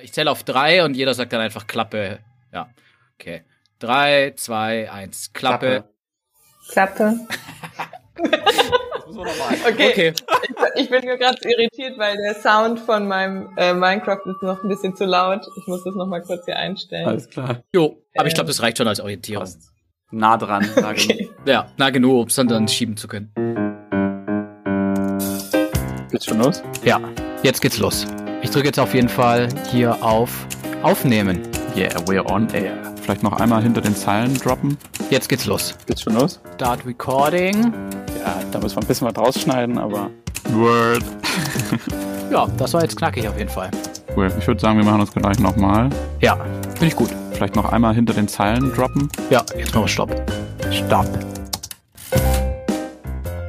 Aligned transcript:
Ich 0.00 0.12
zähle 0.12 0.30
auf 0.30 0.42
drei 0.42 0.84
und 0.84 0.94
jeder 0.94 1.12
sagt 1.12 1.32
dann 1.32 1.40
einfach 1.40 1.66
Klappe. 1.66 2.20
Ja, 2.52 2.70
okay. 3.14 3.42
Drei, 3.78 4.32
zwei, 4.36 4.90
eins. 4.90 5.32
Klappe. 5.32 5.84
Klappe. 6.70 7.20
okay. 9.68 9.90
Okay. 9.90 10.12
Ich 10.76 10.88
bin 10.88 11.04
nur 11.04 11.16
gerade 11.16 11.36
irritiert, 11.42 11.98
weil 11.98 12.16
der 12.16 12.34
Sound 12.36 12.80
von 12.80 13.06
meinem 13.06 13.50
äh, 13.58 13.74
Minecraft 13.74 14.20
ist 14.24 14.42
noch 14.42 14.62
ein 14.62 14.68
bisschen 14.68 14.96
zu 14.96 15.04
laut. 15.04 15.46
Ich 15.58 15.66
muss 15.66 15.84
das 15.84 15.94
noch 15.94 16.06
mal 16.06 16.22
kurz 16.22 16.46
hier 16.46 16.56
einstellen. 16.56 17.06
Alles 17.06 17.28
klar. 17.28 17.62
Jo, 17.74 18.02
aber 18.16 18.28
ich 18.28 18.34
glaube, 18.34 18.48
das 18.48 18.62
reicht 18.62 18.78
schon 18.78 18.88
als 18.88 19.00
Orientierung. 19.00 19.42
Passt. 19.42 19.72
Nah 20.10 20.36
dran. 20.38 20.66
Nah 20.76 20.90
Okay. 20.90 21.30
Ja, 21.44 21.70
na 21.76 21.90
genug, 21.90 22.22
um 22.22 22.26
es 22.28 22.34
dann, 22.36 22.48
dann 22.48 22.68
schieben 22.68 22.96
zu 22.96 23.08
können. 23.08 23.32
Geht's 26.10 26.26
schon 26.26 26.38
los? 26.38 26.62
Ja, 26.84 27.00
jetzt 27.42 27.60
geht's 27.60 27.78
los. 27.78 28.06
Ich 28.42 28.50
drücke 28.50 28.66
jetzt 28.66 28.78
auf 28.78 28.94
jeden 28.94 29.08
Fall 29.08 29.48
hier 29.70 30.02
auf 30.02 30.46
Aufnehmen. 30.82 31.40
Yeah, 31.76 31.94
we're 32.06 32.24
on 32.30 32.48
air. 32.52 32.76
Vielleicht 33.00 33.22
noch 33.22 33.40
einmal 33.40 33.62
hinter 33.62 33.80
den 33.80 33.96
Zeilen 33.96 34.34
droppen. 34.34 34.76
Jetzt 35.10 35.28
geht's 35.28 35.46
los. 35.46 35.74
Geht's 35.86 36.02
schon 36.02 36.14
los? 36.14 36.40
Start 36.54 36.84
Recording. 36.84 37.72
Ja, 38.20 38.34
da 38.50 38.58
müssen 38.58 38.76
wir 38.76 38.82
ein 38.82 38.86
bisschen 38.86 39.08
was 39.08 39.16
rausschneiden, 39.16 39.78
aber 39.78 40.10
Word. 40.50 41.02
Ja, 42.30 42.46
das 42.56 42.72
war 42.72 42.80
jetzt 42.80 42.96
knackig 42.96 43.28
auf 43.28 43.36
jeden 43.36 43.50
Fall. 43.50 43.70
Cool. 44.16 44.32
Ich 44.38 44.46
würde 44.46 44.58
sagen, 44.58 44.78
wir 44.78 44.86
machen 44.86 45.00
das 45.00 45.12
gleich 45.12 45.38
nochmal. 45.38 45.90
Ja, 46.20 46.36
finde 46.70 46.86
ich 46.86 46.96
gut. 46.96 47.10
Vielleicht 47.32 47.56
noch 47.56 47.70
einmal 47.70 47.94
hinter 47.94 48.14
den 48.14 48.26
Zeilen 48.26 48.72
droppen. 48.72 49.10
Ja, 49.28 49.44
jetzt 49.54 49.74
machen 49.74 49.84
wir 49.84 49.88
Stopp. 49.88 50.32
Stopp. 50.70 51.06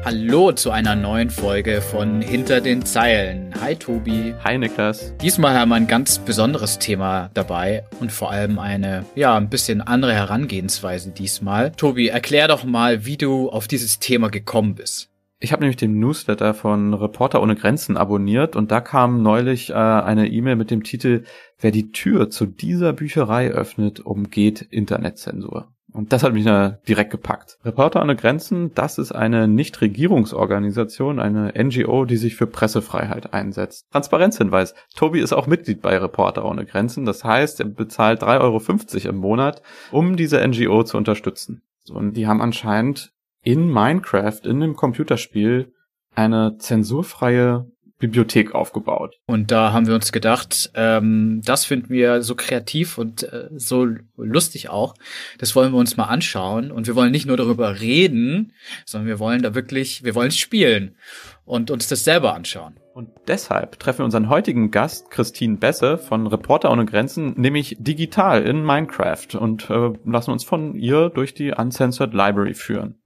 Hallo 0.05 0.51
zu 0.51 0.69
einer 0.71 0.97
neuen 0.97 1.29
Folge 1.29 1.81
von 1.81 2.21
Hinter 2.21 2.59
den 2.59 2.85
Zeilen. 2.85 3.53
Hi 3.61 3.73
Tobi. 3.73 4.33
Hi 4.43 4.57
Niklas. 4.57 5.15
Diesmal 5.21 5.57
haben 5.57 5.69
wir 5.69 5.75
ein 5.75 5.87
ganz 5.87 6.19
besonderes 6.19 6.77
Thema 6.77 7.29
dabei 7.33 7.85
und 8.01 8.11
vor 8.11 8.29
allem 8.29 8.59
eine, 8.59 9.05
ja, 9.15 9.37
ein 9.37 9.47
bisschen 9.47 9.79
andere 9.79 10.13
Herangehensweise 10.13 11.11
diesmal. 11.11 11.71
Tobi, 11.71 12.09
erklär 12.09 12.49
doch 12.49 12.65
mal, 12.65 13.05
wie 13.05 13.15
du 13.15 13.49
auf 13.49 13.69
dieses 13.69 13.99
Thema 13.99 14.29
gekommen 14.29 14.75
bist. 14.75 15.09
Ich 15.39 15.53
habe 15.53 15.61
nämlich 15.61 15.77
den 15.77 15.99
Newsletter 15.99 16.53
von 16.53 16.93
Reporter 16.93 17.41
ohne 17.41 17.55
Grenzen 17.55 17.95
abonniert 17.95 18.57
und 18.57 18.71
da 18.71 18.81
kam 18.81 19.21
neulich 19.21 19.69
äh, 19.69 19.73
eine 19.73 20.27
E-Mail 20.27 20.57
mit 20.57 20.69
dem 20.69 20.83
Titel 20.83 21.23
Wer 21.59 21.71
die 21.71 21.93
Tür 21.93 22.29
zu 22.29 22.45
dieser 22.45 22.91
Bücherei 22.91 23.51
öffnet, 23.51 24.01
umgeht 24.01 24.61
Internetzensur. 24.63 25.73
Und 25.93 26.11
das 26.11 26.23
hat 26.23 26.33
mich 26.33 26.43
direkt 26.43 27.11
gepackt. 27.11 27.59
Reporter 27.63 28.01
ohne 28.01 28.15
Grenzen, 28.15 28.73
das 28.73 28.97
ist 28.97 29.11
eine 29.11 29.47
Nichtregierungsorganisation, 29.47 31.19
eine 31.19 31.53
NGO, 31.55 32.05
die 32.05 32.17
sich 32.17 32.35
für 32.35 32.47
Pressefreiheit 32.47 33.33
einsetzt. 33.33 33.85
Transparenzhinweis. 33.91 34.73
Tobi 34.95 35.21
ist 35.21 35.33
auch 35.33 35.45
Mitglied 35.45 35.81
bei 35.81 35.95
Reporter 35.95 36.45
ohne 36.45 36.65
Grenzen. 36.65 37.05
Das 37.05 37.23
heißt, 37.23 37.59
er 37.59 37.67
bezahlt 37.67 38.23
3,50 38.23 39.05
Euro 39.05 39.09
im 39.09 39.17
Monat, 39.17 39.61
um 39.91 40.17
diese 40.17 40.45
NGO 40.45 40.83
zu 40.83 40.97
unterstützen. 40.97 41.61
Und 41.91 42.17
die 42.17 42.25
haben 42.25 42.41
anscheinend 42.41 43.11
in 43.43 43.71
Minecraft, 43.71 44.39
in 44.45 44.61
dem 44.61 44.75
Computerspiel, 44.75 45.73
eine 46.15 46.57
zensurfreie 46.57 47.71
Bibliothek 48.03 48.53
aufgebaut. 48.53 49.15
Und 49.27 49.49
da 49.49 49.71
haben 49.71 49.87
wir 49.87 49.95
uns 49.95 50.11
gedacht, 50.11 50.71
ähm, 50.75 51.41
das 51.45 51.63
finden 51.63 51.87
wir 51.87 52.21
so 52.21 52.35
kreativ 52.35 52.97
und 52.97 53.23
äh, 53.23 53.47
so 53.55 53.87
lustig 54.17 54.67
auch. 54.67 54.93
Das 55.37 55.55
wollen 55.55 55.71
wir 55.71 55.79
uns 55.79 55.95
mal 55.95 56.07
anschauen. 56.07 56.69
Und 56.69 56.85
wir 56.85 56.95
wollen 56.95 57.13
nicht 57.13 57.25
nur 57.25 57.37
darüber 57.37 57.79
reden, 57.79 58.51
sondern 58.85 59.07
wir 59.07 59.19
wollen 59.19 59.41
da 59.41 59.55
wirklich, 59.55 60.03
wir 60.03 60.15
wollen 60.15 60.27
es 60.27 60.37
spielen 60.37 60.97
und 61.45 61.71
uns 61.71 61.87
das 61.87 62.03
selber 62.03 62.35
anschauen. 62.35 62.75
Und 62.93 63.09
deshalb 63.27 63.79
treffen 63.79 63.99
wir 63.99 64.05
unseren 64.05 64.27
heutigen 64.27 64.69
Gast, 64.69 65.09
Christine 65.09 65.55
Besse 65.55 65.97
von 65.97 66.27
Reporter 66.27 66.71
ohne 66.71 66.85
Grenzen, 66.85 67.33
nämlich 67.39 67.77
digital 67.79 68.43
in 68.43 68.65
Minecraft 68.65 69.35
und 69.39 69.69
äh, 69.69 69.93
lassen 70.03 70.31
uns 70.31 70.43
von 70.43 70.75
ihr 70.75 71.09
durch 71.09 71.33
die 71.33 71.51
Uncensored 71.51 72.13
Library 72.13 72.53
führen. 72.53 72.99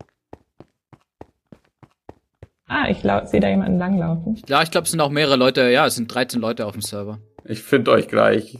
Ah, 2.67 2.89
ich 2.89 2.99
sehe 3.29 3.39
da 3.39 3.47
jemanden 3.47 3.77
langlaufen. 3.77 4.41
Ja, 4.47 4.61
ich 4.61 4.71
glaube, 4.71 4.85
es 4.85 4.91
sind 4.91 4.99
auch 4.99 5.09
mehrere 5.09 5.37
Leute, 5.37 5.69
ja, 5.69 5.85
es 5.85 5.95
sind 5.95 6.13
13 6.13 6.41
Leute 6.41 6.65
auf 6.65 6.73
dem 6.73 6.81
Server. 6.81 7.19
Ich 7.45 7.61
finde 7.63 7.91
euch 7.91 8.09
gleich. 8.09 8.57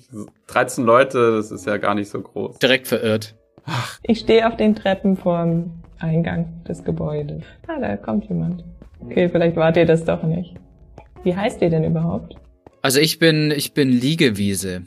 13 0.48 0.86
Leute, 0.86 1.36
das 1.36 1.52
ist 1.52 1.66
ja 1.66 1.78
gar 1.78 1.94
nicht 1.94 2.10
so 2.10 2.22
groß. 2.22 2.58
Direkt 2.60 2.88
verirrt. 2.88 3.36
Ich 4.04 4.20
stehe 4.20 4.48
auf 4.48 4.56
den 4.56 4.76
Treppen 4.76 5.18
vorm 5.18 5.84
Eingang 6.00 6.64
des 6.64 6.86
Gebäudes. 6.86 7.44
Ah, 7.68 7.80
da 7.82 7.98
kommt 7.98 8.30
jemand. 8.30 8.64
Okay, 9.02 9.28
vielleicht 9.28 9.58
wart 9.58 9.76
ihr 9.76 9.86
das 9.86 10.06
doch 10.06 10.24
nicht. 10.24 10.56
Wie 11.24 11.36
heißt 11.36 11.62
ihr 11.62 11.70
denn 11.70 11.84
überhaupt? 11.84 12.36
Also 12.82 13.02
ich 13.02 13.20
bin, 13.20 13.52
ich 13.52 13.74
bin 13.74 13.90
Liegewiese. 13.90 14.84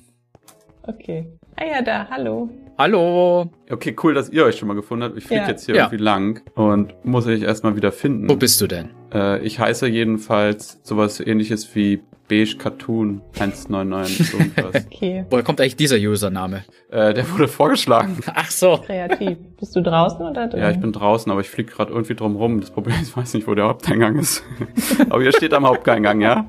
Okay. 0.87 1.27
Ah 1.57 1.65
ja, 1.67 1.83
da, 1.83 2.09
hallo. 2.09 2.49
Hallo. 2.81 3.51
Okay, 3.71 3.95
cool, 4.03 4.15
dass 4.15 4.31
ihr 4.31 4.43
euch 4.43 4.57
schon 4.57 4.67
mal 4.67 4.73
gefunden 4.73 5.05
habt. 5.05 5.19
Ich 5.19 5.25
fliege 5.25 5.43
Ja. 5.43 5.49
jetzt 5.49 5.67
hier 5.67 5.75
Ja. 5.75 5.83
irgendwie 5.85 6.03
lang 6.03 6.41
und 6.55 6.95
muss 7.05 7.27
ich 7.27 7.43
erstmal 7.43 7.77
wieder 7.77 7.93
finden. 7.93 8.27
Wo 8.27 8.37
bist 8.37 8.59
du 8.63 8.67
denn? 8.67 8.89
Äh, 9.13 9.41
ich 9.45 9.59
heiße 9.61 9.87
jedenfalls 9.87 10.81
sowas 10.83 11.21
ähnliches 11.21 11.75
wie 11.75 12.01
Beige 12.27 12.57
Cartoon 12.57 13.21
199 13.39 14.33
irgendwas. 14.33 14.87
Okay. 14.87 15.27
Woher 15.29 15.45
kommt 15.45 15.61
eigentlich 15.61 15.77
dieser 15.77 15.97
Username? 15.99 16.65
äh, 16.91 17.13
der 17.13 17.31
wurde 17.31 17.49
vorgeschlagen. 17.49 18.17
Ach 18.35 18.51
so. 18.51 18.79
Kreativ. 18.87 19.37
Bist 19.59 19.77
du 19.77 19.83
draußen 19.83 20.23
oder 20.25 20.47
drin? 20.49 20.61
Ja, 20.61 20.71
ich 20.71 20.81
bin 20.81 20.93
draußen, 20.93 21.31
aber 21.31 21.43
ich 21.43 21.51
fliege 21.51 21.71
gerade 21.71 21.93
irgendwie 21.93 22.15
drum 22.15 22.35
rum. 22.37 22.61
Das 22.63 22.71
Problem 22.71 22.95
ist, 23.03 23.09
ich 23.11 23.17
weiß 23.17 23.35
nicht, 23.35 23.47
wo 23.47 23.55
der 23.55 23.67
Haupteingang 23.67 24.17
ist. 24.19 24.43
aber 25.11 25.21
ihr 25.21 25.33
steht 25.33 25.53
am 25.53 25.67
Haupteingang, 25.67 26.23
ja? 26.23 26.49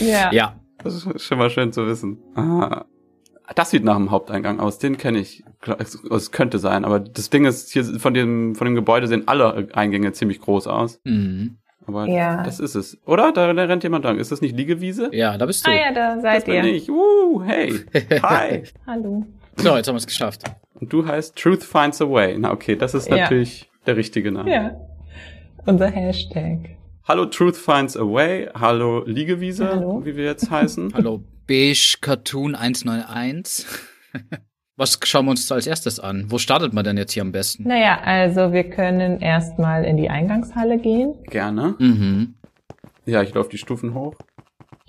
Ja. 0.00 0.32
Ja. 0.32 0.56
Das 0.82 0.94
ist 0.96 1.22
schon 1.22 1.38
mal 1.38 1.50
schön 1.50 1.72
zu 1.72 1.86
wissen. 1.86 2.18
Ah, 2.34 2.84
das 3.54 3.70
sieht 3.70 3.84
nach 3.84 3.96
dem 3.96 4.10
Haupteingang 4.10 4.60
aus. 4.60 4.78
Den 4.78 4.96
kenne 4.98 5.18
ich. 5.18 5.44
Klar, 5.60 5.78
Es 5.80 6.30
könnte 6.30 6.58
sein, 6.58 6.84
aber 6.84 7.00
das 7.00 7.30
Ding 7.30 7.44
ist, 7.44 7.70
hier 7.72 7.84
von 7.84 8.14
dem, 8.14 8.54
von 8.54 8.64
dem 8.66 8.74
Gebäude 8.74 9.06
sehen 9.08 9.24
alle 9.26 9.68
Eingänge 9.72 10.12
ziemlich 10.12 10.40
groß 10.40 10.66
aus. 10.66 11.00
Mhm. 11.04 11.56
Aber 11.86 12.06
Ja. 12.06 12.42
das 12.42 12.60
ist 12.60 12.74
es. 12.74 12.98
Oder? 13.06 13.32
Da, 13.32 13.52
da 13.52 13.64
rennt 13.64 13.82
jemand 13.82 14.04
lang. 14.04 14.18
Ist 14.18 14.30
das 14.30 14.40
nicht 14.42 14.54
Liegewiese? 14.56 15.08
Ja, 15.12 15.38
da 15.38 15.46
bist 15.46 15.66
du. 15.66 15.70
Ah 15.70 15.74
ja, 15.74 15.92
da 15.92 16.14
das 16.14 16.22
seid 16.22 16.44
bin 16.44 16.54
ihr. 16.56 16.74
ich. 16.74 16.90
Uh, 16.90 17.42
hey. 17.42 17.72
Hi. 18.22 18.62
Hallo. 18.86 19.24
So, 19.56 19.74
jetzt 19.76 19.88
haben 19.88 19.94
wir 19.94 19.98
es 19.98 20.06
geschafft. 20.06 20.42
Und 20.74 20.92
du 20.92 21.06
heißt 21.06 21.34
Truth 21.36 21.64
Finds 21.64 22.00
a 22.02 22.08
Way. 22.08 22.36
Na 22.38 22.52
okay, 22.52 22.76
das 22.76 22.94
ist 22.94 23.08
Ja. 23.08 23.16
natürlich 23.16 23.68
der 23.86 23.96
richtige 23.96 24.30
Name. 24.30 24.52
Ja. 24.52 24.70
Unser 25.66 25.88
Hashtag. 25.88 26.76
Hallo 27.08 27.24
Truth 27.24 27.56
Finds 27.56 27.96
a 27.96 28.02
Way. 28.02 28.50
Hallo 28.54 29.02
Liegewiese, 29.06 29.66
Hallo. 29.68 30.02
wie 30.04 30.14
wir 30.14 30.24
jetzt 30.26 30.50
heißen. 30.50 30.92
Hallo, 30.94 31.22
Beige 31.48 31.96
Cartoon 32.00 32.54
191. 32.54 33.66
Was 34.76 35.00
schauen 35.02 35.24
wir 35.24 35.30
uns 35.32 35.50
als 35.50 35.66
erstes 35.66 35.98
an? 35.98 36.26
Wo 36.28 36.38
startet 36.38 36.72
man 36.72 36.84
denn 36.84 36.96
jetzt 36.96 37.12
hier 37.12 37.22
am 37.22 37.32
besten? 37.32 37.66
Naja, 37.66 37.98
also 38.04 38.52
wir 38.52 38.62
können 38.70 39.20
erstmal 39.20 39.84
in 39.84 39.96
die 39.96 40.08
Eingangshalle 40.08 40.78
gehen. 40.78 41.14
Gerne. 41.24 41.74
Mhm. 41.80 42.34
Ja, 43.04 43.22
ich 43.22 43.34
laufe 43.34 43.48
die 43.50 43.58
Stufen 43.58 43.94
hoch. 43.94 44.14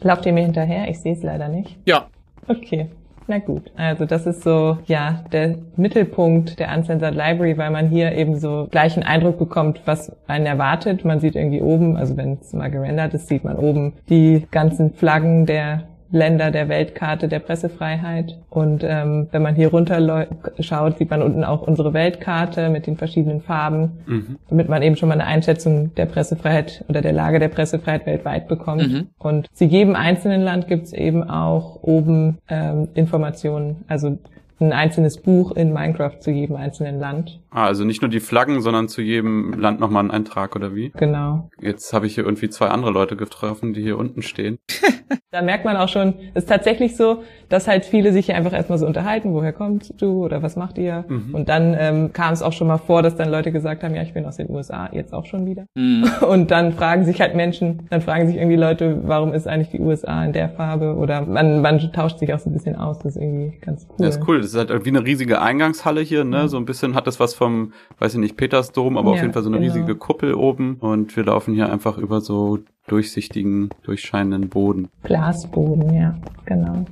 Lauft 0.02 0.28
ihr 0.28 0.34
mir 0.34 0.44
hinterher? 0.44 0.90
Ich 0.90 1.00
sehe 1.00 1.14
es 1.14 1.24
leider 1.24 1.48
nicht. 1.48 1.78
Ja, 1.86 2.10
Okay. 2.50 2.90
Na 3.28 3.38
gut, 3.38 3.72
also 3.76 4.06
das 4.06 4.26
ist 4.26 4.42
so, 4.42 4.80
ja, 4.88 5.24
der 5.32 5.60
Mittelpunkt 5.76 6.60
der 6.60 6.76
Uncensored 6.76 7.14
Library, 7.14 7.60
weil 7.60 7.70
man 7.70 7.88
hier 7.88 8.14
eben 8.14 8.40
so 8.40 8.68
gleich 8.72 8.96
einen 8.96 9.06
Eindruck 9.06 9.38
bekommt, 9.38 9.82
was 9.86 10.12
einen 10.26 10.48
erwartet. 10.48 11.06
Man 11.06 11.20
sieht 11.20 11.36
irgendwie 11.36 11.62
oben, 11.62 11.96
also 11.96 12.18
wenn 12.18 12.40
es 12.42 12.54
mal 12.54 12.72
gerendert 12.72 13.14
ist, 13.14 13.28
sieht 13.28 13.44
man 13.44 13.56
oben 13.58 13.94
die 14.10 14.48
ganzen 14.50 14.96
Flaggen 14.96 15.46
der 15.46 15.89
Länder 16.12 16.52
der 16.52 16.70
Weltkarte 16.70 17.28
der 17.28 17.40
Pressefreiheit. 17.40 18.38
Und 18.50 18.84
ähm, 18.84 19.28
wenn 19.32 19.42
man 19.42 19.56
hier 19.56 19.70
runter 19.70 20.28
schaut, 20.60 20.98
sieht 20.98 21.10
man 21.10 21.22
unten 21.22 21.44
auch 21.44 21.62
unsere 21.62 21.94
Weltkarte 21.94 22.70
mit 22.70 22.88
den 22.88 22.98
verschiedenen 22.98 23.42
Farben, 23.42 23.92
Mhm. 24.06 24.38
damit 24.50 24.70
man 24.70 24.82
eben 24.82 24.96
schon 24.96 25.10
mal 25.10 25.16
eine 25.16 25.26
Einschätzung 25.26 25.94
der 25.96 26.06
Pressefreiheit 26.06 26.84
oder 26.88 27.02
der 27.02 27.14
Lage 27.14 27.40
der 27.40 27.50
Pressefreiheit 27.50 28.06
weltweit 28.06 28.48
bekommt. 28.48 28.92
Mhm. 28.92 29.08
Und 29.20 29.48
zu 29.54 29.66
jedem 29.66 29.96
einzelnen 29.96 30.42
Land 30.42 30.68
gibt 30.68 30.86
es 30.86 30.94
eben 30.94 31.30
auch 31.30 31.84
oben 31.84 32.40
ähm, 32.50 32.88
Informationen, 32.96 33.84
also 33.88 34.18
ein 34.60 34.74
einzelnes 34.74 35.22
Buch 35.22 35.52
in 35.52 35.74
Minecraft 35.74 36.20
zu 36.20 36.32
jedem 36.32 36.56
einzelnen 36.56 37.00
Land. 37.00 37.40
Ah, 37.52 37.66
also 37.66 37.84
nicht 37.84 38.02
nur 38.02 38.10
die 38.10 38.20
Flaggen, 38.20 38.62
sondern 38.62 38.88
zu 38.88 39.02
jedem 39.02 39.54
Land 39.54 39.80
nochmal 39.80 40.02
einen 40.02 40.12
Eintrag 40.12 40.56
oder 40.56 40.76
wie? 40.76 40.92
Genau. 40.98 41.50
Jetzt 41.60 41.94
habe 41.94 42.06
ich 42.06 42.16
hier 42.16 42.26
irgendwie 42.26 42.50
zwei 42.50 42.68
andere 42.68 42.92
Leute 42.92 43.16
getroffen, 43.16 43.74
die 43.74 43.82
hier 43.82 43.98
unten 43.98 44.22
stehen. 44.22 44.60
Da 45.32 45.44
merkt 45.44 45.64
man 45.64 45.78
auch 45.78 45.90
schon, 45.90 46.16
es 46.34 46.44
ist 46.44 46.50
tatsächlich 46.50 46.96
so, 46.96 47.24
dass 47.50 47.68
halt 47.68 47.86
viele 47.86 48.12
sich 48.14 48.26
hier 48.26 48.36
einfach 48.36 48.54
erstmal 48.54 48.80
so 48.80 48.88
unterhalten, 48.88 49.34
woher 49.34 49.54
kommst 49.54 49.94
du 50.02 50.26
oder 50.26 50.42
was 50.42 50.56
macht 50.56 50.80
ihr? 50.80 51.06
Mhm. 51.08 51.36
Und 51.36 51.50
dann 51.50 51.76
ähm, 51.80 52.14
kam 52.14 52.34
es 52.34 52.42
auch 52.42 52.54
schon 52.54 52.68
mal 52.68 52.78
vor, 52.78 53.04
dass 53.04 53.16
dann 53.16 53.30
Leute 53.30 53.52
gesagt 53.52 53.84
haben, 53.84 53.94
ja, 53.94 54.02
ich 54.02 54.14
bin 54.14 54.26
aus 54.26 54.38
den 54.38 54.50
USA, 54.50 54.90
jetzt 54.92 55.14
auch 55.14 55.26
schon 55.26 55.46
wieder. 55.46 55.66
Mhm. 55.76 56.06
Und 56.28 56.50
dann 56.50 56.74
fragen 56.74 57.06
sich 57.06 57.22
halt 57.22 57.36
Menschen, 57.36 57.88
dann 57.92 58.02
fragen 58.02 58.26
sich 58.28 58.38
irgendwie 58.38 58.56
Leute, 58.56 59.02
warum 59.04 59.34
ist 59.34 59.48
eigentlich 59.48 59.70
die 59.70 59.80
USA 59.80 60.26
in 60.26 60.34
der 60.34 60.50
Farbe? 60.50 60.96
Oder 60.96 61.22
man, 61.22 61.62
man 61.62 61.80
tauscht 61.94 62.18
sich 62.18 62.34
auch 62.34 62.40
so 62.40 62.50
ein 62.50 62.54
bisschen 62.54 62.76
aus, 62.76 62.98
das 63.00 63.16
ist 63.16 63.22
irgendwie 63.22 63.58
ganz 63.60 63.88
cool. 63.90 63.96
Ja, 64.00 64.08
ist 64.08 64.28
cool. 64.28 64.44
Das 64.54 64.64
ist 64.64 64.70
halt 64.70 64.86
wie 64.86 64.90
eine 64.90 65.06
riesige 65.06 65.42
Eingangshalle 65.42 66.02
hier, 66.02 66.24
ne? 66.24 66.44
Mhm. 66.44 66.48
So 66.48 66.58
ein 66.58 66.66
bisschen 66.66 66.96
hat 66.96 67.06
das 67.06 67.20
was 67.20 67.36
vom, 67.36 67.74
weiß 68.00 68.16
ich 68.16 68.20
nicht, 68.20 68.36
Petersdom, 68.36 68.98
aber 68.98 69.12
auf 69.12 69.18
Ja, 69.18 69.22
jeden 69.24 69.34
Fall 69.34 69.44
so 69.44 69.50
eine 69.50 69.60
genau. 69.60 69.72
riesige 69.74 69.96
Kuppel 69.96 70.34
oben. 70.34 70.78
Und 70.80 71.16
wir 71.16 71.24
laufen 71.24 71.54
hier 71.54 71.72
einfach 71.72 71.98
über 71.98 72.20
so 72.22 72.60
durchsichtigen, 72.88 73.70
durchscheinenden 73.84 74.50
Boden. 74.50 74.90
Glasboden, 75.04 75.94
ja, 75.94 76.16
genau. 76.46 76.86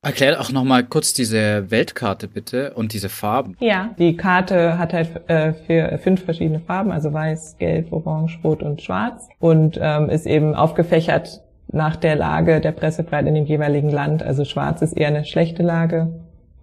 Erklär 0.00 0.40
auch 0.40 0.52
noch 0.52 0.62
mal 0.62 0.84
kurz 0.84 1.12
diese 1.12 1.72
Weltkarte 1.72 2.28
bitte 2.28 2.72
und 2.74 2.92
diese 2.92 3.08
Farben. 3.08 3.56
Ja, 3.58 3.90
die 3.98 4.16
Karte 4.16 4.78
hat 4.78 4.92
halt 4.92 5.28
äh, 5.28 5.54
vier, 5.66 5.98
fünf 6.00 6.24
verschiedene 6.24 6.60
Farben, 6.60 6.92
also 6.92 7.12
weiß, 7.12 7.56
gelb, 7.58 7.92
orange, 7.92 8.38
rot 8.44 8.62
und 8.62 8.80
schwarz 8.80 9.28
und 9.40 9.76
ähm, 9.82 10.08
ist 10.08 10.24
eben 10.24 10.54
aufgefächert 10.54 11.42
nach 11.66 11.96
der 11.96 12.14
Lage 12.14 12.60
der 12.60 12.72
Pressefreiheit 12.72 13.26
in 13.26 13.34
dem 13.34 13.44
jeweiligen 13.44 13.90
Land. 13.90 14.22
Also 14.22 14.44
schwarz 14.44 14.82
ist 14.82 14.92
eher 14.96 15.08
eine 15.08 15.24
schlechte 15.24 15.64
Lage 15.64 16.08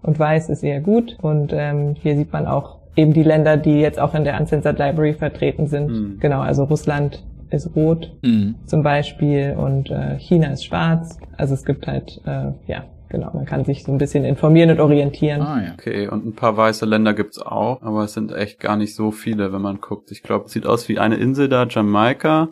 und 0.06 0.18
weiß 0.20 0.50
ist 0.50 0.64
eher 0.64 0.82
gut. 0.82 1.18
Und 1.22 1.52
ähm, 1.54 1.96
hier 2.00 2.16
sieht 2.16 2.32
man 2.32 2.46
auch 2.48 2.78
eben 2.96 3.14
die 3.14 3.24
Länder, 3.24 3.58
die 3.58 3.80
jetzt 3.82 4.00
auch 4.00 4.14
in 4.14 4.24
der 4.24 4.40
Uncensored 4.40 4.80
Library 4.80 5.14
vertreten 5.14 5.68
sind. 5.68 5.90
Mhm. 5.92 6.20
Genau, 6.20 6.42
also 6.42 6.64
Russland 6.64 7.24
ist 7.50 7.76
rot 7.76 8.12
Mhm. 8.24 8.56
zum 8.66 8.84
Beispiel 8.84 9.56
und 9.58 9.90
äh, 9.92 10.18
China 10.18 10.48
ist 10.48 10.66
schwarz. 10.66 11.20
Also 11.38 11.54
es 11.54 11.64
gibt 11.66 11.88
halt, 11.88 12.20
äh, 12.26 12.52
ja, 12.68 12.86
genau, 13.10 13.32
man 13.34 13.46
kann 13.46 13.66
sich 13.66 13.84
so 13.84 13.92
ein 13.92 13.98
bisschen 13.98 14.26
informieren 14.26 14.72
und 14.72 14.80
orientieren. 14.80 15.42
Ah 15.42 15.62
ja. 15.62 15.74
Okay, 15.74 16.08
und 16.08 16.26
ein 16.26 16.34
paar 16.34 16.58
weiße 16.58 16.86
Länder 16.86 17.14
gibt's 17.14 17.40
auch, 17.40 17.82
aber 17.82 18.04
es 18.06 18.14
sind 18.14 18.32
echt 18.34 18.60
gar 18.60 18.78
nicht 18.78 18.96
so 18.96 19.12
viele, 19.12 19.54
wenn 19.54 19.62
man 19.62 19.80
guckt. 19.80 20.12
Ich 20.12 20.24
glaube, 20.24 20.46
es 20.46 20.54
sieht 20.54 20.66
aus 20.66 20.90
wie 20.90 20.98
eine 21.00 21.16
Insel 21.16 21.48
da, 21.50 21.68
Jamaika 21.70 22.50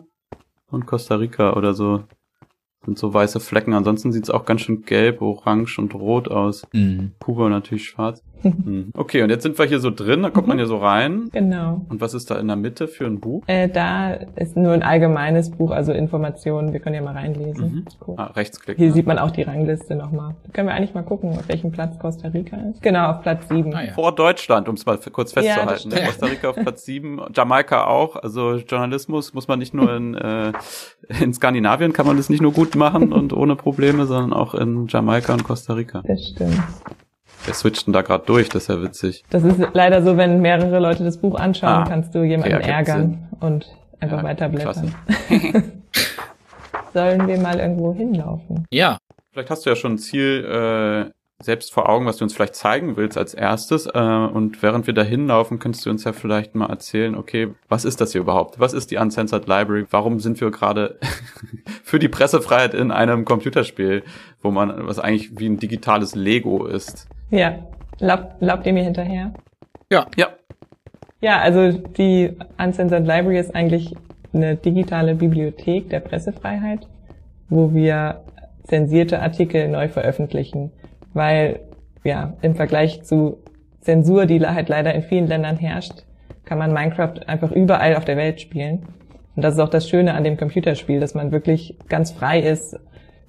und 0.70 0.86
Costa 0.86 1.16
Rica 1.16 1.54
oder 1.54 1.74
so. 1.74 2.04
Sind 2.84 2.98
so 2.98 3.14
weiße 3.14 3.40
Flecken. 3.40 3.72
Ansonsten 3.72 4.12
sieht's 4.12 4.30
auch 4.30 4.44
ganz 4.44 4.62
schön 4.62 4.82
gelb, 4.82 5.22
orange 5.22 5.78
und 5.78 5.94
rot 5.94 6.28
aus. 6.28 6.66
Mhm. 6.72 7.12
Kuba 7.18 7.48
natürlich 7.48 7.84
schwarz. 7.84 8.22
Hm. 8.42 8.90
Okay, 8.94 9.22
und 9.22 9.30
jetzt 9.30 9.42
sind 9.42 9.58
wir 9.58 9.64
hier 9.64 9.78
so 9.80 9.90
drin, 9.90 10.22
da 10.22 10.30
kommt 10.30 10.48
man 10.48 10.58
hier 10.58 10.66
so 10.66 10.76
rein. 10.76 11.28
Genau. 11.32 11.84
Und 11.88 12.00
was 12.00 12.14
ist 12.14 12.30
da 12.30 12.38
in 12.38 12.46
der 12.46 12.56
Mitte 12.56 12.88
für 12.88 13.06
ein 13.06 13.20
Buch? 13.20 13.42
Äh, 13.46 13.68
da 13.68 14.12
ist 14.36 14.56
nur 14.56 14.72
ein 14.72 14.82
allgemeines 14.82 15.50
Buch, 15.50 15.70
also 15.70 15.92
Informationen. 15.92 16.72
Wir 16.72 16.80
können 16.80 16.94
ja 16.94 17.02
mal 17.02 17.14
reinlesen. 17.14 17.74
Mhm. 17.74 17.84
Cool. 18.06 18.14
Ah, 18.18 18.26
Rechtsklick. 18.26 18.76
Hier 18.76 18.88
ne? 18.88 18.92
sieht 18.92 19.06
man 19.06 19.18
auch 19.18 19.30
die 19.30 19.42
Rangliste 19.42 19.94
nochmal. 19.94 20.34
Da 20.44 20.52
können 20.52 20.68
wir 20.68 20.74
eigentlich 20.74 20.94
mal 20.94 21.02
gucken, 21.02 21.30
auf 21.30 21.48
welchem 21.48 21.72
Platz 21.72 21.98
Costa 21.98 22.28
Rica 22.28 22.56
ist. 22.70 22.82
Genau, 22.82 23.10
auf 23.10 23.22
Platz 23.22 23.48
sieben. 23.48 23.74
Ah 23.74 23.84
ja. 23.84 23.92
Vor 23.92 24.14
Deutschland, 24.14 24.68
um 24.68 24.74
es 24.74 24.84
mal 24.84 24.98
kurz 24.98 25.34
Ja, 25.34 25.42
festzuhalten. 25.42 25.90
stimmt. 25.92 26.06
Costa 26.06 26.26
Rica 26.26 26.48
auf 26.50 26.56
Platz 26.56 26.84
7, 26.84 27.20
Jamaika 27.34 27.86
auch. 27.86 28.16
Also 28.16 28.56
Journalismus 28.56 29.34
muss 29.34 29.48
man 29.48 29.58
nicht 29.58 29.74
nur 29.74 29.94
in, 29.94 30.14
äh, 30.14 30.52
in 31.22 31.32
Skandinavien 31.32 31.92
kann 31.92 32.06
man 32.06 32.16
das 32.16 32.28
nicht 32.28 32.42
nur 32.42 32.52
gut 32.52 32.74
machen 32.74 33.12
und 33.12 33.32
ohne 33.32 33.56
Probleme, 33.56 34.06
sondern 34.06 34.32
auch 34.32 34.54
in 34.54 34.86
Jamaika 34.88 35.32
und 35.32 35.44
Costa 35.44 35.74
Rica. 35.74 36.02
Das 36.04 36.28
stimmt. 36.28 36.60
Wir 37.44 37.54
switchten 37.54 37.92
da 37.92 38.02
gerade 38.02 38.24
durch, 38.26 38.48
das 38.48 38.62
ist 38.64 38.68
ja 38.68 38.82
witzig. 38.82 39.24
Das 39.30 39.44
ist 39.44 39.60
leider 39.74 40.02
so, 40.02 40.16
wenn 40.16 40.40
mehrere 40.40 40.78
Leute 40.78 41.04
das 41.04 41.18
Buch 41.18 41.34
anschauen, 41.38 41.70
Ah, 41.82 41.84
kannst 41.86 42.14
du 42.14 42.22
jemanden 42.22 42.56
okay, 42.56 42.70
ärgern 42.70 43.28
und 43.40 43.66
einfach 44.00 44.18
Ja, 44.18 44.24
weiterblättern. 44.24 44.94
Sollen 46.94 47.26
wir 47.26 47.38
mal 47.38 47.58
irgendwo 47.58 47.92
hinlaufen? 47.94 48.66
Ja, 48.70 48.98
Vielleicht 49.32 49.50
hast 49.50 49.66
du 49.66 49.70
ja 49.70 49.74
schon 49.76 49.94
ein 49.94 49.98
Ziel 49.98 50.44
äh, 50.44 51.10
selbst 51.44 51.72
vor 51.72 51.88
Augen, 51.88 52.06
was 52.06 52.16
du 52.16 52.24
uns 52.24 52.34
vielleicht 52.34 52.54
zeigen 52.54 52.96
willst 52.96 53.16
als 53.18 53.34
erstes. 53.34 53.86
Äh, 53.86 53.98
und 53.98 54.62
während 54.62 54.86
wir 54.86 54.94
da 54.94 55.02
hinlaufen, 55.02 55.58
könntest 55.58 55.86
du 55.86 55.90
uns 55.90 56.04
ja 56.04 56.12
vielleicht 56.12 56.54
mal 56.54 56.68
erzählen, 56.68 57.14
okay, 57.14 57.48
was 57.68 57.84
ist 57.84 58.00
das 58.00 58.12
hier 58.12 58.20
überhaupt? 58.20 58.58
Was 58.58 58.72
ist 58.72 58.90
die 58.90 58.96
Uncensored 58.96 59.46
Library? 59.46 59.86
Warum 59.90 60.20
sind 60.20 60.40
wir 60.40 60.50
gerade 60.50 60.98
für 61.82 61.98
die 61.98 62.08
Pressefreiheit 62.08 62.74
in 62.74 62.90
einem 62.90 63.24
Computerspiel, 63.24 64.02
wo 64.42 64.50
man, 64.50 64.86
was 64.86 64.98
eigentlich 64.98 65.38
wie 65.38 65.46
ein 65.46 65.58
digitales 65.58 66.14
Lego 66.14 66.66
ist? 66.66 67.08
Ja. 67.30 67.58
Laub, 68.00 68.34
laubt 68.40 68.66
ihr 68.66 68.72
mir 68.72 68.82
hinterher? 68.82 69.32
Ja, 69.90 70.06
Ja, 71.20 71.38
also 71.38 71.70
die 71.70 72.36
Uncensored 72.58 73.06
Library 73.06 73.38
ist 73.38 73.54
eigentlich 73.54 73.94
eine 74.32 74.56
digitale 74.56 75.14
Bibliothek 75.14 75.88
der 75.88 76.00
Pressefreiheit, 76.00 76.88
wo 77.48 77.72
wir 77.72 78.24
zensierte 78.64 79.20
Artikel 79.20 79.68
neu 79.68 79.88
veröffentlichen, 79.88 80.72
weil 81.14 81.60
ja 82.04 82.34
im 82.42 82.54
Vergleich 82.54 83.02
zu 83.02 83.38
Zensur, 83.80 84.26
die 84.26 84.40
halt 84.40 84.68
leider 84.68 84.94
in 84.94 85.02
vielen 85.02 85.26
Ländern 85.26 85.56
herrscht, 85.56 86.04
kann 86.44 86.58
man 86.58 86.72
Minecraft 86.72 87.26
einfach 87.26 87.50
überall 87.50 87.96
auf 87.96 88.04
der 88.04 88.16
Welt 88.16 88.40
spielen. 88.40 88.82
Und 89.36 89.42
das 89.42 89.54
ist 89.54 89.60
auch 89.60 89.68
das 89.68 89.88
Schöne 89.88 90.14
an 90.14 90.24
dem 90.24 90.36
Computerspiel, 90.36 91.00
dass 91.00 91.14
man 91.14 91.32
wirklich 91.32 91.76
ganz 91.88 92.12
frei 92.12 92.40
ist, 92.40 92.78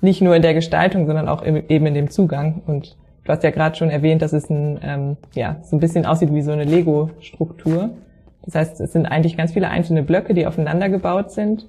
nicht 0.01 0.21
nur 0.21 0.35
in 0.35 0.41
der 0.41 0.53
Gestaltung, 0.53 1.07
sondern 1.07 1.27
auch 1.27 1.41
im, 1.41 1.63
eben 1.67 1.85
in 1.85 1.93
dem 1.93 2.09
Zugang. 2.09 2.61
Und 2.67 2.95
du 3.23 3.31
hast 3.31 3.43
ja 3.43 3.51
gerade 3.51 3.75
schon 3.75 3.89
erwähnt, 3.89 4.21
dass 4.21 4.33
es 4.33 4.49
ein, 4.49 4.79
ähm, 4.83 5.17
ja, 5.33 5.57
so 5.63 5.75
ein 5.75 5.79
bisschen 5.79 6.05
aussieht 6.05 6.33
wie 6.33 6.41
so 6.41 6.51
eine 6.51 6.63
Lego-Struktur. 6.63 7.91
Das 8.43 8.55
heißt, 8.55 8.81
es 8.81 8.93
sind 8.93 9.07
eigentlich 9.07 9.37
ganz 9.37 9.53
viele 9.53 9.69
einzelne 9.69 10.03
Blöcke, 10.03 10.33
die 10.33 10.45
aufeinander 10.45 10.89
gebaut 10.89 11.31
sind. 11.31 11.67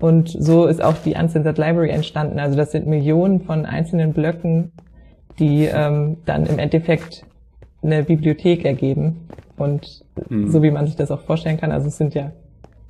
Und 0.00 0.28
so 0.30 0.66
ist 0.66 0.82
auch 0.82 0.94
die 1.04 1.14
Uncensored 1.14 1.58
Library 1.58 1.90
entstanden. 1.90 2.40
Also 2.40 2.56
das 2.56 2.72
sind 2.72 2.86
Millionen 2.86 3.40
von 3.40 3.66
einzelnen 3.66 4.12
Blöcken, 4.12 4.72
die 5.38 5.64
ähm, 5.66 6.18
dann 6.26 6.46
im 6.46 6.58
Endeffekt 6.58 7.24
eine 7.82 8.02
Bibliothek 8.02 8.64
ergeben. 8.64 9.28
Und 9.56 10.04
Hm. 10.28 10.50
so 10.50 10.62
wie 10.62 10.70
man 10.70 10.86
sich 10.86 10.96
das 10.96 11.10
auch 11.10 11.22
vorstellen 11.22 11.58
kann, 11.58 11.72
also 11.72 11.88
es 11.88 11.96
sind 11.96 12.14
ja 12.14 12.32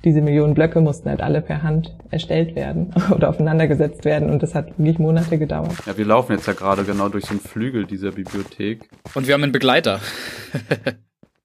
diese 0.03 0.21
Millionen 0.21 0.53
Blöcke 0.55 0.81
mussten 0.81 1.09
halt 1.09 1.21
alle 1.21 1.41
per 1.41 1.61
Hand 1.61 1.95
erstellt 2.09 2.55
werden 2.55 2.93
oder 3.11 3.29
aufeinandergesetzt 3.29 4.03
werden 4.03 4.29
und 4.29 4.41
das 4.41 4.55
hat 4.55 4.69
wirklich 4.79 4.97
Monate 4.99 5.37
gedauert. 5.37 5.73
ja, 5.85 5.95
wir 5.97 6.05
laufen 6.05 6.31
jetzt 6.33 6.47
ja 6.47 6.53
gerade 6.53 6.83
genau 6.83 7.07
durch 7.09 7.25
so 7.25 7.31
einen 7.31 7.39
Flügel 7.39 7.85
dieser 7.85 8.11
Bibliothek. 8.11 8.89
und 9.15 9.27
wir 9.27 9.33
haben 9.33 9.43
einen 9.43 9.51
Begleiter. 9.51 9.99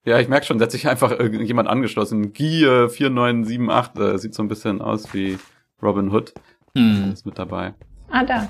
Ja, 0.09 0.21
ich 0.21 0.29
merke 0.29 0.47
schon, 0.47 0.61
setzt 0.61 0.71
sich 0.71 0.87
einfach 0.87 1.11
irgendjemand 1.11 1.69
angeschlossen. 1.69 2.33
Gie 2.33 2.61
4978, 2.89 4.01
äh, 4.01 4.19
sieht 4.19 4.35
so 4.37 4.43
ein 4.45 4.47
bisschen 4.47 4.81
aus 4.81 5.13
wie 5.13 5.37
Robin 5.83 6.13
Hood. 6.13 6.33
Hm. 6.77 7.11
Ist 7.13 7.27
mit 7.27 7.37
dabei. 7.37 7.75
Ah, 8.09 8.23
da. 8.25 8.49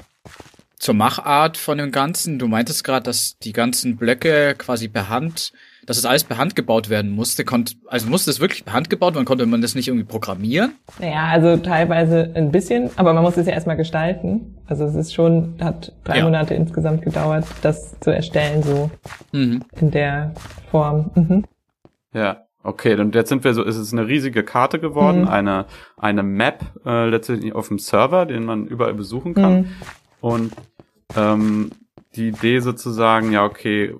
Zur 0.78 0.94
Machart 0.94 1.56
von 1.56 1.78
dem 1.78 1.90
Ganzen. 1.90 2.38
Du 2.38 2.48
meintest 2.48 2.84
gerade, 2.84 3.04
dass 3.04 3.38
die 3.38 3.52
ganzen 3.52 3.96
Blöcke 3.96 4.54
quasi 4.58 4.88
per 4.88 5.08
Hand, 5.08 5.52
dass 5.86 5.96
es 5.96 6.04
alles 6.04 6.24
per 6.24 6.36
Hand 6.36 6.54
gebaut 6.54 6.90
werden 6.90 7.12
musste. 7.12 7.44
Konnt, 7.46 7.76
also 7.86 8.08
musste 8.10 8.30
es 8.30 8.40
wirklich 8.40 8.64
per 8.66 8.74
Hand 8.74 8.90
gebaut 8.90 9.14
werden? 9.14 9.24
Konnte 9.24 9.46
man 9.46 9.62
das 9.62 9.74
nicht 9.74 9.88
irgendwie 9.88 10.04
programmieren? 10.04 10.72
Naja, 10.98 11.28
also 11.28 11.56
teilweise 11.56 12.30
ein 12.34 12.52
bisschen, 12.52 12.90
aber 12.96 13.14
man 13.14 13.22
muss 13.22 13.38
es 13.38 13.46
ja 13.46 13.54
erstmal 13.54 13.76
gestalten. 13.78 14.58
Also 14.66 14.84
es 14.84 14.94
ist 14.94 15.14
schon, 15.14 15.54
hat 15.60 15.92
drei 16.04 16.18
Ja. 16.18 16.24
Monate 16.24 16.52
insgesamt 16.54 17.00
gedauert, 17.02 17.46
das 17.62 17.98
zu 18.00 18.10
erstellen, 18.10 18.62
so 18.62 18.90
Mhm. 19.32 19.62
in 19.80 19.90
der 19.90 20.34
Form. 20.70 21.10
Mhm. 21.14 21.44
Ja, 22.12 22.42
okay, 22.62 23.00
und 23.00 23.14
jetzt 23.14 23.30
sind 23.30 23.44
wir 23.44 23.54
so, 23.54 23.64
es 23.64 23.76
ist 23.78 23.94
eine 23.94 24.06
riesige 24.08 24.42
Karte 24.44 24.78
geworden, 24.78 25.22
Mhm. 25.22 25.28
eine, 25.28 25.64
eine 25.96 26.22
Map 26.22 26.64
äh, 26.84 27.08
letztendlich 27.08 27.54
auf 27.54 27.68
dem 27.68 27.78
Server, 27.78 28.26
den 28.26 28.44
man 28.44 28.66
überall 28.66 28.94
besuchen 28.94 29.32
kann. 29.32 29.54
Mhm. 29.60 29.66
Und 30.20 30.52
ähm, 31.16 31.70
die 32.14 32.28
Idee 32.28 32.60
sozusagen, 32.60 33.32
ja, 33.32 33.44
okay, 33.44 33.94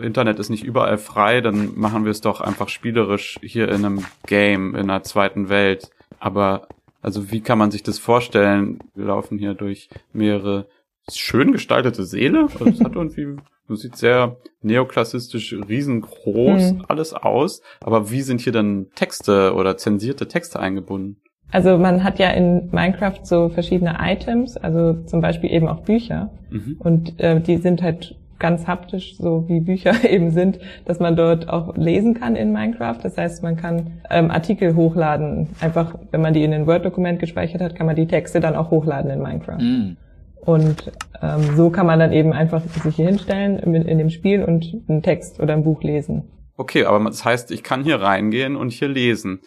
Internet 0.00 0.38
ist 0.38 0.50
nicht 0.50 0.64
überall 0.64 0.98
frei, 0.98 1.40
dann 1.40 1.78
machen 1.78 2.04
wir 2.04 2.10
es 2.10 2.20
doch 2.20 2.40
einfach 2.40 2.68
spielerisch 2.68 3.38
hier 3.42 3.68
in 3.68 3.84
einem 3.84 4.04
Game, 4.26 4.74
in 4.74 4.82
einer 4.90 5.02
zweiten 5.02 5.48
Welt. 5.48 5.90
Aber 6.18 6.68
also 7.00 7.30
wie 7.30 7.40
kann 7.40 7.58
man 7.58 7.70
sich 7.70 7.82
das 7.82 7.98
vorstellen? 7.98 8.78
Wir 8.94 9.06
laufen 9.06 9.38
hier 9.38 9.54
durch 9.54 9.88
mehrere 10.12 10.68
schön 11.10 11.52
gestaltete 11.52 12.04
Seele. 12.04 12.46
Es 12.64 12.80
hat 12.80 12.94
irgendwie, 12.94 13.36
das 13.66 13.80
sieht 13.80 13.96
sehr 13.96 14.36
neoklassistisch, 14.60 15.54
riesengroß 15.68 16.72
Mhm. 16.72 16.84
alles 16.88 17.12
aus. 17.14 17.62
Aber 17.80 18.10
wie 18.10 18.22
sind 18.22 18.40
hier 18.40 18.52
dann 18.52 18.88
Texte 18.94 19.54
oder 19.54 19.76
zensierte 19.76 20.28
Texte 20.28 20.60
eingebunden? 20.60 21.20
Also 21.52 21.76
man 21.76 22.02
hat 22.02 22.18
ja 22.18 22.30
in 22.30 22.70
Minecraft 22.72 23.20
so 23.22 23.50
verschiedene 23.50 23.98
Items, 24.00 24.56
also 24.56 24.94
zum 25.04 25.20
Beispiel 25.20 25.52
eben 25.52 25.68
auch 25.68 25.80
Bücher. 25.80 26.30
Mhm. 26.50 26.76
Und 26.78 27.20
äh, 27.20 27.40
die 27.40 27.58
sind 27.58 27.82
halt 27.82 28.16
ganz 28.38 28.66
haptisch, 28.66 29.16
so 29.18 29.44
wie 29.48 29.60
Bücher 29.60 29.92
eben 30.10 30.30
sind, 30.30 30.58
dass 30.86 30.98
man 30.98 31.14
dort 31.14 31.48
auch 31.48 31.76
lesen 31.76 32.14
kann 32.14 32.36
in 32.36 32.52
Minecraft. 32.52 32.98
Das 33.02 33.16
heißt, 33.18 33.42
man 33.42 33.56
kann 33.56 34.00
ähm, 34.10 34.30
Artikel 34.30 34.74
hochladen. 34.74 35.50
Einfach, 35.60 35.94
wenn 36.10 36.22
man 36.22 36.32
die 36.32 36.42
in 36.42 36.54
ein 36.54 36.66
Word-Dokument 36.66 37.20
gespeichert 37.20 37.60
hat, 37.60 37.76
kann 37.76 37.86
man 37.86 37.96
die 37.96 38.06
Texte 38.06 38.40
dann 38.40 38.56
auch 38.56 38.70
hochladen 38.70 39.10
in 39.10 39.22
Minecraft. 39.22 39.60
Mhm. 39.60 39.96
Und 40.40 40.90
ähm, 41.22 41.54
so 41.54 41.70
kann 41.70 41.86
man 41.86 42.00
dann 42.00 42.12
eben 42.12 42.32
einfach 42.32 42.62
sich 42.62 42.96
hier 42.96 43.06
hinstellen 43.06 43.58
in, 43.58 43.74
in 43.74 43.98
dem 43.98 44.10
Spiel 44.10 44.42
und 44.42 44.74
einen 44.88 45.02
Text 45.02 45.38
oder 45.38 45.52
ein 45.52 45.62
Buch 45.62 45.82
lesen. 45.82 46.24
Okay, 46.56 46.84
aber 46.84 47.02
das 47.04 47.24
heißt, 47.24 47.50
ich 47.50 47.62
kann 47.62 47.84
hier 47.84 48.00
reingehen 48.00 48.56
und 48.56 48.72
hier 48.72 48.88
lesen. 48.88 49.40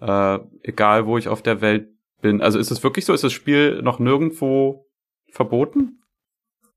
Äh, 0.00 0.38
egal, 0.62 1.06
wo 1.06 1.18
ich 1.18 1.28
auf 1.28 1.42
der 1.42 1.60
Welt 1.60 1.88
bin. 2.20 2.40
Also 2.40 2.58
ist 2.58 2.70
es 2.70 2.82
wirklich 2.82 3.04
so? 3.04 3.12
Ist 3.12 3.24
das 3.24 3.32
Spiel 3.32 3.82
noch 3.82 3.98
nirgendwo 3.98 4.86
verboten? 5.30 6.00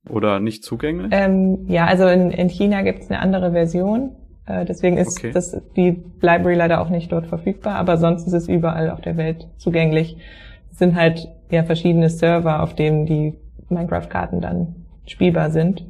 Oder 0.09 0.39
nicht 0.39 0.63
zugänglich? 0.63 1.09
Ähm, 1.11 1.65
ja, 1.67 1.85
also 1.85 2.07
in, 2.07 2.31
in 2.31 2.49
China 2.49 2.81
gibt 2.81 2.99
es 3.03 3.11
eine 3.11 3.19
andere 3.19 3.51
Version. 3.51 4.15
Äh, 4.47 4.65
deswegen 4.65 4.97
ist 4.97 5.17
Okay. 5.19 5.31
das, 5.31 5.55
die 5.75 6.03
Library 6.21 6.55
leider 6.55 6.81
auch 6.81 6.89
nicht 6.89 7.11
dort 7.11 7.27
verfügbar, 7.27 7.75
aber 7.75 7.97
sonst 7.97 8.25
ist 8.25 8.33
es 8.33 8.47
überall 8.47 8.89
auf 8.89 9.01
der 9.01 9.17
Welt 9.17 9.47
zugänglich. 9.57 10.17
Es 10.71 10.79
sind 10.79 10.95
halt 10.95 11.27
ja 11.51 11.63
verschiedene 11.63 12.09
Server, 12.09 12.63
auf 12.63 12.73
denen 12.73 13.05
die 13.05 13.35
Minecraft-Karten 13.69 14.41
dann 14.41 14.75
spielbar 15.05 15.51
sind. 15.51 15.85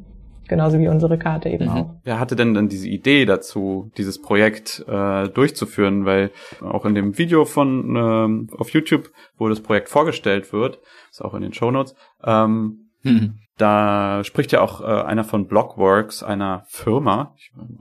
Genauso 0.48 0.78
wie 0.78 0.88
unsere 0.88 1.18
Karte 1.18 1.48
eben 1.48 1.64
Mhm. 1.66 1.70
auch. 1.70 1.94
Wer 2.04 2.18
hatte 2.18 2.36
denn 2.36 2.54
dann 2.54 2.68
diese 2.68 2.88
Idee 2.88 3.24
dazu, 3.24 3.90
dieses 3.96 4.20
Projekt 4.20 4.84
äh, 4.88 5.28
durchzuführen? 5.28 6.04
Weil 6.04 6.30
auch 6.60 6.84
in 6.84 6.94
dem 6.94 7.16
Video 7.18 7.44
von 7.44 7.96
ähm, 7.96 8.48
auf 8.58 8.70
YouTube, 8.70 9.10
wo 9.38 9.48
das 9.48 9.60
Projekt 9.60 9.88
vorgestellt 9.88 10.52
wird, 10.52 10.78
ist 11.10 11.22
auch 11.24 11.34
in 11.34 11.42
den 11.42 11.52
Shownotes, 11.52 11.94
ähm, 12.24 12.78
Hm. 13.04 13.34
Da 13.58 14.22
spricht 14.24 14.52
ja 14.52 14.60
auch 14.60 14.80
äh, 14.80 14.84
einer 14.84 15.24
von 15.24 15.46
Blockworks, 15.46 16.22
einer 16.22 16.62
Firma, 16.68 17.34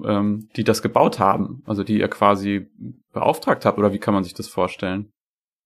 ähm, 0.05 0.49
die 0.55 0.63
das 0.63 0.81
gebaut 0.81 1.19
haben, 1.19 1.63
also 1.65 1.83
die 1.83 1.99
ihr 1.99 2.07
quasi 2.09 2.67
beauftragt 3.13 3.65
habt, 3.65 3.77
oder 3.77 3.93
wie 3.93 3.99
kann 3.99 4.13
man 4.13 4.23
sich 4.23 4.33
das 4.33 4.47
vorstellen? 4.47 5.11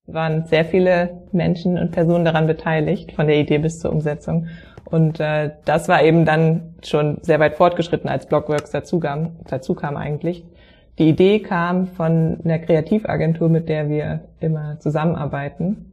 waren 0.08 0.46
sehr 0.46 0.66
viele 0.66 1.28
Menschen 1.32 1.80
und 1.80 1.92
Personen 1.92 2.26
daran 2.26 2.46
beteiligt, 2.46 3.14
von 3.14 3.26
der 3.26 3.40
Idee 3.40 3.58
bis 3.58 3.80
zur 3.80 3.92
Umsetzung. 3.92 4.48
Und 4.86 5.20
äh, 5.20 5.52
das 5.66 5.88
war 5.88 6.04
eben 6.04 6.26
dann 6.26 6.76
schon 6.84 7.18
sehr 7.22 7.40
weit 7.40 7.56
fortgeschritten, 7.56 8.10
als 8.10 8.28
Blockworks 8.28 8.72
dazu 8.72 9.00
kam, 9.00 9.32
dazu 9.48 9.74
kam 9.74 9.98
eigentlich. 9.98 10.46
Die 10.98 11.10
Idee 11.10 11.40
kam 11.40 11.88
von 11.88 12.38
einer 12.44 12.60
Kreativagentur, 12.60 13.50
mit 13.50 13.68
der 13.68 13.90
wir 13.90 14.22
immer 14.40 14.80
zusammenarbeiten. 14.80 15.92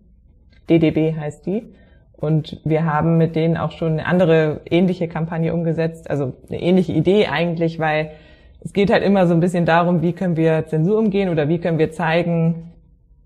DDB 0.71 1.17
heißt 1.17 1.47
die. 1.47 1.75
Und 2.13 2.61
wir 2.65 2.85
haben 2.85 3.19
mit 3.19 3.35
denen 3.35 3.57
auch 3.57 3.73
schon 3.73 3.95
eine 3.95 4.07
andere 4.07 4.61
ähnliche 4.71 5.09
Kampagne 5.09 5.53
umgesetzt, 5.53 6.09
also 6.09 6.35
eine 6.49 6.63
ähnliche 6.63 6.93
Idee 6.93 7.27
eigentlich, 7.27 7.81
weil 7.81 8.13
es 8.61 8.73
geht 8.73 8.93
halt 8.93 9.03
immer 9.03 9.27
so 9.27 9.35
ein 9.35 9.41
bisschen 9.41 9.67
darum, 9.67 10.03
wie 10.03 10.13
können 10.13 10.37
wir 10.37 10.67
Zensur 10.69 10.99
umgehen 10.99 11.31
oder 11.31 11.49
wie 11.49 11.59
können 11.59 11.79
wir 11.79 11.91
zeigen 11.91 12.71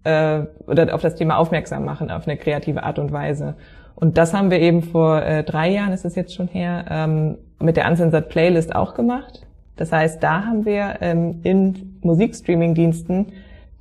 äh, 0.04 0.40
oder 0.66 0.94
auf 0.94 1.02
das 1.02 1.14
Thema 1.14 1.36
aufmerksam 1.36 1.84
machen 1.84 2.10
auf 2.10 2.26
eine 2.26 2.38
kreative 2.38 2.84
Art 2.84 2.98
und 2.98 3.12
Weise. 3.12 3.56
Und 3.96 4.18
das 4.18 4.32
haben 4.32 4.50
wir 4.50 4.60
eben 4.60 4.82
vor 4.82 5.22
äh, 5.22 5.42
drei 5.42 5.70
Jahren, 5.70 5.92
ist 5.92 6.04
es 6.04 6.14
jetzt 6.14 6.34
schon 6.34 6.48
her, 6.48 6.84
ähm, 6.88 7.38
mit 7.58 7.76
der 7.76 7.88
Uncensored 7.88 8.28
Playlist 8.28 8.74
auch 8.74 8.94
gemacht. 8.94 9.42
Das 9.76 9.90
heißt, 9.90 10.22
da 10.22 10.44
haben 10.44 10.64
wir 10.64 10.98
ähm, 11.00 11.40
in 11.42 11.98
Musikstreaming-Diensten 12.02 13.26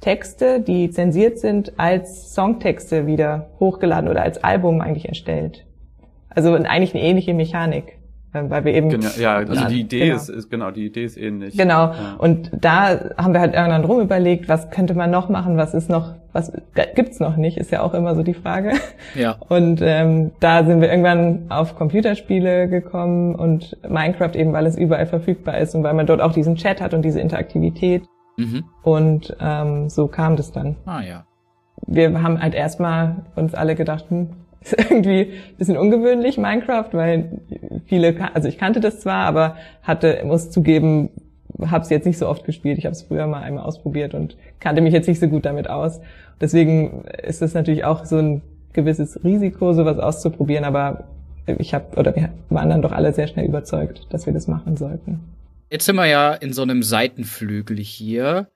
Texte, 0.01 0.60
die 0.60 0.89
zensiert 0.89 1.39
sind, 1.39 1.74
als 1.79 2.34
Songtexte 2.34 3.07
wieder 3.07 3.48
hochgeladen 3.60 4.10
oder 4.10 4.22
als 4.22 4.43
Album 4.43 4.81
eigentlich 4.81 5.07
erstellt. 5.07 5.65
Also 6.29 6.53
eigentlich 6.53 6.93
eine 6.93 7.03
ähnliche 7.03 7.34
Mechanik, 7.34 7.98
äh, 8.34 8.43
weil 8.50 8.65
wir 8.65 8.74
eben 8.74 8.89
Genau, 8.89 9.10
ja, 9.17 9.36
also 9.38 9.53
Ja, 9.53 9.67
die 9.67 9.81
Idee 9.81 10.05
genau. 10.05 10.15
ist, 10.17 10.29
ist 10.29 10.50
genau, 10.50 10.72
die 10.72 10.86
Idee 10.86 11.05
ist 11.05 11.17
ähnlich. 11.17 11.57
Genau. 11.57 11.88
Ja. 11.88 12.15
Und 12.17 12.51
da 12.53 13.13
haben 13.17 13.34
wir 13.34 13.39
halt 13.39 13.53
irgendwann 13.53 13.84
drum 13.84 14.01
überlegt, 14.01 14.50
was 14.50 14.69
könnte 14.69 14.93
man 14.93 15.12
noch 15.12 15.29
machen, 15.29 15.57
was 15.57 15.74
ist 15.74 15.89
noch, 15.89 16.13
was 16.35 16.51
gibt's 16.95 17.21
noch 17.21 17.37
nicht, 17.37 17.57
ist 17.57 17.71
ja 17.71 17.81
auch 17.81 17.93
immer 17.93 18.13
so 18.13 18.21
die 18.21 18.33
Frage. 18.33 18.73
Ja. 19.15 19.37
Und 19.47 19.81
ähm, 19.81 20.31
da 20.41 20.65
sind 20.65 20.81
wir 20.81 20.89
irgendwann 20.89 21.45
auf 21.49 21.75
Computerspiele 21.77 22.67
gekommen 22.67 23.33
und 23.33 23.77
Minecraft 23.87 24.35
eben, 24.35 24.51
weil 24.51 24.65
es 24.65 24.77
überall 24.77 25.05
verfügbar 25.05 25.57
ist 25.59 25.73
und 25.75 25.83
weil 25.83 25.93
man 25.93 26.05
dort 26.05 26.19
auch 26.19 26.33
diesen 26.33 26.57
Chat 26.57 26.81
hat 26.81 26.93
und 26.93 27.03
diese 27.03 27.21
Interaktivität. 27.21 28.03
Mhm. 28.35 28.65
Und 28.83 29.35
ähm, 29.39 29.89
so 29.89 30.07
kam 30.07 30.35
das 30.35 30.51
dann. 30.51 30.75
Ah 30.85 31.01
ja. 31.01 31.25
Wir 31.87 32.21
haben 32.21 32.41
halt 32.41 32.53
erstmal 32.53 33.25
uns 33.37 33.55
alle 33.55 33.75
gedacht, 33.75 34.09
hm, 34.09 34.31
ist 34.59 34.73
irgendwie 34.77 35.21
ein 35.21 35.57
bisschen 35.57 35.77
ungewöhnlich 35.77 36.37
Minecraft, 36.37 36.89
weil 36.91 37.39
viele, 37.85 38.13
also 38.33 38.49
ich 38.49 38.57
kannte 38.57 38.81
das 38.81 38.99
zwar, 38.99 39.25
aber 39.25 39.55
hatte, 39.83 40.21
muss 40.25 40.51
zugeben, 40.51 41.11
habe 41.67 41.83
es 41.83 41.89
jetzt 41.89 42.05
nicht 42.05 42.17
so 42.17 42.27
oft 42.27 42.43
gespielt. 42.43 42.77
Ich 42.77 42.85
habe 42.85 42.93
es 42.93 43.03
früher 43.03 43.27
mal 43.27 43.41
einmal 43.41 43.63
ausprobiert 43.63 44.13
und 44.13 44.38
kannte 44.59 44.81
mich 44.81 44.93
jetzt 44.93 45.07
nicht 45.07 45.19
so 45.19 45.27
gut 45.27 45.45
damit 45.45 45.69
aus. 45.69 46.00
Deswegen 46.41 47.05
ist 47.05 47.41
es 47.41 47.53
natürlich 47.53 47.85
auch 47.85 48.05
so 48.05 48.17
ein 48.17 48.41
gewisses 48.74 49.24
Risiko, 49.24 49.74
sowas 49.74 50.00
auszuprobieren, 50.00 50.65
aber 50.65 51.05
ich 51.47 51.74
habe 51.74 51.97
oder 51.97 52.15
wir 52.15 52.29
waren 52.50 52.69
dann 52.69 52.81
doch 52.81 52.91
alle 52.91 53.13
sehr 53.13 53.27
schnell 53.27 53.45
überzeugt, 53.45 54.07
dass 54.09 54.25
wir 54.25 54.33
das 54.33 54.47
machen 54.47 54.75
sollten. 54.77 55.19
Jetzt 55.69 55.85
sind 55.85 55.95
wir 55.95 56.05
ja 56.05 56.33
in 56.33 56.53
so 56.53 56.62
einem 56.62 56.83
Seitenflügel 56.83 57.77
hier. 57.77 58.47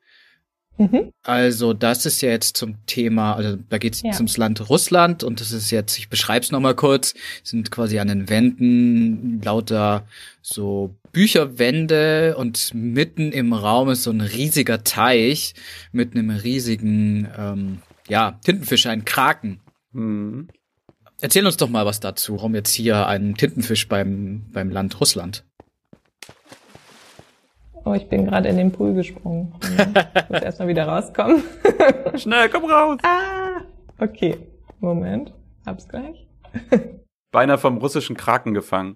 Mhm. 0.80 1.12
Also 1.24 1.74
das 1.74 2.06
ist 2.06 2.22
ja 2.22 2.30
jetzt 2.30 2.56
zum 2.56 2.76
Thema, 2.86 3.36
also 3.36 3.58
da 3.70 3.78
geht's 3.78 4.02
Ja. 4.02 4.08
jetzt 4.12 4.20
ums 4.20 4.38
Land 4.38 4.70
Russland 4.70 5.26
und 5.26 5.42
das 5.42 5.52
ist 5.52 5.72
jetzt, 5.72 5.98
ich 6.00 6.08
beschreib's 6.08 6.52
noch 6.52 6.62
mal 6.62 6.74
kurz, 6.74 7.14
sind 7.44 7.70
quasi 7.70 8.00
an 8.00 8.08
den 8.08 8.30
Wänden 8.30 9.42
lauter 9.42 10.08
so 10.42 10.96
Bücherwände 11.12 12.38
und 12.38 12.74
mitten 12.74 13.34
im 13.34 13.52
Raum 13.52 13.90
ist 13.90 14.04
so 14.04 14.12
ein 14.12 14.22
riesiger 14.22 14.84
Teich 14.86 15.54
mit 15.92 16.14
einem 16.16 16.30
riesigen, 16.30 17.28
ähm, 17.38 17.80
ja, 18.08 18.40
Tintenfisch, 18.46 18.86
ein 18.86 19.04
Kraken. 19.04 19.60
Hm. 19.94 20.48
Erzähl 21.22 21.46
uns 21.46 21.58
doch 21.58 21.70
mal 21.70 21.86
was 21.86 22.00
dazu, 22.00 22.38
warum 22.38 22.56
jetzt 22.56 22.74
hier 22.74 23.06
ein 23.06 23.36
Tintenfisch 23.36 23.90
beim, 23.90 24.46
beim 24.54 24.70
Land 24.70 25.00
Russland. 25.02 25.44
Oh, 27.90 27.96
ich 27.96 28.08
bin 28.08 28.26
gerade 28.26 28.48
in 28.50 28.58
den 28.58 28.72
Pool 28.72 28.94
gesprungen. 28.94 29.52
Ich 29.64 30.30
muss 30.30 30.44
erstmal 30.44 30.68
wieder 30.68 30.88
rauskommen. 30.88 31.42
Schnell, 32.18 32.48
komm 32.48 32.66
raus! 32.66 33.00
Ah, 33.02 33.62
okay. 33.98 34.38
Moment, 34.80 35.34
hab's 35.66 35.90
gleich. 35.90 36.28
Beinahe 37.32 37.58
vom 37.58 37.80
russischen 37.80 38.16
Kraken 38.16 38.54
gefangen. 38.54 38.94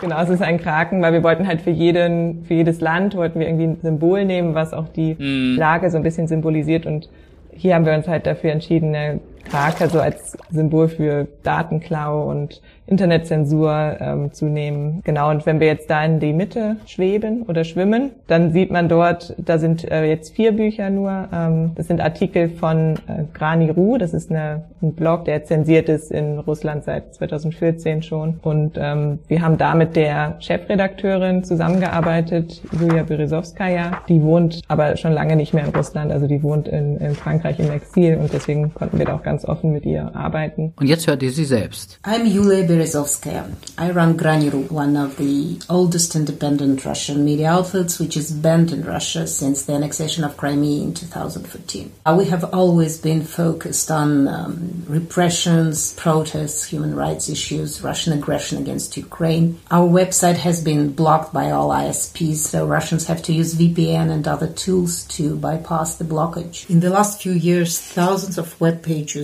Genau, 0.00 0.18
es 0.22 0.30
ist 0.30 0.40
ein 0.40 0.58
Kraken, 0.58 1.02
weil 1.02 1.12
wir 1.12 1.22
wollten 1.22 1.46
halt 1.46 1.60
für 1.60 1.68
jeden, 1.70 2.46
für 2.46 2.54
jedes 2.54 2.80
Land 2.80 3.16
wollten 3.16 3.38
wir 3.38 3.48
irgendwie 3.48 3.66
ein 3.66 3.80
Symbol 3.82 4.24
nehmen, 4.24 4.54
was 4.54 4.72
auch 4.72 4.88
die 4.88 5.18
Hm. 5.18 5.56
Lage 5.58 5.90
so 5.90 5.98
ein 5.98 6.02
bisschen 6.02 6.26
symbolisiert 6.26 6.86
und 6.86 7.10
hier 7.52 7.74
haben 7.74 7.84
wir 7.84 7.92
uns 7.92 8.08
halt 8.08 8.24
dafür 8.24 8.52
entschieden, 8.52 8.94
eine 8.94 9.20
Krake 9.44 9.88
so 9.88 10.00
als 10.00 10.36
Symbol 10.50 10.88
für 10.88 11.26
Datenklau 11.42 12.28
und 12.30 12.60
Internetzensur 12.86 13.96
ähm, 13.98 14.32
zu 14.32 14.46
nehmen. 14.46 15.00
Genau, 15.04 15.30
und 15.30 15.46
wenn 15.46 15.58
wir 15.58 15.68
jetzt 15.68 15.88
da 15.88 16.04
in 16.04 16.20
die 16.20 16.34
Mitte 16.34 16.76
schweben 16.86 17.42
oder 17.42 17.64
schwimmen, 17.64 18.10
dann 18.26 18.52
sieht 18.52 18.70
man 18.70 18.88
dort, 18.88 19.34
da 19.38 19.58
sind 19.58 19.90
äh, 19.90 20.04
jetzt 20.04 20.34
vier 20.34 20.52
Bücher 20.52 20.90
nur. 20.90 21.28
Ähm, 21.32 21.72
das 21.76 21.86
sind 21.86 22.02
Artikel 22.02 22.50
von 22.50 22.94
äh, 23.06 23.24
Grani 23.32 23.70
Ru, 23.70 23.96
das 23.96 24.12
ist 24.12 24.30
eine, 24.30 24.64
ein 24.82 24.92
Blog, 24.92 25.24
der 25.24 25.44
zensiert 25.44 25.88
ist 25.88 26.10
in 26.10 26.38
Russland 26.38 26.84
seit 26.84 27.14
2014 27.14 28.02
schon. 28.02 28.38
Und 28.42 28.78
ähm, 28.78 29.18
wir 29.28 29.40
haben 29.40 29.56
da 29.56 29.74
mit 29.74 29.96
der 29.96 30.36
Chefredakteurin 30.40 31.42
zusammengearbeitet, 31.42 32.60
Julia 32.78 33.02
Berezovskaya. 33.02 34.02
Die 34.08 34.22
wohnt 34.22 34.60
aber 34.68 34.96
schon 34.98 35.12
lange 35.12 35.36
nicht 35.36 35.54
mehr 35.54 35.64
in 35.64 35.74
Russland, 35.74 36.12
also 36.12 36.26
die 36.26 36.42
wohnt 36.42 36.68
in, 36.68 36.98
in 36.98 37.14
Frankreich 37.14 37.58
im 37.58 37.70
Exil 37.70 38.18
und 38.18 38.30
deswegen 38.30 38.74
konnten 38.74 38.98
wir 38.98 39.06
da 39.06 39.14
auch 39.14 39.22
ganz 39.22 39.33
offen 39.42 39.72
mit 39.72 39.84
ihr 39.84 40.14
arbeiten. 40.14 40.72
Und 40.76 40.86
jetzt 40.86 41.06
hört 41.06 41.22
ihr 41.22 41.32
sie 41.32 41.44
selbst. 41.44 41.98
I'm 42.04 42.26
Yulia 42.26 42.64
Berezovskaya. 42.66 43.46
I 43.78 43.90
run 43.90 44.16
Graniru, 44.16 44.70
one 44.70 44.96
of 44.96 45.16
the 45.16 45.58
oldest 45.68 46.14
independent 46.14 46.84
Russian 46.84 47.24
media 47.24 47.50
outlets, 47.50 47.98
which 47.98 48.16
is 48.16 48.30
banned 48.30 48.70
in 48.70 48.84
Russia 48.84 49.26
since 49.26 49.64
the 49.64 49.72
annexation 49.72 50.24
of 50.24 50.36
Crimea 50.36 50.82
in 50.84 50.94
2014. 50.94 51.90
Uh, 52.06 52.14
we 52.16 52.26
have 52.26 52.44
always 52.52 52.98
been 52.98 53.22
focused 53.22 53.90
on 53.90 54.28
um, 54.28 54.84
repressions, 54.86 55.94
protests, 55.94 56.64
human 56.64 56.94
rights 56.94 57.28
issues, 57.28 57.82
Russian 57.82 58.12
aggression 58.12 58.58
against 58.58 58.96
Ukraine. 58.96 59.58
Our 59.70 59.88
website 59.88 60.36
has 60.36 60.62
been 60.62 60.92
blocked 60.92 61.32
by 61.32 61.50
all 61.50 61.70
ISPs, 61.70 62.36
so 62.36 62.66
Russians 62.66 63.06
have 63.06 63.22
to 63.24 63.32
use 63.32 63.54
VPN 63.54 64.10
and 64.10 64.28
other 64.28 64.48
tools 64.48 65.04
to 65.16 65.36
bypass 65.36 65.96
the 65.96 66.04
blockage. 66.04 66.68
In 66.68 66.80
the 66.80 66.90
last 66.90 67.22
few 67.22 67.32
years, 67.32 67.80
thousands 67.80 68.36
of 68.38 68.60
web 68.60 68.82
pages 68.82 69.23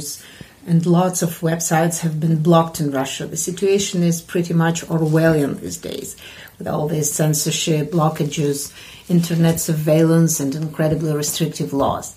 and 0.67 0.85
lots 0.85 1.23
of 1.23 1.41
websites 1.41 2.01
have 2.01 2.21
been 2.21 2.43
blocked 2.43 2.81
in 2.81 2.91
Russia. 2.91 3.27
The 3.27 3.37
situation 3.37 4.03
is 4.03 4.21
pretty 4.21 4.55
much 4.55 4.87
Orwellian 4.89 5.61
these 5.61 5.79
days, 5.79 6.17
with 6.59 6.69
all 6.69 6.87
this 6.89 7.13
censorship, 7.13 7.91
blockages, 7.91 8.73
internet 9.09 9.59
surveillance, 9.61 10.41
and 10.41 10.55
incredibly 10.55 11.13
restrictive 11.15 11.73
laws. 11.73 12.15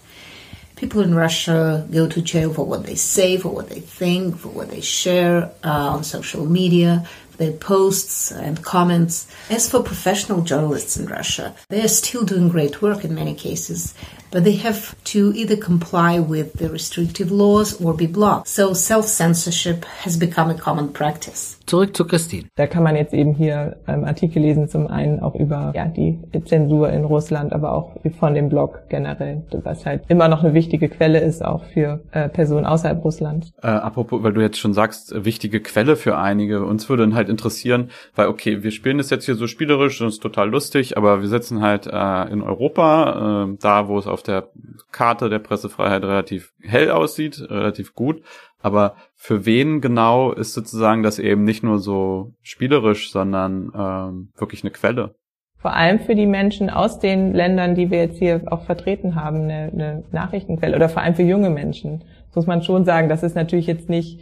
People 0.75 1.01
in 1.01 1.15
Russia 1.15 1.87
go 1.91 2.07
to 2.07 2.21
jail 2.21 2.53
for 2.53 2.65
what 2.65 2.83
they 2.85 2.95
say, 2.95 3.37
for 3.37 3.49
what 3.49 3.69
they 3.69 3.79
think, 3.79 4.37
for 4.37 4.49
what 4.49 4.69
they 4.69 4.81
share 4.81 5.51
uh, 5.63 5.95
on 5.95 6.03
social 6.03 6.45
media, 6.45 7.07
their 7.43 7.51
posts 7.51 8.31
and 8.31 8.63
comments. 8.63 9.27
As 9.49 9.69
for 9.69 9.83
professional 9.83 10.41
journalists 10.41 10.97
in 10.97 11.05
Russia, 11.07 11.53
they 11.69 11.81
are 11.81 11.89
still 11.89 12.23
doing 12.23 12.49
great 12.49 12.81
work 12.81 13.03
in 13.03 13.13
many 13.13 13.33
cases, 13.35 13.93
but 14.31 14.43
they 14.43 14.55
have 14.55 14.95
to 15.03 15.33
either 15.35 15.57
comply 15.57 16.19
with 16.19 16.53
the 16.53 16.69
restrictive 16.69 17.31
laws 17.31 17.79
or 17.81 17.93
be 17.93 18.07
blocked. 18.07 18.47
So 18.47 18.73
self 18.73 19.05
censorship 19.07 19.85
has 20.03 20.17
become 20.17 20.49
a 20.49 20.55
common 20.55 20.93
practice. 20.93 21.57
Zurück 21.65 21.95
zu 21.95 22.05
Christine. 22.05 22.49
Da 22.55 22.67
kann 22.67 22.83
man 22.83 22.95
jetzt 22.95 23.13
eben 23.13 23.33
hier 23.35 23.77
ähm, 23.87 24.03
Artikel 24.03 24.41
lesen, 24.41 24.67
zum 24.67 24.87
einen 24.87 25.21
auch 25.21 25.35
über 25.35 25.71
ja, 25.75 25.85
die 25.85 26.19
Zensur 26.45 26.89
in 26.89 27.05
Russland, 27.05 27.53
aber 27.53 27.73
auch 27.73 27.95
von 28.19 28.33
dem 28.33 28.49
Blog 28.49 28.89
generell, 28.89 29.43
was 29.63 29.85
halt 29.85 30.03
immer 30.09 30.27
noch 30.27 30.43
eine 30.43 30.53
wichtige 30.53 30.89
Quelle 30.89 31.19
ist, 31.19 31.43
auch 31.43 31.63
für 31.63 32.01
äh, 32.11 32.27
Personen 32.27 32.65
außerhalb 32.65 33.03
Russlands. 33.03 33.53
Äh, 33.61 33.67
apropos, 33.67 34.23
weil 34.23 34.33
du 34.33 34.41
jetzt 34.41 34.57
schon 34.57 34.73
sagst, 34.73 35.13
äh, 35.13 35.23
wichtige 35.23 35.61
Quelle 35.61 35.95
für 35.95 36.17
einige. 36.17 36.65
Uns 36.65 36.89
würde 36.89 37.03
dann 37.03 37.15
halt 37.15 37.29
interessieren, 37.33 37.91
weil 38.15 38.27
okay, 38.27 38.63
wir 38.63 38.71
spielen 38.71 38.97
das 38.97 39.09
jetzt 39.09 39.25
hier 39.25 39.35
so 39.35 39.47
spielerisch 39.47 39.99
und 40.01 40.07
ist 40.07 40.21
total 40.21 40.49
lustig, 40.49 40.97
aber 40.97 41.21
wir 41.21 41.27
sitzen 41.27 41.61
halt 41.61 41.87
äh, 41.87 42.31
in 42.31 42.41
Europa, 42.41 43.45
äh, 43.45 43.57
da 43.59 43.87
wo 43.87 43.97
es 43.97 44.07
auf 44.07 44.23
der 44.23 44.49
Karte 44.91 45.29
der 45.29 45.39
Pressefreiheit 45.39 46.03
relativ 46.03 46.53
hell 46.61 46.91
aussieht, 46.91 47.39
relativ 47.49 47.93
gut. 47.93 48.21
Aber 48.61 48.95
für 49.15 49.45
wen 49.45 49.81
genau 49.81 50.31
ist 50.31 50.53
sozusagen 50.53 51.03
das 51.03 51.19
eben 51.19 51.43
nicht 51.43 51.63
nur 51.63 51.79
so 51.79 52.33
spielerisch, 52.41 53.11
sondern 53.11 53.71
ähm, 53.75 54.29
wirklich 54.37 54.63
eine 54.63 54.71
Quelle? 54.71 55.15
Vor 55.57 55.73
allem 55.73 55.99
für 55.99 56.15
die 56.15 56.25
Menschen 56.25 56.69
aus 56.69 56.99
den 56.99 57.33
Ländern, 57.33 57.75
die 57.75 57.89
wir 57.89 57.99
jetzt 57.99 58.17
hier 58.17 58.41
auch 58.47 58.63
vertreten 58.63 59.15
haben, 59.15 59.43
eine, 59.43 59.71
eine 59.71 60.03
Nachrichtenquelle 60.11 60.75
oder 60.75 60.89
vor 60.89 61.01
allem 61.01 61.15
für 61.15 61.23
junge 61.23 61.49
Menschen. 61.49 62.03
Das 62.27 62.35
muss 62.35 62.47
man 62.47 62.63
schon 62.63 62.83
sagen, 62.83 63.07
das 63.07 63.23
ist 63.23 63.35
natürlich 63.35 63.67
jetzt 63.67 63.89
nicht 63.89 64.19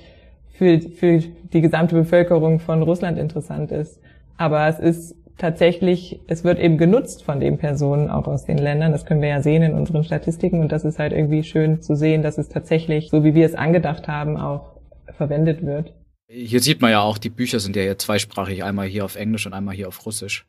für, 0.61 0.79
für 0.79 1.17
die 1.53 1.61
gesamte 1.61 1.95
Bevölkerung 1.95 2.59
von 2.59 2.83
Russland 2.83 3.17
interessant 3.17 3.71
ist. 3.71 3.99
Aber 4.37 4.67
es 4.67 4.77
ist 4.77 5.15
tatsächlich, 5.39 6.19
es 6.27 6.43
wird 6.43 6.59
eben 6.59 6.77
genutzt 6.77 7.23
von 7.23 7.39
den 7.39 7.57
Personen 7.57 8.11
auch 8.11 8.27
aus 8.27 8.45
den 8.45 8.59
Ländern. 8.59 8.91
Das 8.91 9.07
können 9.07 9.23
wir 9.23 9.29
ja 9.29 9.41
sehen 9.41 9.63
in 9.63 9.73
unseren 9.73 10.03
Statistiken 10.03 10.59
und 10.59 10.71
das 10.71 10.85
ist 10.85 10.99
halt 10.99 11.13
irgendwie 11.13 11.41
schön 11.41 11.81
zu 11.81 11.95
sehen, 11.95 12.21
dass 12.21 12.37
es 12.37 12.47
tatsächlich, 12.47 13.09
so 13.09 13.23
wie 13.23 13.33
wir 13.33 13.43
es 13.43 13.55
angedacht 13.55 14.07
haben, 14.07 14.37
auch 14.37 14.75
verwendet 15.17 15.65
wird. 15.65 15.95
Hier 16.27 16.59
sieht 16.59 16.79
man 16.79 16.91
ja 16.91 17.01
auch, 17.01 17.17
die 17.17 17.31
Bücher 17.31 17.59
sind 17.59 17.75
ja 17.75 17.97
zweisprachig, 17.97 18.63
einmal 18.63 18.85
hier 18.85 19.03
auf 19.03 19.15
Englisch 19.15 19.47
und 19.47 19.53
einmal 19.53 19.73
hier 19.73 19.87
auf 19.87 20.05
Russisch. 20.05 20.45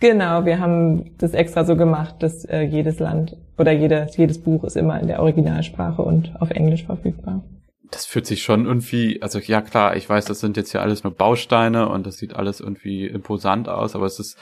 Genau, 0.00 0.44
wir 0.44 0.58
haben 0.58 1.12
das 1.16 1.32
extra 1.32 1.64
so 1.64 1.76
gemacht, 1.76 2.16
dass 2.18 2.44
äh, 2.44 2.60
jedes 2.60 2.98
Land 2.98 3.38
oder 3.56 3.72
jedes, 3.72 4.18
jedes 4.18 4.38
Buch 4.38 4.64
ist 4.64 4.76
immer 4.76 5.00
in 5.00 5.06
der 5.06 5.22
Originalsprache 5.22 6.02
und 6.02 6.30
auf 6.40 6.50
Englisch 6.50 6.84
verfügbar 6.84 7.42
das 7.90 8.06
fühlt 8.06 8.26
sich 8.26 8.42
schon 8.42 8.66
irgendwie, 8.66 9.20
also 9.22 9.38
ja 9.38 9.60
klar, 9.60 9.96
ich 9.96 10.08
weiß, 10.08 10.24
das 10.24 10.40
sind 10.40 10.56
jetzt 10.56 10.72
ja 10.72 10.80
alles 10.80 11.02
nur 11.02 11.12
Bausteine 11.12 11.88
und 11.88 12.06
das 12.06 12.18
sieht 12.18 12.34
alles 12.34 12.60
irgendwie 12.60 13.06
imposant 13.06 13.68
aus, 13.68 13.94
aber 13.94 14.06
es 14.06 14.18
ist 14.18 14.38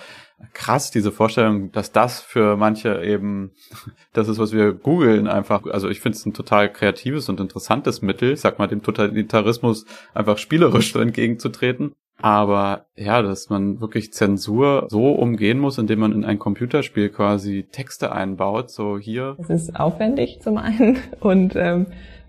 krass, 0.52 0.90
diese 0.90 1.12
Vorstellung, 1.12 1.72
dass 1.72 1.92
das 1.92 2.20
für 2.20 2.56
manche 2.56 3.02
eben, 3.02 3.52
das 4.12 4.28
ist, 4.28 4.38
was 4.38 4.52
wir 4.52 4.72
googeln 4.72 5.26
einfach. 5.26 5.64
Also 5.66 5.88
ich 5.88 6.00
finde 6.00 6.16
es 6.16 6.26
ein 6.26 6.34
total 6.34 6.72
kreatives 6.72 7.28
und 7.28 7.40
interessantes 7.40 8.02
Mittel, 8.02 8.32
ich 8.32 8.40
sag 8.40 8.58
mal, 8.58 8.68
dem 8.68 8.82
Totalitarismus 8.82 9.86
einfach 10.14 10.38
spielerisch 10.38 10.94
entgegenzutreten. 10.94 11.94
Aber 12.20 12.86
ja, 12.96 13.22
dass 13.22 13.48
man 13.48 13.80
wirklich 13.80 14.12
Zensur 14.12 14.88
so 14.90 15.12
umgehen 15.12 15.60
muss, 15.60 15.78
indem 15.78 16.00
man 16.00 16.12
in 16.12 16.24
ein 16.24 16.40
Computerspiel 16.40 17.10
quasi 17.10 17.68
Texte 17.70 18.10
einbaut, 18.10 18.70
so 18.70 18.98
hier. 18.98 19.36
Es 19.38 19.50
ist 19.50 19.76
aufwendig 19.78 20.40
zum 20.42 20.58
einen 20.58 20.98
und 21.20 21.54
ähm, 21.54 21.86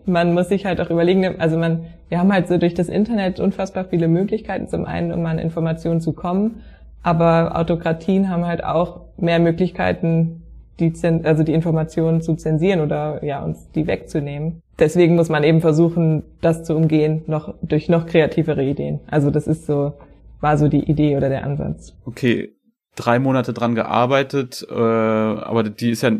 man 0.10 0.34
muss 0.34 0.50
sich 0.50 0.66
halt 0.66 0.82
auch 0.82 0.89
überlegen, 0.89 1.39
also 1.39 1.58
man, 1.58 1.86
wir 2.10 2.20
haben 2.20 2.34
halt 2.34 2.48
so 2.48 2.58
durch 2.58 2.74
das 2.74 2.89
Internet 2.89 3.39
unfassbar 3.39 3.86
viele 3.86 4.08
Möglichkeiten, 4.08 4.68
zum 4.68 4.86
einen, 4.86 5.12
um 5.12 5.25
an 5.25 5.39
Informationen 5.39 6.01
zu 6.01 6.13
kommen, 6.13 6.62
aber 7.04 7.58
Autokratien 7.58 8.30
haben 8.30 8.46
halt 8.46 8.63
auch 8.63 9.01
mehr 9.18 9.39
Möglichkeiten, 9.39 10.44
die, 10.80 10.94
also 11.24 11.44
die 11.44 11.54
Informationen 11.54 12.22
zu 12.22 12.36
zensieren 12.36 12.82
oder 12.82 13.24
ja, 13.24 13.44
uns 13.44 13.70
die 13.72 13.88
wegzunehmen. 13.88 14.62
Deswegen 14.80 15.16
muss 15.16 15.30
man 15.30 15.44
eben 15.44 15.62
versuchen, 15.62 16.24
das 16.42 16.63
zu 16.63 16.75
umgehen, 16.75 17.24
noch 17.28 17.54
durch 17.62 17.89
noch 17.89 18.06
kreativere 18.06 18.63
Ideen. 18.63 19.01
Also 19.08 19.30
das 19.30 19.46
ist 19.46 19.66
so, 19.66 19.94
war 20.39 20.58
so 20.58 20.70
die 20.70 20.89
Idee 20.89 21.18
oder 21.18 21.30
der 21.30 21.44
Ansatz. 21.44 21.94
Okay, 22.06 22.54
drei 22.96 23.20
Monate 23.20 23.54
dran 23.54 23.75
gearbeitet, 23.75 24.66
äh, 24.70 24.74
aber 24.74 25.63
die 25.63 25.92
ist 25.92 26.04
ja 26.04 26.12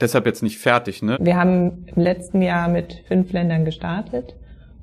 deshalb 0.00 0.26
jetzt 0.26 0.42
nicht 0.42 0.58
fertig, 0.58 1.02
ne? 1.02 1.16
Wir 1.20 1.36
haben 1.36 1.86
im 1.94 2.02
letzten 2.02 2.42
Jahr 2.42 2.68
mit 2.68 3.02
fünf 3.06 3.32
Ländern 3.32 3.64
gestartet 3.64 4.34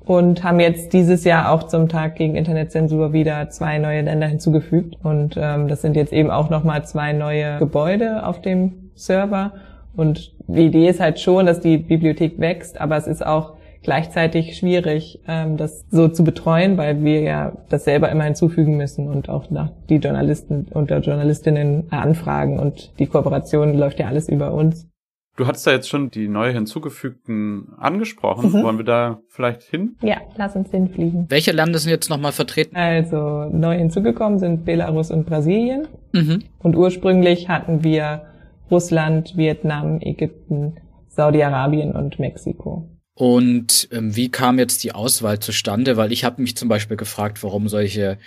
und 0.04 0.44
haben 0.44 0.60
jetzt 0.60 0.92
dieses 0.92 1.24
Jahr 1.24 1.50
auch 1.50 1.64
zum 1.64 1.88
Tag 1.88 2.16
gegen 2.16 2.34
Internetzensur 2.34 3.12
wieder 3.12 3.48
zwei 3.50 3.78
neue 3.78 4.02
Länder 4.02 4.26
hinzugefügt. 4.26 4.96
Und 5.02 5.36
ähm, 5.38 5.68
das 5.68 5.82
sind 5.82 5.96
jetzt 5.96 6.12
eben 6.12 6.30
auch 6.30 6.50
nochmal 6.50 6.84
zwei 6.84 7.12
neue 7.12 7.58
Gebäude 7.58 8.26
auf 8.26 8.42
dem 8.42 8.90
Server. 8.94 9.52
Und 9.96 10.34
die 10.46 10.66
Idee 10.66 10.88
ist 10.88 11.00
halt 11.00 11.20
schon, 11.20 11.46
dass 11.46 11.60
die 11.60 11.78
Bibliothek 11.78 12.38
wächst, 12.38 12.80
aber 12.80 12.96
es 12.96 13.06
ist 13.06 13.24
auch 13.24 13.54
gleichzeitig 13.82 14.56
schwierig, 14.56 15.20
ähm, 15.28 15.56
das 15.56 15.84
so 15.90 16.08
zu 16.08 16.24
betreuen, 16.24 16.76
weil 16.76 17.02
wir 17.04 17.20
ja 17.20 17.52
das 17.68 17.84
selber 17.84 18.10
immer 18.10 18.24
hinzufügen 18.24 18.76
müssen 18.76 19.08
und 19.08 19.28
auch 19.28 19.50
nach 19.50 19.70
die 19.88 19.96
Journalisten 19.96 20.66
und 20.72 20.90
Journalistinnen 20.90 21.84
anfragen 21.90 22.58
und 22.58 22.98
die 22.98 23.06
Kooperation 23.06 23.74
läuft 23.74 24.00
ja 24.00 24.06
alles 24.06 24.28
über 24.28 24.52
uns. 24.52 24.88
Du 25.36 25.46
hattest 25.46 25.66
da 25.66 25.72
jetzt 25.72 25.88
schon 25.88 26.10
die 26.10 26.28
neu 26.28 26.52
hinzugefügten 26.52 27.72
angesprochen. 27.76 28.52
Mhm. 28.52 28.62
Wollen 28.62 28.78
wir 28.78 28.84
da 28.84 29.18
vielleicht 29.28 29.62
hin? 29.62 29.96
Ja, 30.00 30.18
lass 30.36 30.54
uns 30.54 30.70
hinfliegen. 30.70 31.26
Welche 31.28 31.50
Länder 31.50 31.78
sind 31.78 31.90
jetzt 31.90 32.08
nochmal 32.08 32.32
vertreten? 32.32 32.76
Also 32.76 33.46
neu 33.50 33.76
hinzugekommen 33.76 34.38
sind 34.38 34.64
Belarus 34.64 35.10
und 35.10 35.26
Brasilien. 35.26 35.88
Mhm. 36.12 36.44
Und 36.60 36.76
ursprünglich 36.76 37.48
hatten 37.48 37.82
wir 37.82 38.26
Russland, 38.70 39.36
Vietnam, 39.36 39.98
Ägypten, 40.00 40.76
Saudi-Arabien 41.08 41.92
und 41.92 42.18
Mexiko. 42.20 42.88
Und 43.16 43.88
ähm, 43.92 44.16
wie 44.16 44.28
kam 44.28 44.58
jetzt 44.58 44.82
die 44.82 44.92
Auswahl 44.92 45.38
zustande? 45.38 45.96
Weil 45.96 46.10
ich 46.10 46.24
habe 46.24 46.42
mich 46.42 46.56
zum 46.56 46.68
Beispiel 46.68 46.96
gefragt, 46.96 47.44
warum 47.44 47.68
solche 47.68 48.18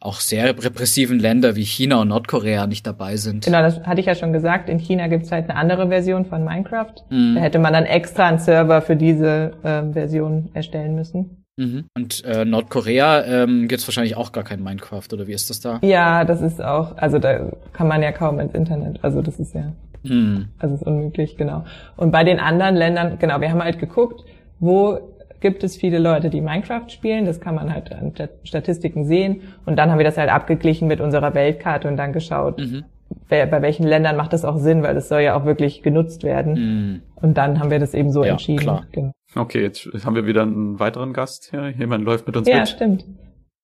auch 0.00 0.20
sehr 0.20 0.62
repressiven 0.64 1.18
Länder 1.18 1.56
wie 1.56 1.64
China 1.64 2.00
und 2.00 2.08
Nordkorea 2.08 2.66
nicht 2.66 2.86
dabei 2.86 3.16
sind. 3.18 3.44
Genau, 3.44 3.60
das 3.60 3.80
hatte 3.82 4.00
ich 4.00 4.06
ja 4.06 4.14
schon 4.14 4.32
gesagt. 4.32 4.70
In 4.70 4.78
China 4.78 5.08
gibt's 5.08 5.30
halt 5.30 5.50
eine 5.50 5.58
andere 5.58 5.88
Version 5.88 6.24
von 6.24 6.42
Minecraft. 6.42 6.94
Mhm. 7.10 7.34
Da 7.34 7.40
hätte 7.42 7.58
man 7.58 7.74
dann 7.74 7.84
extra 7.84 8.28
einen 8.28 8.38
Server 8.38 8.80
für 8.80 8.96
diese 8.96 9.52
äh, 9.62 9.92
Version 9.92 10.48
erstellen 10.54 10.94
müssen. 10.94 11.44
Mhm. 11.58 11.84
Und 11.94 12.24
äh, 12.24 12.46
Nordkorea 12.46 13.24
ähm, 13.24 13.68
gibt 13.68 13.86
wahrscheinlich 13.86 14.16
auch 14.16 14.32
gar 14.32 14.44
kein 14.44 14.62
Minecraft, 14.62 15.12
oder 15.12 15.26
wie 15.26 15.32
ist 15.32 15.50
das 15.50 15.60
da? 15.60 15.78
Ja, 15.82 16.24
das 16.24 16.40
ist 16.40 16.62
auch, 16.62 16.96
also 16.96 17.18
da 17.18 17.50
kann 17.74 17.88
man 17.88 18.02
ja 18.02 18.12
kaum 18.12 18.40
ins 18.40 18.54
Internet. 18.54 19.00
Also 19.02 19.20
das 19.20 19.38
ist 19.38 19.54
ja 19.54 19.72
hm. 20.04 20.48
Also 20.58 20.74
ist 20.74 20.82
unmöglich, 20.82 21.36
genau. 21.36 21.64
Und 21.96 22.10
bei 22.10 22.24
den 22.24 22.40
anderen 22.40 22.74
Ländern, 22.76 23.18
genau, 23.18 23.40
wir 23.40 23.50
haben 23.50 23.62
halt 23.62 23.78
geguckt, 23.78 24.24
wo 24.58 24.98
gibt 25.40 25.64
es 25.64 25.76
viele 25.76 25.98
Leute, 25.98 26.30
die 26.30 26.40
Minecraft 26.40 26.88
spielen. 26.88 27.24
Das 27.24 27.40
kann 27.40 27.54
man 27.54 27.72
halt 27.72 27.92
an 27.92 28.12
Statistiken 28.44 29.04
sehen. 29.04 29.42
Und 29.64 29.76
dann 29.76 29.90
haben 29.90 29.98
wir 29.98 30.04
das 30.04 30.18
halt 30.18 30.30
abgeglichen 30.30 30.86
mit 30.86 31.00
unserer 31.00 31.34
Weltkarte 31.34 31.88
und 31.88 31.96
dann 31.96 32.12
geschaut, 32.12 32.58
mhm. 32.58 32.84
wer, 33.28 33.46
bei 33.46 33.62
welchen 33.62 33.86
Ländern 33.86 34.16
macht 34.16 34.32
das 34.32 34.44
auch 34.44 34.58
Sinn, 34.58 34.82
weil 34.82 34.94
das 34.94 35.08
soll 35.08 35.22
ja 35.22 35.34
auch 35.34 35.44
wirklich 35.44 35.82
genutzt 35.82 36.22
werden. 36.22 36.54
Mhm. 36.54 37.02
Und 37.16 37.38
dann 37.38 37.58
haben 37.58 37.70
wir 37.70 37.78
das 37.78 37.94
eben 37.94 38.12
so 38.12 38.22
ja, 38.22 38.32
entschieden. 38.32 38.60
Klar. 38.60 38.86
Genau. 38.92 39.12
Okay, 39.34 39.62
jetzt 39.62 39.88
haben 40.04 40.14
wir 40.14 40.26
wieder 40.26 40.42
einen 40.42 40.78
weiteren 40.78 41.12
Gast 41.12 41.48
hier. 41.50 41.70
Jemand 41.70 42.04
läuft 42.04 42.26
mit 42.26 42.36
uns 42.36 42.48
ja, 42.48 42.60
mit. 42.60 42.68
Ja, 42.68 42.74
stimmt. 42.74 43.04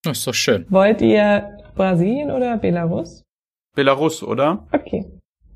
Das 0.02 0.18
ist 0.18 0.26
doch 0.26 0.34
schön. 0.34 0.66
Wollt 0.70 1.02
ihr 1.02 1.58
Brasilien 1.74 2.30
oder 2.30 2.56
Belarus? 2.56 3.22
Belarus, 3.74 4.22
oder? 4.22 4.66
Okay. 4.72 5.04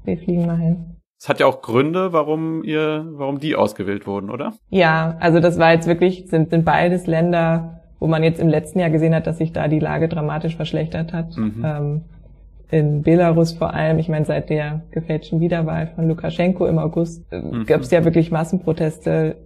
Wir 0.04 0.18
fliegen 0.18 0.46
mal 0.46 0.58
hin. 0.58 0.96
Es 1.18 1.28
hat 1.28 1.38
ja 1.38 1.46
auch 1.46 1.60
Gründe, 1.60 2.14
warum 2.14 2.64
ihr, 2.64 3.04
warum 3.12 3.40
die 3.40 3.54
ausgewählt 3.54 4.06
wurden, 4.06 4.30
oder? 4.30 4.54
Ja, 4.70 5.16
also 5.20 5.38
das 5.40 5.58
war 5.58 5.72
jetzt 5.72 5.86
wirklich, 5.86 6.28
sind, 6.28 6.48
sind 6.48 6.64
beides 6.64 7.06
Länder, 7.06 7.82
wo 7.98 8.06
man 8.06 8.24
jetzt 8.24 8.40
im 8.40 8.48
letzten 8.48 8.78
Jahr 8.80 8.88
gesehen 8.88 9.14
hat, 9.14 9.26
dass 9.26 9.36
sich 9.36 9.52
da 9.52 9.68
die 9.68 9.80
Lage 9.80 10.08
dramatisch 10.08 10.56
verschlechtert 10.56 11.12
hat. 11.12 11.36
Mhm. 11.36 11.62
Ähm, 11.62 12.00
in 12.70 13.02
Belarus 13.02 13.52
vor 13.52 13.74
allem, 13.74 13.98
ich 13.98 14.08
meine, 14.08 14.24
seit 14.24 14.48
der 14.48 14.82
gefälschten 14.92 15.40
Wiederwahl 15.40 15.88
von 15.88 16.08
Lukaschenko 16.08 16.66
im 16.66 16.78
August 16.78 17.30
äh, 17.30 17.40
mhm. 17.40 17.66
gab 17.66 17.82
es 17.82 17.90
ja 17.90 18.04
wirklich 18.04 18.30
Massenproteste, 18.30 19.36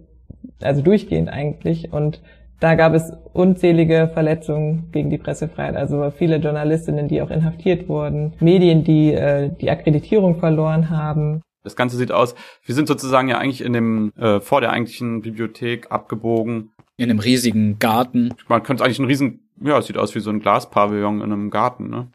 also 0.61 0.81
durchgehend 0.81 1.27
eigentlich. 1.27 1.91
Und 1.91 2.21
da 2.59 2.75
gab 2.75 2.93
es 2.93 3.11
unzählige 3.33 4.09
Verletzungen 4.13 4.89
gegen 4.91 5.09
die 5.09 5.17
Pressefreiheit, 5.17 5.75
also 5.75 6.11
viele 6.11 6.37
Journalistinnen, 6.37 7.07
die 7.07 7.21
auch 7.21 7.29
inhaftiert 7.29 7.89
wurden, 7.89 8.33
Medien, 8.39 8.83
die 8.83 9.13
äh, 9.13 9.49
die 9.49 9.69
Akkreditierung 9.69 10.39
verloren 10.39 10.89
haben. 10.89 11.41
Das 11.63 11.75
Ganze 11.75 11.97
sieht 11.97 12.11
aus, 12.11 12.35
wir 12.63 12.75
sind 12.75 12.87
sozusagen 12.87 13.27
ja 13.27 13.39
eigentlich 13.39 13.61
in 13.61 13.73
dem 13.73 14.13
äh, 14.17 14.39
vor 14.39 14.61
der 14.61 14.71
eigentlichen 14.71 15.21
Bibliothek 15.21 15.91
abgebogen. 15.91 16.71
In 16.97 17.09
einem 17.09 17.19
riesigen 17.19 17.79
Garten. 17.79 18.33
Man 18.47 18.63
könnte 18.63 18.83
eigentlich 18.83 18.99
einen 18.99 19.07
riesen, 19.07 19.49
ja, 19.59 19.79
es 19.79 19.87
sieht 19.87 19.97
aus 19.97 20.15
wie 20.15 20.19
so 20.19 20.29
ein 20.29 20.39
Glaspavillon 20.39 21.17
in 21.17 21.33
einem 21.33 21.49
Garten, 21.49 21.89
ne? 21.89 22.07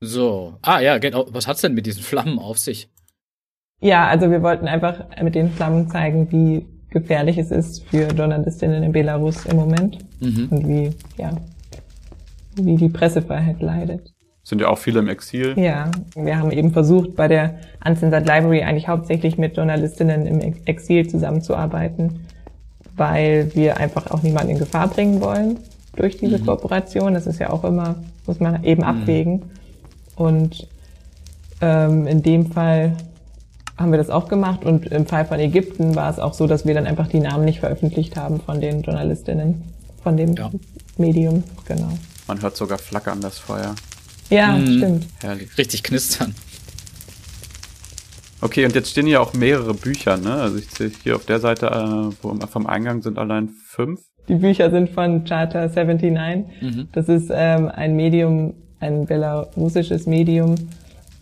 So. 0.00 0.54
Ah 0.62 0.80
ja, 0.80 0.98
genau. 0.98 1.26
Was 1.30 1.46
hat's 1.46 1.60
denn 1.60 1.74
mit 1.74 1.86
diesen 1.86 2.02
Flammen 2.02 2.38
auf 2.38 2.58
sich? 2.58 2.88
Ja, 3.80 4.06
also 4.06 4.30
wir 4.30 4.42
wollten 4.42 4.66
einfach 4.66 5.04
mit 5.22 5.34
den 5.34 5.50
Flammen 5.50 5.88
zeigen, 5.88 6.32
wie 6.32 6.66
gefährlich 6.94 7.36
es 7.36 7.50
ist 7.50 7.84
für 7.84 8.08
Journalistinnen 8.08 8.82
in 8.82 8.92
Belarus 8.92 9.44
im 9.44 9.56
Moment 9.56 9.98
mhm. 10.20 10.48
und 10.50 10.66
wie, 10.66 10.90
ja, 11.18 11.32
wie 12.56 12.76
die 12.76 12.88
Pressefreiheit 12.88 13.60
leidet. 13.60 14.14
Sind 14.42 14.60
ja 14.60 14.68
auch 14.68 14.78
viele 14.78 15.00
im 15.00 15.08
Exil. 15.08 15.54
Ja, 15.56 15.90
wir 16.14 16.38
haben 16.38 16.50
eben 16.50 16.70
versucht, 16.70 17.16
bei 17.16 17.28
der 17.28 17.58
Uncensored 17.84 18.26
Library 18.26 18.62
eigentlich 18.62 18.88
hauptsächlich 18.88 19.38
mit 19.38 19.56
Journalistinnen 19.56 20.26
im 20.26 20.54
Exil 20.66 21.08
zusammenzuarbeiten, 21.08 22.20
weil 22.96 23.50
wir 23.54 23.78
einfach 23.78 24.10
auch 24.10 24.22
niemanden 24.22 24.50
in 24.50 24.58
Gefahr 24.58 24.88
bringen 24.88 25.20
wollen 25.20 25.58
durch 25.96 26.18
diese 26.18 26.38
mhm. 26.38 26.46
Kooperation. 26.46 27.14
Das 27.14 27.26
ist 27.26 27.40
ja 27.40 27.50
auch 27.50 27.64
immer, 27.64 27.96
muss 28.26 28.38
man 28.38 28.62
eben 28.64 28.82
mhm. 28.82 28.88
abwägen. 28.88 29.42
Und 30.14 30.68
ähm, 31.60 32.06
in 32.06 32.22
dem 32.22 32.52
Fall 32.52 32.92
haben 33.76 33.90
wir 33.90 33.98
das 33.98 34.10
auch 34.10 34.28
gemacht 34.28 34.64
und 34.64 34.86
im 34.86 35.06
Fall 35.06 35.24
von 35.24 35.40
Ägypten 35.40 35.94
war 35.96 36.10
es 36.10 36.18
auch 36.18 36.34
so, 36.34 36.46
dass 36.46 36.64
wir 36.64 36.74
dann 36.74 36.86
einfach 36.86 37.08
die 37.08 37.20
Namen 37.20 37.44
nicht 37.44 37.60
veröffentlicht 37.60 38.16
haben 38.16 38.40
von 38.40 38.60
den 38.60 38.82
Journalistinnen, 38.82 39.62
von 40.02 40.16
dem 40.16 40.34
ja. 40.34 40.50
Medium, 40.96 41.42
genau. 41.66 41.90
Man 42.28 42.40
hört 42.40 42.56
sogar 42.56 42.78
flackern 42.78 43.20
das 43.20 43.38
Feuer. 43.38 43.74
Ja, 44.30 44.54
hm, 44.54 44.66
stimmt. 44.66 45.06
Herrlich. 45.20 45.58
Richtig 45.58 45.82
knistern. 45.82 46.34
Okay, 48.40 48.64
und 48.64 48.74
jetzt 48.74 48.90
stehen 48.90 49.06
hier 49.06 49.22
auch 49.22 49.32
mehrere 49.32 49.74
Bücher, 49.74 50.16
ne? 50.16 50.34
Also 50.34 50.58
ich 50.58 50.70
sehe 50.70 50.90
hier 51.02 51.16
auf 51.16 51.24
der 51.24 51.40
Seite 51.40 51.66
äh, 51.66 52.14
wo, 52.22 52.34
vom 52.46 52.66
Eingang 52.66 53.02
sind 53.02 53.18
allein 53.18 53.48
fünf. 53.48 54.00
Die 54.28 54.34
Bücher 54.34 54.70
sind 54.70 54.90
von 54.90 55.24
Charter 55.24 55.68
79. 55.68 56.44
Mhm. 56.60 56.88
Das 56.92 57.08
ist 57.08 57.30
ähm, 57.32 57.68
ein 57.68 57.96
Medium, 57.96 58.54
ein 58.80 59.06
belarussisches 59.06 60.06
Medium, 60.06 60.56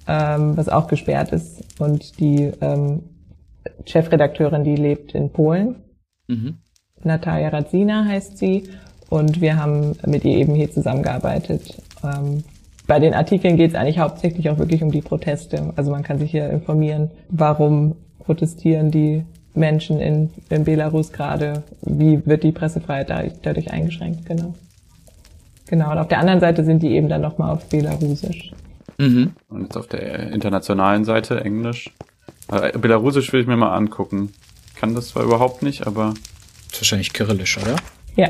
ähm, 0.06 0.56
was 0.56 0.68
auch 0.68 0.86
gesperrt 0.88 1.32
ist. 1.32 1.62
Und 1.80 2.18
die 2.20 2.52
ähm, 2.60 3.02
Chefredakteurin, 3.86 4.64
die 4.64 4.76
lebt 4.76 5.14
in 5.14 5.30
Polen. 5.30 5.76
Mhm. 6.28 6.58
Natalia 7.02 7.48
Radzina 7.48 8.04
heißt 8.04 8.38
sie. 8.38 8.68
und 9.10 9.42
wir 9.42 9.56
haben 9.56 9.94
mit 10.06 10.24
ihr 10.24 10.38
eben 10.38 10.54
hier 10.54 10.70
zusammengearbeitet. 10.70 11.82
Ähm, 12.02 12.44
bei 12.86 12.98
den 12.98 13.12
Artikeln 13.12 13.56
geht 13.58 13.72
es 13.72 13.76
eigentlich 13.76 13.98
hauptsächlich 13.98 14.48
auch 14.48 14.58
wirklich 14.58 14.82
um 14.82 14.90
die 14.90 15.02
Proteste. 15.02 15.72
Also 15.76 15.90
man 15.90 16.02
kann 16.02 16.18
sich 16.18 16.30
hier 16.30 16.48
informieren, 16.48 17.10
warum 17.28 17.96
protestieren 18.20 18.90
die 18.90 19.24
Menschen 19.54 20.00
in, 20.00 20.30
in 20.48 20.64
Belarus 20.64 21.12
gerade, 21.12 21.62
wie 21.82 22.24
wird 22.24 22.42
die 22.42 22.52
Pressefreiheit 22.52 23.10
dadurch, 23.10 23.32
dadurch 23.42 23.70
eingeschränkt, 23.70 24.24
genau. 24.24 24.54
Genau, 25.66 25.90
und 25.90 25.98
auf 25.98 26.08
der 26.08 26.18
anderen 26.18 26.40
Seite 26.40 26.64
sind 26.64 26.82
die 26.82 26.92
eben 26.92 27.08
dann 27.08 27.20
nochmal 27.20 27.50
auf 27.50 27.66
Belarusisch. 27.66 28.52
Mhm. 28.98 29.32
Und 29.48 29.62
jetzt 29.64 29.76
auf 29.76 29.86
der 29.86 30.30
internationalen 30.32 31.04
Seite 31.04 31.40
Englisch. 31.44 31.90
Äh, 32.50 32.76
Belarusisch 32.78 33.32
will 33.32 33.40
ich 33.40 33.46
mir 33.46 33.56
mal 33.56 33.74
angucken. 33.74 34.32
Ich 34.74 34.80
kann 34.80 34.94
das 34.94 35.08
zwar 35.08 35.22
überhaupt 35.24 35.62
nicht, 35.62 35.86
aber. 35.86 36.14
Das 36.68 36.74
ist 36.74 36.80
wahrscheinlich 36.82 37.12
kyrillisch, 37.12 37.58
oder? 37.58 37.76
Ja. 38.16 38.28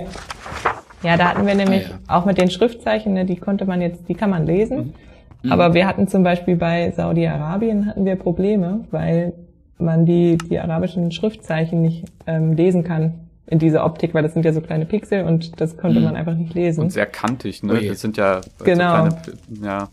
Ja, 1.02 1.16
da 1.16 1.30
hatten 1.30 1.46
wir 1.46 1.54
nämlich 1.54 1.86
Ah, 2.06 2.18
auch 2.20 2.26
mit 2.26 2.38
den 2.38 2.48
Schriftzeichen, 2.50 3.12
ne, 3.14 3.24
die 3.24 3.36
konnte 3.36 3.64
man 3.64 3.80
jetzt, 3.80 4.08
die 4.08 4.14
kann 4.14 4.30
man 4.30 4.46
lesen. 4.46 4.94
Mhm. 5.42 5.50
Aber 5.52 5.74
wir 5.74 5.86
hatten 5.88 6.06
zum 6.06 6.22
Beispiel 6.22 6.54
bei 6.56 6.92
Saudi-Arabien 6.92 7.86
hatten 7.86 8.04
wir 8.04 8.14
Probleme, 8.16 8.84
weil 8.92 9.32
man 9.78 10.06
die, 10.06 10.38
die 10.38 10.60
arabischen 10.60 11.10
Schriftzeichen 11.10 11.82
nicht 11.82 12.04
ähm, 12.28 12.52
lesen 12.52 12.84
kann 12.84 13.14
in 13.48 13.58
dieser 13.58 13.84
Optik, 13.84 14.14
weil 14.14 14.22
das 14.22 14.32
sind 14.34 14.44
ja 14.44 14.52
so 14.52 14.60
kleine 14.60 14.86
Pixel 14.86 15.24
und 15.24 15.60
das 15.60 15.76
konnte 15.76 15.98
Mhm. 15.98 16.04
man 16.04 16.16
einfach 16.16 16.34
nicht 16.34 16.54
lesen. 16.54 16.82
Und 16.84 16.90
sehr 16.90 17.06
kantig, 17.06 17.64
ne? 17.64 17.72
Ui. 17.74 17.88
Das 17.88 18.00
sind 18.00 18.16
ja 18.16 18.40
Genau. 18.62 19.06
so 19.06 19.16
kleine, 19.16 19.22
ja, 19.64 19.88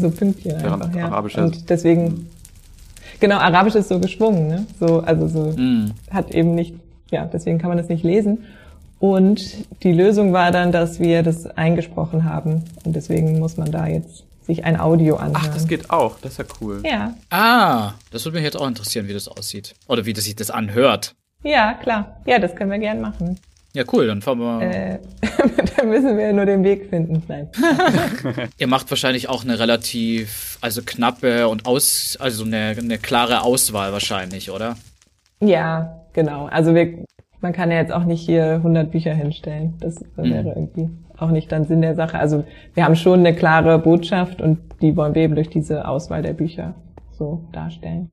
so 0.00 0.10
Pünktchen 0.10 0.52
Während 0.52 0.82
einfach, 0.82 0.94
ja. 0.94 1.06
Arabisch 1.06 1.36
und 1.38 1.68
deswegen, 1.70 2.28
genau, 3.20 3.36
Arabisch 3.36 3.74
ist 3.74 3.88
so 3.88 3.98
geschwungen, 3.98 4.48
ne? 4.48 4.66
So, 4.80 5.00
also 5.00 5.28
so, 5.28 5.52
Mhm. 5.56 5.92
hat 6.10 6.30
eben 6.32 6.54
nicht, 6.54 6.74
ja, 7.10 7.26
deswegen 7.26 7.58
kann 7.58 7.68
man 7.68 7.78
das 7.78 7.88
nicht 7.88 8.04
lesen. 8.04 8.44
Und 8.98 9.42
die 9.82 9.92
Lösung 9.92 10.32
war 10.32 10.50
dann, 10.52 10.72
dass 10.72 11.00
wir 11.00 11.22
das 11.22 11.46
eingesprochen 11.46 12.24
haben. 12.24 12.64
Und 12.84 12.96
deswegen 12.96 13.38
muss 13.38 13.58
man 13.58 13.70
da 13.70 13.86
jetzt 13.86 14.24
sich 14.46 14.64
ein 14.64 14.80
Audio 14.80 15.16
anhören. 15.16 15.34
Ach, 15.36 15.48
das 15.52 15.68
geht 15.68 15.90
auch. 15.90 16.18
Das 16.22 16.32
ist 16.32 16.38
ja 16.38 16.44
cool. 16.60 16.80
Ja, 16.84 17.14
Ah, 17.30 17.92
das 18.10 18.24
würde 18.24 18.36
mich 18.36 18.44
jetzt 18.44 18.56
auch 18.56 18.66
interessieren, 18.66 19.06
wie 19.08 19.12
das 19.12 19.28
aussieht. 19.28 19.74
Oder 19.86 20.06
wie 20.06 20.12
das 20.14 20.24
sich 20.24 20.34
das 20.36 20.50
anhört. 20.50 21.14
ja, 21.42 21.74
klar. 21.74 22.16
Ja, 22.26 22.38
das 22.38 22.54
können 22.54 22.70
wir 22.70 22.78
gern 22.78 23.00
machen. 23.02 23.38
Ja, 23.76 23.84
cool, 23.92 24.06
dann 24.06 24.22
fahren 24.22 24.38
wir. 24.38 24.62
Äh, 24.62 24.98
da 25.76 25.84
müssen 25.84 26.16
wir 26.16 26.32
nur 26.32 26.46
den 26.46 26.64
Weg 26.64 26.88
finden. 26.88 27.22
Nein. 27.28 27.50
Ihr 28.58 28.68
macht 28.68 28.88
wahrscheinlich 28.88 29.28
auch 29.28 29.44
eine 29.44 29.58
relativ, 29.58 30.56
also 30.62 30.80
knappe 30.82 31.46
und 31.46 31.66
aus, 31.66 32.16
also 32.18 32.46
eine, 32.46 32.74
eine 32.78 32.96
klare 32.96 33.42
Auswahl 33.42 33.92
wahrscheinlich, 33.92 34.50
oder? 34.50 34.78
Ja, 35.40 36.06
genau. 36.14 36.46
Also 36.46 36.74
wir, 36.74 37.04
man 37.42 37.52
kann 37.52 37.70
ja 37.70 37.76
jetzt 37.76 37.92
auch 37.92 38.04
nicht 38.04 38.24
hier 38.24 38.52
100 38.52 38.90
Bücher 38.90 39.12
hinstellen. 39.12 39.74
Das 39.80 40.02
wäre 40.16 40.54
irgendwie 40.56 40.88
auch 41.18 41.30
nicht 41.30 41.52
dann 41.52 41.66
Sinn 41.66 41.82
der 41.82 41.96
Sache. 41.96 42.18
Also 42.18 42.44
wir 42.72 42.82
haben 42.82 42.96
schon 42.96 43.18
eine 43.18 43.34
klare 43.34 43.78
Botschaft 43.78 44.40
und 44.40 44.58
die 44.80 44.96
wollen 44.96 45.14
wir 45.14 45.20
eben 45.20 45.34
durch 45.34 45.50
diese 45.50 45.86
Auswahl 45.86 46.22
der 46.22 46.32
Bücher 46.32 46.74
so 47.12 47.44
darstellen. 47.52 48.08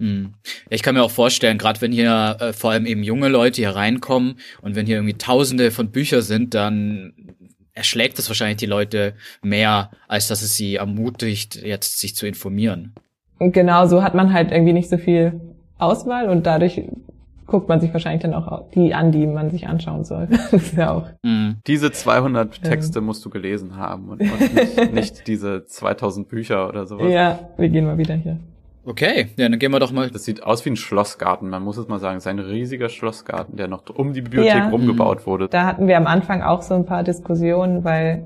Hm. 0.00 0.34
Ich 0.70 0.82
kann 0.82 0.94
mir 0.94 1.02
auch 1.02 1.10
vorstellen, 1.10 1.58
gerade 1.58 1.80
wenn 1.80 1.92
hier 1.92 2.36
äh, 2.40 2.52
vor 2.52 2.70
allem 2.70 2.86
eben 2.86 3.02
junge 3.02 3.28
Leute 3.28 3.62
hier 3.62 3.70
reinkommen 3.70 4.36
und 4.62 4.76
wenn 4.76 4.86
hier 4.86 4.96
irgendwie 4.96 5.18
Tausende 5.18 5.70
von 5.70 5.90
Büchern 5.90 6.22
sind, 6.22 6.54
dann 6.54 7.14
erschlägt 7.74 8.18
das 8.18 8.28
wahrscheinlich 8.28 8.58
die 8.58 8.66
Leute 8.66 9.14
mehr, 9.42 9.90
als 10.06 10.28
dass 10.28 10.42
es 10.42 10.56
sie 10.56 10.76
ermutigt, 10.76 11.56
jetzt 11.56 11.98
sich 11.98 12.14
zu 12.14 12.26
informieren. 12.26 12.94
Und 13.38 13.52
genau 13.52 13.86
so 13.86 14.02
hat 14.02 14.14
man 14.14 14.32
halt 14.32 14.50
irgendwie 14.50 14.72
nicht 14.72 14.88
so 14.88 14.98
viel 14.98 15.40
Auswahl 15.78 16.28
und 16.28 16.46
dadurch 16.46 16.82
guckt 17.46 17.68
man 17.68 17.80
sich 17.80 17.92
wahrscheinlich 17.92 18.22
dann 18.22 18.34
auch 18.34 18.68
die 18.72 18.94
an, 18.94 19.10
die 19.10 19.26
man 19.26 19.50
sich 19.50 19.66
anschauen 19.66 20.04
soll. 20.04 20.28
Das 20.50 20.52
ist 20.52 20.76
ja 20.76 20.92
auch. 20.92 21.06
Hm. 21.24 21.56
Diese 21.66 21.90
200 21.90 22.62
Texte 22.62 23.00
musst 23.00 23.24
du 23.24 23.30
gelesen 23.30 23.76
haben 23.76 24.08
und, 24.10 24.20
und 24.20 24.54
nicht, 24.54 24.92
nicht 24.92 25.26
diese 25.26 25.64
2000 25.64 26.28
Bücher 26.28 26.68
oder 26.68 26.86
sowas. 26.86 27.10
Ja, 27.10 27.38
wir 27.56 27.68
gehen 27.68 27.86
mal 27.86 27.98
wieder 27.98 28.14
hier. 28.14 28.38
Okay, 28.88 29.26
ja, 29.36 29.50
dann 29.50 29.58
gehen 29.58 29.70
wir 29.70 29.80
doch 29.80 29.92
mal. 29.92 30.08
Das 30.10 30.24
sieht 30.24 30.42
aus 30.42 30.64
wie 30.64 30.70
ein 30.70 30.76
Schlossgarten, 30.76 31.50
man 31.50 31.62
muss 31.62 31.76
es 31.76 31.88
mal 31.88 31.98
sagen. 31.98 32.16
Es 32.16 32.22
ist 32.24 32.28
ein 32.28 32.38
riesiger 32.38 32.88
Schlossgarten, 32.88 33.54
der 33.56 33.68
noch 33.68 33.82
um 33.94 34.14
die 34.14 34.22
Bibliothek 34.22 34.54
Ja. 34.54 34.68
rumgebaut 34.70 35.26
wurde. 35.26 35.48
Da 35.48 35.66
hatten 35.66 35.88
wir 35.88 35.98
am 35.98 36.06
Anfang 36.06 36.40
auch 36.40 36.62
so 36.62 36.72
ein 36.74 36.86
paar 36.86 37.02
Diskussionen, 37.04 37.84
weil 37.84 38.24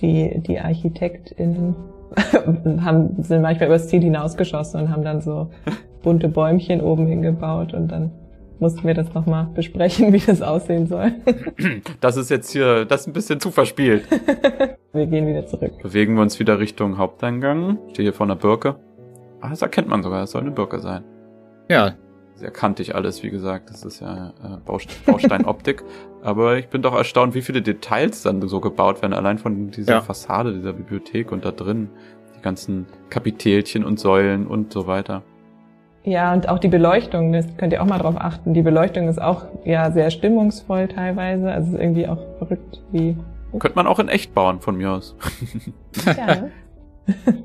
die, 0.00 0.40
die 0.46 0.60
ArchitektInnen 0.60 1.74
haben, 2.84 3.20
sind 3.20 3.42
manchmal 3.42 3.66
übers 3.68 3.88
Ziel 3.88 4.00
hinausgeschossen 4.02 4.80
und 4.80 4.90
haben 4.90 5.02
dann 5.02 5.20
so 5.20 5.50
bunte 6.04 6.28
Bäumchen 6.28 6.80
oben 6.80 7.08
hingebaut 7.08 7.74
und 7.74 7.88
dann 7.90 8.12
mussten 8.60 8.86
wir 8.86 8.94
das 8.94 9.12
nochmal 9.12 9.48
besprechen, 9.54 10.12
wie 10.12 10.20
das 10.20 10.40
aussehen 10.40 10.86
soll. 10.86 11.14
Das 12.00 12.16
ist 12.16 12.30
jetzt 12.30 12.52
hier, 12.52 12.84
das 12.84 13.00
ist 13.02 13.06
ein 13.08 13.12
bisschen 13.12 13.40
zu 13.40 13.50
verspielt. 13.50 14.04
Wir 14.92 15.06
gehen 15.06 15.26
wieder 15.26 15.44
zurück. 15.44 15.72
Bewegen 15.82 16.14
wir 16.14 16.22
uns 16.22 16.38
wieder 16.38 16.60
Richtung 16.60 16.98
Haupteingang. 16.98 17.78
Ich 17.88 17.94
stehe 17.94 18.04
hier 18.06 18.12
vor 18.12 18.26
einer 18.26 18.36
Birke. 18.36 18.76
Ah, 19.44 19.50
das 19.50 19.60
erkennt 19.60 19.88
man 19.88 20.02
sogar, 20.02 20.20
das 20.20 20.30
soll 20.30 20.40
eine 20.40 20.50
Birke 20.52 20.78
sein. 20.78 21.04
Ja, 21.68 21.92
Sehr 22.34 22.50
kantig 22.50 22.94
alles, 22.94 23.22
wie 23.22 23.28
gesagt. 23.28 23.68
Das 23.68 23.84
ist 23.84 24.00
ja 24.00 24.28
äh, 24.42 24.56
Baust 24.64 25.04
Bausteinoptik. 25.04 25.84
Aber 26.22 26.56
ich 26.56 26.68
bin 26.68 26.80
doch 26.80 26.94
erstaunt, 26.94 27.34
wie 27.34 27.42
viele 27.42 27.60
Details 27.60 28.22
dann 28.22 28.40
so 28.48 28.60
gebaut 28.60 29.02
werden, 29.02 29.12
allein 29.12 29.36
von 29.38 29.70
dieser 29.70 29.92
Ja. 29.94 30.00
Fassade 30.00 30.54
dieser 30.54 30.72
Bibliothek 30.72 31.30
und 31.30 31.44
da 31.44 31.50
drin. 31.52 31.90
Die 32.38 32.40
ganzen 32.40 32.86
Kapitelchen 33.10 33.84
und 33.84 34.00
Säulen 34.00 34.46
und 34.46 34.72
so 34.72 34.86
weiter. 34.86 35.22
Ja, 36.04 36.32
und 36.32 36.48
auch 36.48 36.58
die 36.58 36.68
Beleuchtung, 36.68 37.32
das 37.34 37.46
könnt 37.58 37.72
ihr 37.74 37.82
auch 37.82 37.86
mal 37.86 37.98
drauf 37.98 38.16
achten. 38.18 38.54
Die 38.54 38.62
Beleuchtung 38.62 39.08
ist 39.08 39.20
auch 39.20 39.44
ja 39.64 39.90
sehr 39.90 40.10
stimmungsvoll 40.10 40.88
teilweise. 40.88 41.52
Also 41.52 41.68
es 41.68 41.74
ist 41.74 41.80
irgendwie 41.80 42.08
auch 42.08 42.18
verrückt, 42.38 42.82
wie. 42.92 43.16
Könnte 43.58 43.76
man 43.76 43.86
auch 43.86 43.98
in 43.98 44.08
echt 44.08 44.34
bauen, 44.34 44.60
von 44.60 44.76
mir 44.76 44.90
aus. 44.90 45.14
Ja, 46.16 46.26
ne? 46.26 46.50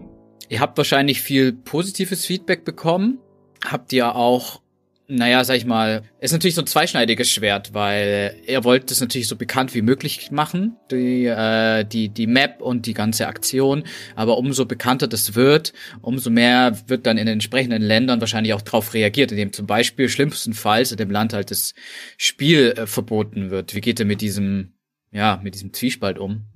Ihr 0.49 0.59
habt 0.59 0.77
wahrscheinlich 0.77 1.21
viel 1.21 1.53
positives 1.53 2.25
Feedback 2.25 2.65
bekommen. 2.65 3.19
Habt 3.63 3.93
ihr 3.93 4.15
auch, 4.15 4.61
naja, 5.07 5.43
sag 5.43 5.57
ich 5.57 5.65
mal, 5.65 6.01
ist 6.19 6.31
natürlich 6.31 6.55
so 6.55 6.61
ein 6.61 6.67
zweischneidiges 6.67 7.29
Schwert, 7.29 7.75
weil 7.75 8.35
ihr 8.47 8.63
wollt 8.63 8.89
das 8.89 8.99
natürlich 8.99 9.27
so 9.27 9.35
bekannt 9.35 9.75
wie 9.75 9.83
möglich 9.83 10.31
machen, 10.31 10.75
die, 10.89 11.25
äh, 11.25 11.83
die, 11.83 12.09
die 12.09 12.25
Map 12.25 12.61
und 12.61 12.87
die 12.87 12.95
ganze 12.95 13.27
Aktion. 13.27 13.83
Aber 14.15 14.39
umso 14.39 14.65
bekannter 14.65 15.07
das 15.07 15.35
wird, 15.35 15.71
umso 16.01 16.31
mehr 16.31 16.75
wird 16.87 17.05
dann 17.05 17.19
in 17.19 17.27
den 17.27 17.33
entsprechenden 17.33 17.83
Ländern 17.83 18.19
wahrscheinlich 18.19 18.55
auch 18.55 18.61
darauf 18.63 18.95
reagiert, 18.95 19.31
indem 19.31 19.53
zum 19.53 19.67
Beispiel 19.67 20.09
schlimmstenfalls 20.09 20.91
in 20.91 20.97
dem 20.97 21.11
Land 21.11 21.33
halt 21.33 21.51
das 21.51 21.75
Spiel 22.17 22.73
äh, 22.75 22.87
verboten 22.87 23.51
wird. 23.51 23.75
Wie 23.75 23.81
geht 23.81 23.99
ihr 23.99 24.05
mit 24.07 24.21
diesem, 24.21 24.73
ja, 25.11 25.39
mit 25.43 25.53
diesem 25.53 25.73
Zwiespalt 25.73 26.17
um? 26.17 26.47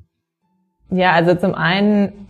ja, 0.89 1.11
also 1.13 1.35
zum 1.35 1.55
einen 1.55 2.27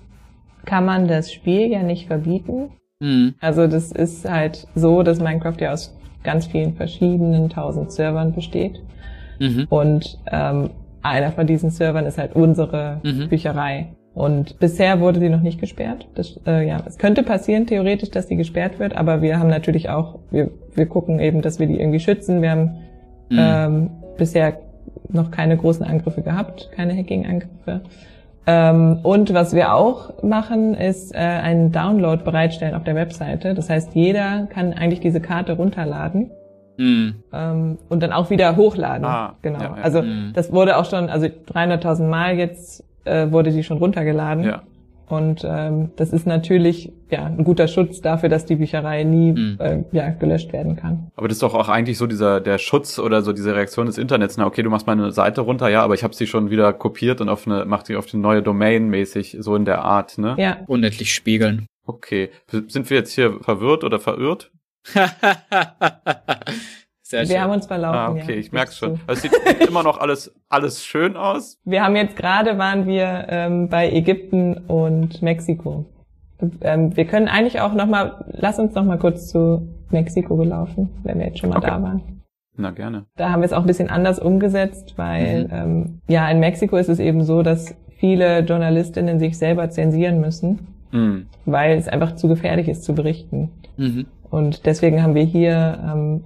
kann 0.65 0.86
man 0.86 1.08
das 1.08 1.32
Spiel 1.32 1.69
ja 1.69 1.84
nicht 1.84 2.08
verbieten. 2.08 2.69
Hm. 3.02 3.34
Also 3.39 3.67
das 3.67 3.91
ist 3.91 4.30
halt 4.30 4.67
so, 4.76 5.04
dass 5.04 5.19
Minecraft 5.19 5.58
ja 5.60 5.73
aus 5.73 5.95
ganz 6.23 6.47
vielen 6.47 6.73
verschiedenen 6.76 7.49
tausend 7.49 7.91
Servern 7.91 8.34
besteht. 8.34 8.82
Mhm. 9.39 9.65
Und 9.69 10.19
ähm, 10.32 10.69
einer 11.02 11.32
von 11.34 11.45
diesen 11.47 11.69
Servern 11.69 12.06
ist 12.06 12.17
halt 12.17 12.34
unsere 12.36 13.02
Mhm. 13.04 13.28
Bücherei. 13.30 13.88
Und 14.13 14.60
bisher 14.60 14.99
wurde 14.99 15.19
sie 15.19 15.30
noch 15.30 15.41
nicht 15.41 15.60
gesperrt. 15.60 16.08
Das, 16.15 16.39
äh, 16.45 16.67
ja, 16.67 16.78
es 16.86 16.97
könnte 16.99 17.23
passieren 17.23 17.65
theoretisch, 17.65 18.12
dass 18.12 18.28
sie 18.28 18.36
gesperrt 18.36 18.78
wird, 18.80 18.95
aber 18.95 19.21
wir 19.23 19.39
haben 19.39 19.49
natürlich 19.49 19.89
auch, 19.89 20.19
wir, 20.30 20.52
wir 20.76 20.86
gucken 20.86 21.19
eben, 21.19 21.41
dass 21.41 21.60
wir 21.60 21.65
die 21.67 21.80
irgendwie 21.80 21.99
schützen. 21.99 22.41
Wir 22.41 22.52
haben 22.52 22.71
Mhm. 23.30 23.39
ähm, 23.39 23.89
bisher 24.17 24.60
noch 25.10 25.32
keine 25.32 25.58
großen 25.58 25.84
Angriffe 25.86 26.21
gehabt, 26.21 26.69
keine 26.76 26.95
Hacking-Angriffe. 26.95 27.82
Ähm, 28.46 29.00
und 29.04 29.34
was 29.34 29.56
wir 29.56 29.74
auch 29.74 30.22
machen, 30.22 30.74
ist 30.74 31.14
äh, 31.16 31.18
einen 31.18 31.72
Download 31.72 32.24
bereitstellen 32.24 32.76
auf 32.76 32.84
der 32.84 32.96
Webseite. 32.96 33.54
Das 33.54 33.70
heißt, 33.70 33.96
jeder 33.96 34.48
kann 34.48 34.74
eigentlich 34.74 35.00
diese 35.00 35.22
Karte 35.22 35.54
runterladen 35.54 36.32
Hm. 36.78 37.16
ähm, 37.32 37.78
und 37.90 38.02
dann 38.04 38.12
auch 38.12 38.30
wieder 38.32 38.56
hochladen. 38.56 39.06
Ah, 39.06 39.36
genau. 39.44 39.60
ja, 39.60 39.66
ja. 39.78 39.84
Also 39.84 40.02
Mhm. 40.02 40.32
das 40.34 40.52
wurde 40.52 40.78
auch 40.78 40.86
schon, 40.86 41.08
also 41.10 41.28
300.000 41.28 42.08
Mal 42.08 42.36
jetzt 42.38 42.84
äh, 43.06 43.32
wurde 43.32 43.52
die 43.52 43.64
schon 43.64 43.78
runtergeladen. 43.78 44.44
Ja. 44.44 44.64
Und 45.08 45.44
ähm, 45.46 45.92
das 45.98 46.12
ist 46.13 46.26
natürlich 46.26 46.92
ja 47.12 47.26
ein 47.26 47.44
guter 47.44 47.68
Schutz 47.68 48.02
dafür, 48.02 48.30
dass 48.30 48.46
die 48.46 48.56
Bücherei 48.56 49.04
nie 49.04 49.34
Mhm. 49.34 49.58
äh, 49.60 49.84
ja, 49.92 50.10
gelöscht 50.10 50.54
werden 50.54 50.76
kann. 50.76 51.12
Aber 51.16 51.28
das 51.28 51.36
ist 51.36 51.44
doch 51.44 51.54
auch 51.54 51.70
eigentlich 51.70 51.98
so 51.98 52.08
dieser 52.08 52.39
der 52.42 52.58
Schutz 52.58 52.98
oder 53.00 53.22
so 53.22 53.34
diese 53.34 53.54
Reaktion 53.56 53.86
des 53.86 53.98
Internets. 53.98 54.38
Na, 54.38 54.46
okay, 54.46 54.63
du 54.63 54.70
machst 54.70 54.88
meine 54.88 55.12
Seite 55.12 55.42
runter, 55.42 55.70
ja, 55.70 55.84
aber 55.84 55.94
ich 55.94 56.04
habe 56.04 56.16
sie 56.16 56.26
schon 56.26 56.50
wieder 56.50 56.74
kopiert 56.74 57.22
und 57.22 57.30
auf 57.30 57.46
eine 57.46 57.66
macht 57.66 57.89
die 57.89 57.96
auf 57.96 58.06
die 58.06 58.18
neue 58.18 58.42
Domain 58.42 58.88
mäßig 58.89 59.38
so 59.39 59.56
in 59.56 59.66
der 59.66 59.84
Art, 59.84 60.18
ne? 60.18 60.36
Ja, 60.39 60.58
Unendlich 60.68 61.13
spiegeln. 61.13 61.66
Okay, 61.86 62.30
sind 62.50 62.89
wir 62.89 62.98
jetzt 62.98 63.13
hier 63.13 63.39
verwirrt 63.42 63.84
oder 63.84 64.00
verirrt? 64.00 64.52
Sehr 67.13 67.21
wir 67.21 67.28
schön. 67.28 67.41
haben 67.41 67.52
uns 67.52 67.65
verlaufen. 67.67 67.97
Ah, 67.97 68.12
okay, 68.12 68.34
ja, 68.34 68.39
ich 68.39 68.52
merk's 68.52 68.78
schon. 68.78 68.99
Es 69.08 69.21
sieht, 69.21 69.32
sieht 69.34 69.62
immer 69.69 69.84
noch 69.84 69.99
alles 69.99 70.34
alles 70.49 70.84
schön 70.86 71.15
aus. 71.15 71.58
Wir 71.65 71.84
haben 71.84 71.95
jetzt 71.95 72.15
gerade 72.15 72.58
waren 72.58 72.86
wir 72.86 73.26
ähm, 73.30 73.69
bei 73.69 73.89
Ägypten 73.91 74.58
und 74.67 75.21
Mexiko. 75.21 75.86
Ähm, 76.62 76.95
wir 76.95 77.06
können 77.06 77.28
eigentlich 77.28 77.62
auch 77.62 77.73
noch 77.73 77.86
mal, 77.88 78.26
lass 78.32 78.60
uns 78.60 78.73
noch 78.76 78.84
mal 78.84 78.97
kurz 78.99 79.28
zu 79.30 79.67
Mexiko 79.91 80.36
belaufen, 80.36 80.89
wenn 81.04 81.19
wir 81.19 81.28
jetzt 81.28 81.39
schon 81.39 81.49
mal 81.49 81.58
Okay. 81.58 81.67
da 81.67 81.82
waren. 81.82 82.02
Na, 82.56 82.71
gerne. 82.71 83.06
Da 83.15 83.32
haben 83.32 83.41
wir 83.41 83.45
es 83.45 83.54
auch 83.54 83.62
ein 83.62 83.67
bisschen 83.67 83.89
anders 83.89 84.19
umgesetzt, 84.19 84.93
weil 84.97 85.45
Mhm. 85.45 85.49
ähm, 85.54 86.02
ja 86.08 86.30
in 86.30 86.39
Mexiko 86.39 86.76
ist 86.78 86.89
es 86.89 86.99
eben 86.99 87.23
so, 87.23 87.41
dass 87.43 87.73
viele 87.97 88.39
Journalistinnen 88.41 89.17
sich 89.19 89.38
selber 89.38 89.69
zensieren 89.69 90.19
müssen, 90.19 90.67
Mhm. 90.91 91.28
weil 91.45 91.78
es 91.78 91.88
einfach 91.88 92.15
zu 92.15 92.28
gefährlich 92.28 92.67
ist 92.67 92.84
zu 92.84 92.93
berichten. 92.93 93.49
Mhm. 93.78 94.06
Und 94.30 94.65
deswegen 94.65 95.02
haben 95.02 95.15
wir 95.15 95.23
hier 95.23 95.80
ähm, 95.84 96.23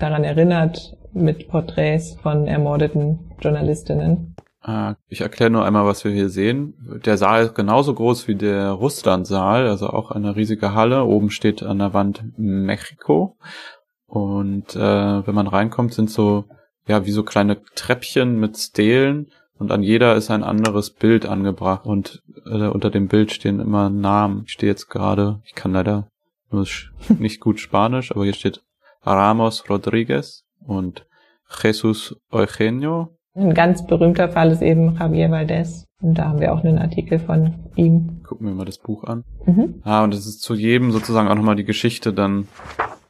daran 0.00 0.24
erinnert 0.24 0.96
mit 1.12 1.48
Porträts 1.48 2.16
von 2.22 2.46
ermordeten 2.46 3.32
Journalistinnen. 3.40 4.34
Äh, 4.64 4.94
Ich 5.08 5.20
erkläre 5.20 5.50
nur 5.50 5.64
einmal, 5.64 5.86
was 5.86 6.04
wir 6.04 6.12
hier 6.12 6.28
sehen. 6.28 6.74
Der 7.04 7.16
Saal 7.16 7.44
ist 7.44 7.54
genauso 7.54 7.94
groß 7.94 8.28
wie 8.28 8.34
der 8.34 8.70
Russland-Saal, 8.70 9.66
also 9.66 9.88
auch 9.88 10.10
eine 10.10 10.36
riesige 10.36 10.74
Halle. 10.74 11.04
Oben 11.04 11.30
steht 11.30 11.62
an 11.62 11.78
der 11.78 11.94
Wand 11.94 12.22
Mexiko. 12.36 13.36
Und 14.06 14.74
äh, 14.74 15.26
wenn 15.26 15.34
man 15.34 15.46
reinkommt, 15.46 15.94
sind 15.94 16.10
so, 16.10 16.44
ja, 16.86 17.06
wie 17.06 17.12
so 17.12 17.22
kleine 17.22 17.62
Treppchen 17.74 18.38
mit 18.38 18.58
Stelen. 18.58 19.28
Und 19.58 19.72
an 19.72 19.82
jeder 19.82 20.16
ist 20.16 20.30
ein 20.30 20.42
anderes 20.42 20.90
Bild 20.90 21.26
angebracht. 21.26 21.84
Und 21.84 22.22
äh, 22.46 22.66
unter 22.66 22.90
dem 22.90 23.08
Bild 23.08 23.32
stehen 23.32 23.60
immer 23.60 23.90
Namen. 23.90 24.42
Ich 24.46 24.52
stehe 24.52 24.72
jetzt 24.72 24.88
gerade, 24.88 25.40
ich 25.44 25.54
kann 25.54 25.72
leider 25.72 26.08
nur 26.50 26.66
nicht 27.18 27.40
gut 27.40 27.60
Spanisch, 27.60 28.10
aber 28.10 28.24
hier 28.24 28.34
steht 28.34 28.62
Ramos 29.04 29.64
Rodriguez 29.68 30.44
und 30.66 31.06
Jesus 31.62 32.16
Eugenio 32.30 33.08
Ein 33.34 33.54
ganz 33.54 33.86
berühmter 33.86 34.28
Fall 34.28 34.50
ist 34.50 34.62
eben 34.62 34.96
Javier 34.98 35.30
Valdez. 35.30 35.84
Und 36.02 36.14
da 36.18 36.28
haben 36.28 36.40
wir 36.40 36.52
auch 36.54 36.62
einen 36.64 36.78
Artikel 36.78 37.18
von 37.18 37.54
ihm. 37.76 38.22
Gucken 38.26 38.46
wir 38.46 38.54
mal 38.54 38.64
das 38.64 38.78
Buch 38.78 39.04
an. 39.04 39.24
Mhm. 39.46 39.82
Ah, 39.84 40.02
und 40.04 40.14
es 40.14 40.26
ist 40.26 40.40
zu 40.42 40.54
jedem 40.54 40.92
sozusagen 40.92 41.28
auch 41.28 41.34
nochmal 41.34 41.56
die 41.56 41.64
Geschichte 41.64 42.12
dann 42.12 42.48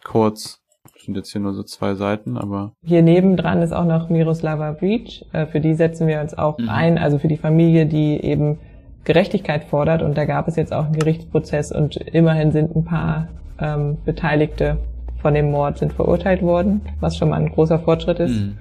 kurz. 0.05 0.59
Das 0.94 1.05
sind 1.05 1.16
jetzt 1.16 1.31
hier 1.33 1.40
nur 1.40 1.55
so 1.55 1.62
zwei 1.62 1.94
Seiten, 1.94 2.37
aber 2.37 2.72
Hier 2.85 3.03
nebendran 3.03 3.62
ist 3.62 3.72
auch 3.72 3.85
noch 3.85 4.09
Miroslava 4.11 4.72
Breach. 4.72 5.24
Äh, 5.33 5.46
Für 5.46 5.61
die 5.61 5.74
setzen 5.74 6.07
wir 6.09 6.20
uns 6.20 6.37
auch 6.37 6.59
Mhm. 6.59 6.68
ein, 6.68 6.98
also 6.98 7.18
für 7.18 7.29
die 7.29 7.37
Familie, 7.37 7.87
die 7.87 8.20
eben 8.22 8.59
Gerechtigkeit 9.05 9.64
fordert. 9.64 10.03
Und 10.03 10.16
da 10.18 10.24
gab 10.24 10.46
es 10.48 10.57
jetzt 10.57 10.72
auch 10.72 10.85
einen 10.87 10.98
Gerichtsprozess 10.98 11.72
und 11.72 11.96
immerhin 11.96 12.53
sind 12.53 12.74
ein 12.74 12.85
paar 12.85 13.29
ähm, 13.61 13.98
Beteiligte 14.05 14.79
von 15.20 15.35
dem 15.35 15.50
Mord 15.50 15.78
sind 15.78 15.92
verurteilt 15.92 16.42
worden, 16.42 16.83
was 17.00 17.16
schon 17.16 17.30
mal 17.30 17.37
ein 17.40 17.50
großer 17.50 17.78
Fortschritt 17.78 18.20
ist. 18.20 18.40
Mhm. 18.40 18.59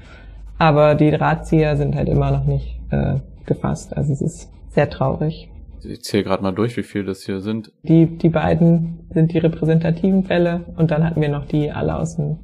Aber 0.58 0.96
die 0.96 1.12
Drahtzieher 1.12 1.78
sind 1.78 1.96
halt 1.96 2.10
immer 2.10 2.32
noch 2.32 2.46
nicht 2.46 2.80
äh, 2.92 3.16
gefasst. 3.46 3.96
Also 3.96 4.14
es 4.14 4.22
ist 4.22 4.52
sehr 4.70 4.90
traurig. 4.90 5.50
ich 5.84 6.04
zähle 6.04 6.24
gerade 6.24 6.44
mal 6.44 6.52
durch, 6.52 6.76
wie 6.78 6.84
viel 6.84 7.06
das 7.06 7.24
hier 7.24 7.40
sind. 7.40 7.72
Die, 7.84 8.06
die 8.06 8.30
beiden 8.30 9.08
sind 9.12 9.34
die 9.34 9.38
repräsentativen 9.38 10.26
Fälle 10.26 10.66
und 10.76 10.92
dann 10.92 11.04
hatten 11.04 11.22
wir 11.22 11.30
noch 11.30 11.46
die 11.46 11.72
alle 11.72 11.96
aus 11.96 12.18
dem 12.18 12.40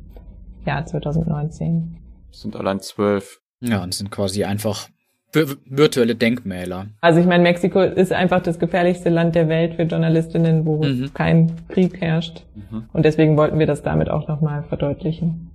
Jahr 0.66 0.86
2019. 0.86 1.98
Es 2.32 2.42
sind 2.42 2.56
allein 2.56 2.80
zwölf. 2.80 3.42
Ja, 3.62 3.84
und 3.84 3.94
sind 3.94 4.12
quasi 4.12 4.44
einfach 4.44 4.90
virtuelle 5.34 6.16
Denkmäler. 6.16 6.88
Also 7.02 7.20
ich 7.20 7.26
meine, 7.26 7.44
Mexiko 7.44 7.82
ist 7.82 8.14
einfach 8.14 8.42
das 8.42 8.58
gefährlichste 8.60 9.10
Land 9.10 9.36
der 9.36 9.50
Welt 9.50 9.74
für 9.76 9.84
Journalistinnen, 9.84 10.66
wo 10.66 10.84
Mhm. 10.84 11.14
kein 11.14 11.52
Krieg 11.68 12.00
herrscht. 12.02 12.46
Mhm. 12.56 12.86
Und 12.94 13.04
deswegen 13.04 13.36
wollten 13.38 13.60
wir 13.60 13.68
das 13.68 13.84
damit 13.84 14.10
auch 14.10 14.28
nochmal 14.28 14.64
verdeutlichen. 14.64 15.52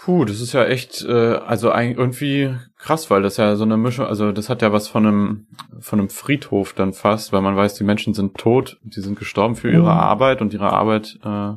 Puh, 0.00 0.24
das 0.24 0.40
ist 0.40 0.52
ja 0.52 0.64
echt, 0.64 1.04
äh, 1.04 1.12
also 1.12 1.70
eigentlich 1.72 1.98
irgendwie 1.98 2.54
krass, 2.76 3.10
weil 3.10 3.20
das 3.22 3.36
ja 3.36 3.56
so 3.56 3.64
eine 3.64 3.76
Mischung, 3.76 4.06
also 4.06 4.30
das 4.30 4.48
hat 4.48 4.62
ja 4.62 4.72
was 4.72 4.86
von 4.86 5.04
einem, 5.06 5.46
von 5.80 5.98
einem 5.98 6.08
Friedhof 6.08 6.72
dann 6.72 6.92
fast, 6.92 7.32
weil 7.32 7.40
man 7.42 7.56
weiß, 7.56 7.74
die 7.74 7.82
Menschen 7.84 8.14
sind 8.14 8.36
tot, 8.36 8.78
die 8.84 9.00
sind 9.00 9.18
gestorben 9.18 9.56
für 9.56 9.70
ihre 9.70 9.82
Mhm. 9.82 9.88
Arbeit 9.88 10.40
und 10.40 10.54
ihre 10.54 10.72
Arbeit 10.72 11.18
äh, 11.24 11.52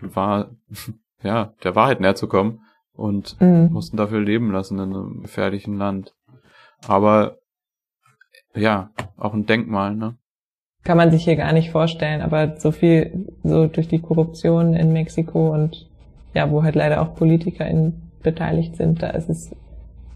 war, 0.00 0.50
ja, 1.22 1.52
der 1.62 1.76
Wahrheit 1.76 2.00
näher 2.00 2.14
zu 2.14 2.28
kommen 2.28 2.60
und 2.94 3.36
Mhm. 3.40 3.68
mussten 3.70 3.98
dafür 3.98 4.20
leben 4.20 4.50
lassen 4.52 4.78
in 4.78 4.94
einem 4.94 5.20
gefährlichen 5.22 5.76
Land. 5.76 6.14
Aber 6.86 7.38
ja, 8.54 8.90
auch 9.16 9.34
ein 9.34 9.46
Denkmal, 9.46 9.94
ne? 9.94 10.16
Kann 10.84 10.96
man 10.96 11.10
sich 11.12 11.24
hier 11.24 11.36
gar 11.36 11.52
nicht 11.52 11.70
vorstellen, 11.70 12.22
aber 12.22 12.56
so 12.58 12.72
viel, 12.72 13.26
so 13.44 13.66
durch 13.68 13.86
die 13.88 14.00
Korruption 14.00 14.74
in 14.74 14.92
Mexiko 14.92 15.52
und 15.54 15.88
ja, 16.34 16.50
wo 16.50 16.62
halt 16.64 16.74
leider 16.74 17.00
auch 17.02 17.14
PolitikerInnen 17.14 18.10
beteiligt 18.22 18.76
sind, 18.76 19.02
da 19.02 19.10
ist 19.10 19.28
es 19.28 19.54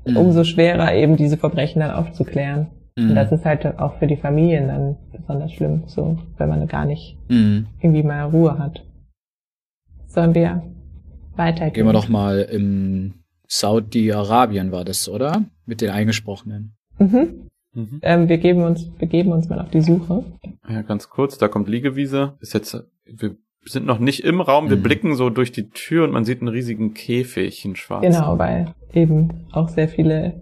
Mhm. 0.07 0.17
umso 0.17 0.45
schwerer, 0.45 0.95
eben 0.95 1.17
diese 1.17 1.37
Verbrechen 1.37 1.81
dann 1.81 1.91
aufzuklären. 1.91 2.69
Und 2.97 3.11
Mhm. 3.11 3.15
das 3.17 3.33
ist 3.33 3.45
halt 3.45 3.65
auch 3.79 3.95
für 3.99 4.07
die 4.07 4.17
Familien 4.17 4.69
dann 4.69 4.97
besonders 5.13 5.53
schlimm, 5.53 5.83
so, 5.87 6.17
wenn 6.39 6.49
man 6.49 6.67
gar 6.69 6.85
nicht 6.85 7.17
Mhm. 7.29 7.67
irgendwie 7.81 8.03
mal 8.05 8.23
Ruhe 8.27 8.59
hat. 8.59 8.85
Sollen 10.07 10.35
wir 10.35 10.63
weitergehen? 11.37 11.73
Gehen 11.75 11.87
wir 11.87 11.93
doch 11.93 12.09
mal 12.09 12.41
im 12.41 13.15
Saudi-Arabien 13.49 14.73
war 14.73 14.85
das, 14.85 15.09
oder? 15.09 15.45
Mit 15.67 15.81
den 15.81 15.91
Eingesprochenen. 15.91 16.73
Mhm. 16.99 17.49
Mhm. 17.75 17.99
Ähm, 18.03 18.29
wir 18.29 18.39
geben 18.39 18.63
uns, 18.63 18.89
begeben 18.91 19.33
uns 19.33 19.49
mal 19.49 19.61
auf 19.61 19.71
die 19.71 19.83
Suche. 19.83 20.25
Ja, 20.69 20.83
ganz 20.83 21.11
kurz, 21.11 21.37
da 21.39 21.49
kommt 21.49 21.69
Liegewiese. 21.69 22.35
Ist 22.41 22.55
jetzt, 22.55 22.83
wir 23.05 23.37
sind 23.65 23.85
noch 23.87 23.99
nicht 23.99 24.25
im 24.25 24.41
Raum, 24.41 24.71
wir 24.71 24.77
Mhm. 24.79 24.83
blicken 24.83 25.15
so 25.15 25.29
durch 25.31 25.53
die 25.53 25.69
Tür 25.71 26.05
und 26.05 26.13
man 26.13 26.25
sieht 26.25 26.41
einen 26.41 26.49
riesigen 26.49 26.95
Käfig, 26.95 27.65
einen 27.65 27.77
schwarzen. 27.77 28.11
Genau, 28.13 28.39
weil 28.39 28.75
eben 28.95 29.31
auch 29.53 29.69
sehr 29.69 29.89
viele 29.89 30.41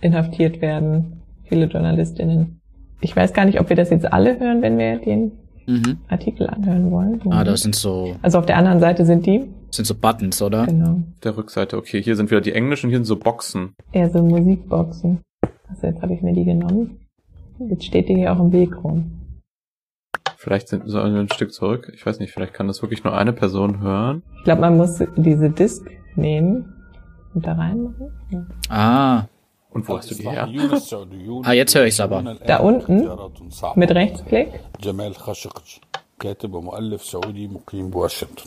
inhaftiert 0.00 0.60
werden, 0.60 1.22
viele 1.44 1.66
Journalistinnen. 1.66 2.60
Ich 3.00 3.14
weiß 3.16 3.32
gar 3.32 3.44
nicht, 3.46 3.60
ob 3.60 3.68
wir 3.68 3.76
das 3.76 3.90
jetzt 3.90 4.12
alle 4.12 4.38
hören, 4.38 4.62
wenn 4.62 4.76
wir 4.78 4.98
den 4.98 5.32
Mhm. 5.68 5.98
Artikel 6.08 6.46
anhören 6.48 6.90
wollen. 6.92 7.20
Ah, 7.30 7.42
das 7.42 7.62
sind 7.62 7.74
so, 7.74 8.14
also 8.22 8.38
auf 8.38 8.46
der 8.46 8.56
anderen 8.56 8.78
Seite 8.78 9.04
sind 9.04 9.26
die, 9.26 9.46
sind 9.76 9.84
so 9.86 9.94
Buttons, 9.94 10.40
oder? 10.42 10.66
genau, 10.66 11.00
Der 11.22 11.36
Rückseite, 11.36 11.76
okay, 11.76 12.02
hier 12.02 12.16
sind 12.16 12.30
wieder 12.30 12.40
die 12.40 12.52
englischen, 12.52 12.88
hier 12.90 12.98
sind 12.98 13.04
so 13.06 13.16
Boxen. 13.16 13.74
eher 13.92 14.10
so 14.10 14.22
Musikboxen. 14.22 15.20
Also 15.68 15.86
jetzt 15.86 16.02
habe 16.02 16.14
ich 16.14 16.22
mir 16.22 16.32
die 16.32 16.44
genommen. 16.44 17.00
Jetzt 17.58 17.84
steht 17.84 18.08
die 18.08 18.14
hier 18.16 18.32
auch 18.32 18.38
im 18.40 18.52
Weg 18.52 18.82
rum. 18.84 19.12
Vielleicht 20.36 20.68
sind 20.68 20.84
so 20.86 21.00
ein 21.00 21.28
Stück 21.32 21.52
zurück. 21.52 21.90
Ich 21.94 22.04
weiß 22.06 22.20
nicht, 22.20 22.32
vielleicht 22.32 22.54
kann 22.54 22.68
das 22.68 22.82
wirklich 22.82 23.02
nur 23.02 23.16
eine 23.16 23.32
Person 23.32 23.80
hören. 23.80 24.22
Ich 24.38 24.44
glaube, 24.44 24.60
man 24.60 24.76
muss 24.76 25.02
diese 25.16 25.50
Disk 25.50 25.90
nehmen 26.14 26.72
und 27.34 27.46
da 27.46 27.52
reinmachen. 27.54 28.12
Ja. 28.30 28.46
Ah, 28.68 29.24
Und 29.70 29.88
wo 29.88 29.96
hast 29.96 30.10
du 30.10 30.14
die 30.14 30.28
her? 30.28 30.48
Ah, 31.42 31.52
jetzt 31.52 31.74
höre 31.74 31.86
ich's 31.86 31.98
aber. 32.00 32.36
Da 32.46 32.58
unten 32.58 33.08
mit 33.74 33.90
Rechtsklick. 33.90 34.48
كاتب 36.20 36.54
ومؤلف 36.54 37.04
سعودي 37.04 37.48
مقيم 37.48 37.90
بواشنطن 37.90 38.44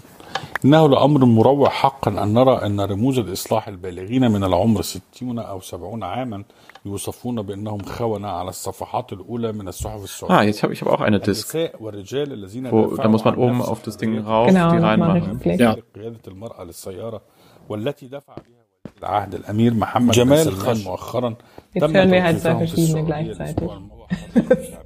إنه 0.65 0.89
لأمر 0.89 1.25
مروع 1.25 1.69
حقا 1.69 2.23
أن 2.23 2.33
نرى 2.33 2.53
أن 2.65 2.81
رموز 2.81 3.19
الإصلاح 3.19 3.67
البالغين 3.67 4.31
من 4.31 4.43
العمر 4.43 4.81
ستون 4.81 5.39
أو 5.39 5.61
سبعون 5.61 6.03
عاما 6.03 6.43
يوصفون 6.85 7.41
بأنهم 7.41 7.81
خونة 7.83 8.27
على 8.27 8.49
الصفحات 8.49 9.13
الأولى 9.13 9.51
من 9.51 9.67
الصحف 9.67 9.99
Ah, 9.99 10.03
السعودية 10.03 10.51
jetzt 10.51 10.63
habe 10.63 10.73
ich 10.73 10.81
aber 10.81 10.93
auch 10.93 11.01
eine 11.01 11.19
Disk. 11.19 11.55
والرجال 11.79 12.33
الذين 12.33 12.71
Wo, 12.71 12.95
da 12.95 13.07
muss 13.07 13.23
man 13.25 13.35
oben 13.35 13.61
auf 13.61 13.81
das 13.81 13.97
Ding 13.97 14.19
rauf, 14.19 14.47
Genau, 14.47 14.71
die 14.71 14.77
reinmachen. 14.77 15.39
Ja. 15.59 15.75
قيادة 15.95 16.19
المرأة 16.27 16.63
للسيارة 16.63 17.21
والتي 17.69 18.07
دفع 18.07 18.35
بها 18.35 18.59
ولي 18.85 18.99
العهد 18.99 19.35
الأمير 19.35 19.73
محمد 19.73 20.11
جمال 20.11 20.37
سلمان 20.45 20.77
مؤخرا 20.83 21.35
تم 21.75 21.93
توقيفهم 21.93 22.65
في 22.65 22.67
verschiedene 22.67 23.49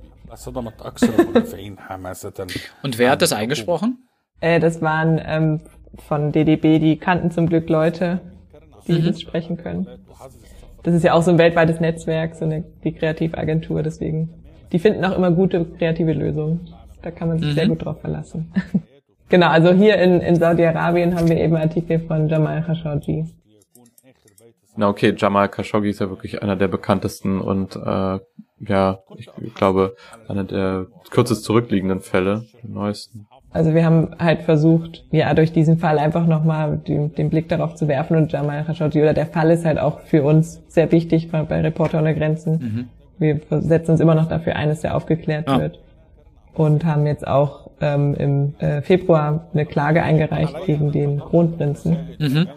صدمت 0.43 0.83
أكثر 0.83 1.21
المدافعين 1.21 1.79
حماسة 1.79 2.47
und 2.83 2.99
wer 2.99 3.11
hat 3.11 3.23
das 3.23 3.33
eingesprochen? 3.33 4.09
Äh, 4.41 4.61
das 4.61 4.81
waren 4.83 5.21
ähm, 5.25 5.61
von 6.07 6.33
DDB, 6.33 6.79
die 6.79 6.97
kannten 6.97 7.31
zum 7.31 7.49
Glück 7.49 7.69
Leute, 7.69 8.21
die 8.87 9.03
das 9.03 9.21
sprechen 9.21 9.57
können. 9.57 9.87
Das 10.83 10.95
ist 10.95 11.03
ja 11.03 11.12
auch 11.12 11.23
so 11.23 11.31
ein 11.31 11.38
weltweites 11.38 11.81
Netzwerk, 11.81 12.37
so 12.37 12.45
eine 12.45 12.64
die 12.85 12.93
Kreativagentur, 12.93 13.83
deswegen. 13.83 14.31
Die 14.73 14.79
finden 14.79 15.05
auch 15.05 15.17
immer 15.17 15.31
gute 15.31 15.64
kreative 15.64 16.12
Lösungen. 16.12 16.69
Da 17.03 17.11
kann 17.11 17.29
man 17.29 17.38
sich 17.38 17.55
sehr 17.55 17.69
gut 17.69 17.85
drauf 17.85 18.01
verlassen. 18.01 18.53
genau, 19.29 19.49
also 19.49 19.73
hier 19.73 19.97
in, 19.97 20.21
in 20.21 20.37
Saudi-Arabien 20.37 21.14
haben 21.14 21.29
wir 21.29 21.37
eben 21.37 21.57
Artikel 21.57 22.01
von 22.01 22.29
Jamal 22.29 22.62
Khashoggi. 22.62 23.27
Na 24.77 24.88
okay, 24.88 25.14
Jamal 25.17 25.49
Khashoggi 25.49 25.91
ist 25.91 26.01
ja 26.01 26.09
wirklich 26.09 26.43
einer 26.43 26.57
der 26.57 26.69
bekanntesten 26.69 27.41
und 27.41 27.77
äh, 27.77 28.19
ja, 28.67 28.99
ich 29.15 29.30
glaube, 29.56 29.95
einer 30.28 30.43
der 30.43 30.88
kürzest 31.10 31.43
zurückliegenden 31.43 32.02
Fälle, 32.02 32.45
die 32.62 32.67
neuesten. 32.71 33.28
Also 33.52 33.73
wir 33.76 33.86
haben 33.86 34.15
halt 34.17 34.41
versucht, 34.41 35.06
ja, 35.12 35.34
durch 35.34 35.52
diesen 35.52 35.78
Fall 35.78 35.99
einfach 35.99 36.26
nochmal 36.26 36.78
den, 36.78 37.13
den 37.13 37.30
Blick 37.30 37.49
darauf 37.49 37.76
zu 37.76 37.88
werfen 37.88 38.17
und 38.17 38.32
Jamal 38.32 38.63
Khashoggi 38.65 39.02
oder 39.02 39.13
der 39.13 39.28
Fall 39.28 39.52
ist 39.52 39.63
halt 39.63 39.78
auch 39.80 39.99
für 40.02 40.23
uns 40.23 40.62
sehr 40.67 40.91
wichtig 40.91 41.30
bei, 41.32 41.43
bei 41.43 41.62
Reporter 41.62 41.99
ohne 41.99 42.15
Grenzen. 42.15 42.89
Wir 43.19 43.39
setzen 43.49 43.91
uns 43.91 43.99
immer 43.99 44.15
noch 44.15 44.28
dafür 44.28 44.56
ein, 44.56 44.69
dass 44.69 44.84
er 44.84 44.95
aufgeklärt 44.95 45.47
Ah. 45.47 45.60
wird 45.60 45.80
und 46.56 46.84
haben 46.86 47.06
jetzt 47.06 47.28
auch 47.28 47.69
ähm, 47.80 48.15
im 48.15 48.56
äh, 48.60 48.82
Februar 48.82 49.47
eine 49.54 49.65
Klage 49.65 50.02
eingereicht 50.02 50.56
gegen 50.65 50.91
den 50.91 51.19
Kronprinzen. 51.19 51.97
Mhm. 52.19 52.47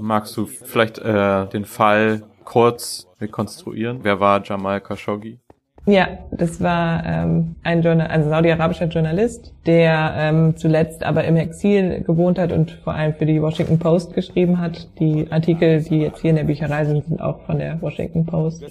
Magst 0.00 0.36
du 0.36 0.46
vielleicht 0.46 0.98
äh, 0.98 1.46
den 1.46 1.64
Fall 1.64 2.22
kurz 2.44 3.08
rekonstruieren? 3.20 4.00
Wer 4.02 4.20
war 4.20 4.42
Jamal 4.44 4.80
Khashoggi? 4.80 5.40
Ja, 5.86 6.08
das 6.30 6.62
war 6.62 7.04
ähm, 7.04 7.56
ein, 7.62 7.82
Journal 7.82 8.06
ein 8.06 8.24
saudi-arabischer 8.24 8.86
Journalist, 8.86 9.52
der 9.66 10.14
ähm, 10.16 10.56
zuletzt 10.56 11.04
aber 11.04 11.24
im 11.24 11.36
Exil 11.36 12.02
gewohnt 12.02 12.38
hat 12.38 12.52
und 12.52 12.70
vor 12.70 12.94
allem 12.94 13.12
für 13.14 13.26
die 13.26 13.42
Washington 13.42 13.78
Post 13.78 14.14
geschrieben 14.14 14.60
hat. 14.60 14.88
Die 14.98 15.30
Artikel, 15.30 15.82
die 15.82 15.98
jetzt 15.98 16.22
hier 16.22 16.30
in 16.30 16.36
der 16.36 16.44
Bücherei 16.44 16.86
sind, 16.86 17.04
sind 17.04 17.20
auch 17.20 17.40
von 17.40 17.58
der 17.58 17.82
Washington 17.82 18.24
Post. 18.24 18.64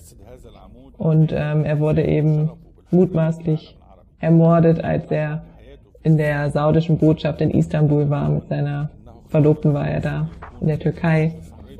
Und 0.97 1.31
ähm, 1.31 1.65
er 1.65 1.79
wurde 1.79 2.03
eben 2.03 2.49
mutmaßlich 2.89 3.77
ermordet, 4.19 4.83
als 4.83 5.11
er 5.11 5.43
in 6.01 6.17
der 6.17 6.49
saudischen 6.49 6.97
Botschaft 6.97 7.41
in 7.41 7.51
Istanbul 7.51 8.09
war 8.09 8.27
mit 8.29 8.47
seiner 8.47 8.89
Verlobten 9.27 9.73
war 9.73 9.87
er 9.87 9.99
da 9.99 10.29
in 10.61 10.67
der 10.67 10.79
Türkei. 10.79 11.33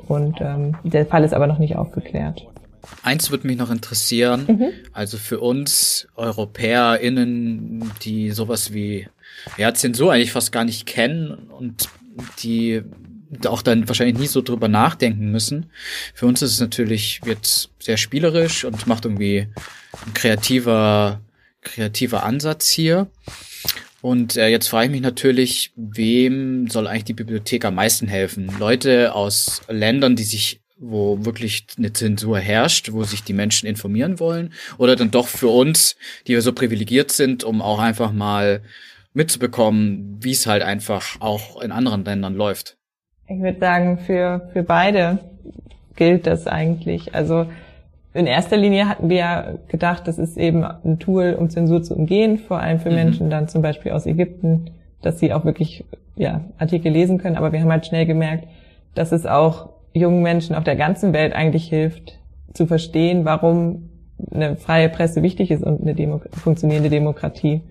Und 0.06 0.40
ähm, 0.40 0.76
der 0.84 1.06
Fall 1.06 1.24
ist 1.24 1.34
aber 1.34 1.46
noch 1.46 1.58
nicht 1.58 1.76
aufgeklärt. 1.76 2.46
Eins 3.02 3.30
würde 3.30 3.46
mich 3.46 3.56
noch 3.56 3.70
interessieren, 3.70 4.44
Mhm. 4.48 4.72
also 4.92 5.18
für 5.18 5.40
uns 5.40 6.06
EuropäerInnen, 6.16 7.90
die 8.02 8.30
sowas 8.30 8.72
wie 8.72 9.08
ja, 9.56 9.74
Zensur 9.74 10.12
eigentlich 10.12 10.32
fast 10.32 10.52
gar 10.52 10.64
nicht 10.64 10.86
kennen 10.86 11.32
und 11.32 11.88
die 12.42 12.82
auch 13.46 13.62
dann 13.62 13.88
wahrscheinlich 13.88 14.18
nie 14.18 14.26
so 14.28 14.42
drüber 14.42 14.68
nachdenken 14.68 15.30
müssen. 15.32 15.66
Für 16.14 16.26
uns 16.26 16.40
ist 16.42 16.52
es 16.52 16.60
natürlich, 16.60 17.20
wird 17.24 17.68
sehr 17.80 17.96
spielerisch 17.96 18.64
und 18.64 18.86
macht 18.86 19.04
irgendwie 19.04 19.48
ein 20.06 20.14
kreativer, 20.14 21.20
kreativer 21.62 22.22
Ansatz 22.22 22.68
hier. 22.70 23.08
Und 24.02 24.36
äh, 24.36 24.48
jetzt 24.48 24.68
frage 24.68 24.86
ich 24.86 24.92
mich 24.92 25.00
natürlich, 25.00 25.72
wem 25.76 26.68
soll 26.68 26.86
eigentlich 26.86 27.04
die 27.04 27.14
Bibliothek 27.14 27.64
am 27.64 27.74
meisten 27.74 28.06
helfen? 28.06 28.52
Leute 28.58 29.14
aus 29.14 29.62
Ländern, 29.68 30.14
die 30.14 30.24
sich, 30.24 30.60
wo 30.90 31.24
wirklich 31.24 31.66
eine 31.78 31.92
Zensur 31.92 32.38
herrscht, 32.38 32.92
wo 32.92 33.04
sich 33.04 33.24
die 33.24 33.32
Menschen 33.32 33.66
informieren 33.68 34.20
wollen, 34.20 34.52
oder 34.78 34.96
dann 34.96 35.10
doch 35.10 35.28
für 35.28 35.48
uns, 35.48 35.96
die 36.26 36.32
wir 36.32 36.42
so 36.42 36.52
privilegiert 36.52 37.12
sind, 37.12 37.44
um 37.44 37.62
auch 37.62 37.78
einfach 37.78 38.12
mal 38.12 38.62
mitzubekommen, 39.12 40.18
wie 40.20 40.32
es 40.32 40.46
halt 40.46 40.62
einfach 40.62 41.20
auch 41.20 41.60
in 41.62 41.72
anderen 41.72 42.04
Ländern 42.04 42.34
läuft. 42.34 42.76
Ich 43.28 43.40
würde 43.40 43.58
sagen, 43.58 43.98
für, 43.98 44.50
für 44.52 44.62
beide 44.62 45.18
gilt 45.96 46.26
das 46.26 46.46
eigentlich. 46.46 47.14
Also 47.14 47.46
in 48.12 48.26
erster 48.26 48.56
Linie 48.56 48.88
hatten 48.88 49.08
wir 49.08 49.60
gedacht, 49.68 50.06
das 50.06 50.18
ist 50.18 50.36
eben 50.36 50.64
ein 50.64 50.98
Tool, 50.98 51.34
um 51.38 51.50
Zensur 51.50 51.82
zu 51.82 51.94
umgehen, 51.94 52.38
vor 52.38 52.60
allem 52.60 52.80
für 52.80 52.90
Mhm. 52.90 52.94
Menschen 52.96 53.30
dann 53.30 53.48
zum 53.48 53.62
Beispiel 53.62 53.92
aus 53.92 54.06
Ägypten, 54.06 54.70
dass 55.02 55.18
sie 55.18 55.32
auch 55.32 55.44
wirklich 55.44 55.84
ja, 56.16 56.44
Artikel 56.58 56.92
lesen 56.92 57.18
können. 57.18 57.36
Aber 57.36 57.52
wir 57.52 57.60
haben 57.60 57.70
halt 57.70 57.86
schnell 57.86 58.06
gemerkt, 58.06 58.46
dass 58.94 59.10
es 59.12 59.26
auch 59.26 59.70
jungen 59.94 60.22
Menschen 60.22 60.54
auf 60.54 60.64
der 60.64 60.76
ganzen 60.76 61.12
Welt 61.12 61.34
eigentlich 61.34 61.68
hilft, 61.68 62.18
zu 62.52 62.66
verstehen, 62.66 63.24
warum 63.24 63.90
eine 64.32 64.56
freie 64.56 64.88
Presse 64.88 65.22
wichtig 65.22 65.50
ist 65.50 65.62
und 65.62 65.80
eine 65.80 65.94
Demo 65.94 66.20
funktionierende 66.32 66.90
Demokratie. 66.90 67.62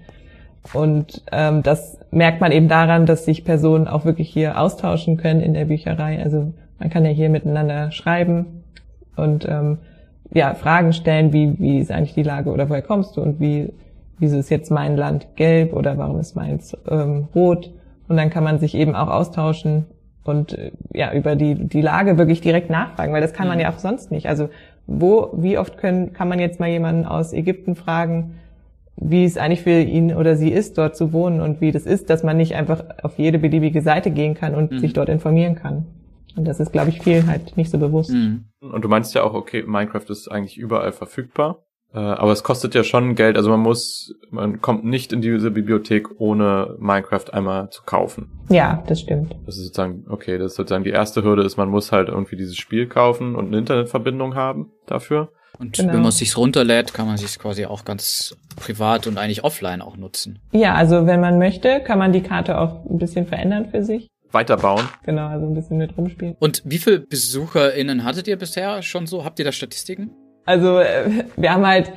Und 0.74 1.24
ähm, 1.32 1.62
das 1.62 2.00
merkt 2.12 2.40
man 2.40 2.52
eben 2.52 2.70
daran, 2.70 3.06
dass 3.06 3.26
sich 3.26 3.44
Personen 3.44 3.88
auch 3.88 4.06
wirklich 4.06 4.30
hier 4.30 4.60
austauschen 4.60 5.18
können 5.18 5.42
in 5.42 5.54
der 5.54 5.66
Bücherei. 5.66 6.22
Also 6.24 6.54
man 6.80 6.90
kann 6.90 7.06
ja 7.06 7.12
hier 7.12 7.30
miteinander 7.30 7.92
schreiben 7.92 8.64
und 9.16 9.46
ähm, 9.48 9.80
ja 10.34 10.54
Fragen 10.54 10.94
stellen, 10.94 11.34
wie 11.34 11.60
wie 11.60 11.80
ist 11.80 11.92
eigentlich 11.92 12.14
die 12.14 12.24
Lage 12.24 12.50
oder 12.50 12.70
woher 12.70 12.82
kommst 12.82 13.18
du 13.18 13.22
und 13.22 13.40
wie 13.40 13.74
wieso 14.20 14.38
ist 14.38 14.50
jetzt 14.50 14.72
mein 14.72 14.96
Land 14.96 15.36
gelb 15.36 15.74
oder 15.74 15.98
warum 15.98 16.20
ist 16.20 16.36
meins 16.36 16.78
ähm, 16.90 17.28
rot? 17.36 17.72
Und 18.08 18.18
dann 18.18 18.30
kann 18.30 18.44
man 18.44 18.60
sich 18.60 18.76
eben 18.76 18.96
auch 18.96 19.10
austauschen 19.10 19.86
und 20.24 20.54
äh, 20.58 20.72
ja 20.94 21.14
über 21.14 21.36
die 21.36 21.56
die 21.56 21.82
Lage 21.82 22.18
wirklich 22.18 22.42
direkt 22.42 22.70
nachfragen, 22.70 23.14
weil 23.14 23.22
das 23.22 23.34
kann 23.34 23.48
man 23.48 23.60
ja 23.60 23.70
auch 23.70 23.80
sonst 23.80 24.12
nicht. 24.12 24.28
Also 24.28 24.50
wo 24.88 25.30
wie 25.34 25.58
oft 25.58 25.78
können 25.78 26.14
kann 26.14 26.28
man 26.28 26.40
jetzt 26.40 26.60
mal 26.60 26.70
jemanden 26.70 27.06
aus 27.06 27.34
Ägypten 27.34 27.76
fragen? 27.76 28.36
wie 28.96 29.26
es 29.26 29.38
eigentlich 29.38 29.64
für 29.64 29.80
ihn 29.82 30.14
oder 30.14 30.36
sie 30.36 30.52
ist, 30.52 30.78
dort 30.78 30.96
zu 30.96 31.14
wohnen 31.14 31.42
und 31.42 31.62
wie 31.62 31.72
das 31.72 31.88
ist, 31.88 32.12
dass 32.12 32.22
man 32.22 32.38
nicht 32.38 32.54
einfach 32.54 32.84
auf 33.02 33.18
jede 33.18 33.40
beliebige 33.40 33.82
Seite 33.82 34.12
gehen 34.12 34.36
kann 34.36 34.54
und 34.54 34.72
Mhm. 34.72 34.80
sich 34.80 34.94
dort 34.94 35.10
informieren 35.10 35.56
kann. 35.56 35.86
Und 36.36 36.48
das 36.48 36.60
ist, 36.60 36.72
glaube 36.72 36.90
ich, 36.90 37.02
vielen 37.02 37.26
halt 37.28 37.58
nicht 37.58 37.72
so 37.72 37.80
bewusst. 37.80 38.12
Mhm. 38.12 38.46
Und 38.62 38.86
du 38.86 38.90
meinst 38.90 39.16
ja 39.16 39.24
auch, 39.24 39.34
okay, 39.34 39.64
Minecraft 39.66 40.06
ist 40.10 40.28
eigentlich 40.28 40.60
überall 40.60 40.92
verfügbar. 40.92 41.62
Äh, 41.93 41.99
aber 41.99 42.32
es 42.32 42.43
kostet 42.43 42.73
ja 42.75 42.84
schon 42.84 43.15
Geld. 43.15 43.38
Also 43.38 43.49
man 43.51 43.60
muss, 43.60 44.15
man 44.32 44.62
kommt 44.62 44.84
nicht 44.84 45.13
in 45.13 45.21
diese 45.21 45.51
Bibliothek, 45.51 46.19
ohne 46.19 46.75
Minecraft 46.79 47.25
einmal 47.32 47.69
zu 47.69 47.84
kaufen. 47.84 48.32
Ja, 48.49 48.84
das 48.88 49.01
stimmt. 49.01 49.36
Das 49.45 49.58
ist 49.58 49.65
sozusagen, 49.65 50.06
okay, 50.10 50.38
das 50.38 50.53
ist 50.53 50.56
sozusagen 50.58 50.84
die 50.84 50.89
erste 50.89 51.23
Hürde 51.23 51.43
ist, 51.43 51.58
man 51.58 51.69
muss 51.69 51.91
halt 51.91 52.10
irgendwie 52.10 52.36
dieses 52.36 52.58
Spiel 52.58 52.88
kaufen 52.88 53.36
und 53.36 53.47
eine 53.47 53.58
Internetverbindung 53.58 54.36
haben 54.36 54.71
dafür. 54.88 55.29
Und 55.60 55.77
Genau. 55.77 55.93
wenn 55.93 55.99
man 55.99 56.10
es 56.10 56.17
sich 56.17 56.36
runterlädt, 56.36 56.95
kann 56.95 57.06
man 57.06 57.17
sich 57.17 57.38
quasi 57.38 57.65
auch 57.67 57.86
ganz 57.86 58.36
privat 58.56 59.06
und 59.06 59.19
eigentlich 59.19 59.43
offline 59.43 59.84
auch 59.84 59.97
nutzen. 59.97 60.39
Ja, 60.51 60.73
also 60.73 61.06
wenn 61.06 61.19
man 61.21 61.38
möchte, 61.38 61.79
kann 61.82 61.99
man 61.99 62.12
die 62.12 62.21
Karte 62.23 62.58
auch 62.60 62.84
ein 62.89 62.97
bisschen 62.97 63.27
verändern 63.27 63.67
für 63.69 63.84
sich. 63.84 64.08
Weiterbauen. 64.32 64.89
Genau, 65.06 65.27
also 65.27 65.45
ein 65.45 65.53
bisschen 65.53 65.77
mit 65.77 65.95
rumspielen. 65.95 66.36
Und 66.39 66.63
wie 66.65 66.79
viele 66.79 67.01
BesucherInnen 67.01 68.03
hattet 68.03 68.27
ihr 68.27 68.36
bisher 68.38 68.82
schon 68.82 69.06
so? 69.06 69.25
Habt 69.25 69.38
ihr 69.38 69.45
da 69.45 69.51
Statistiken? 69.51 70.10
Also 70.45 70.79
äh, 70.79 71.23
wir 71.38 71.53
haben 71.53 71.65
halt, 71.65 71.91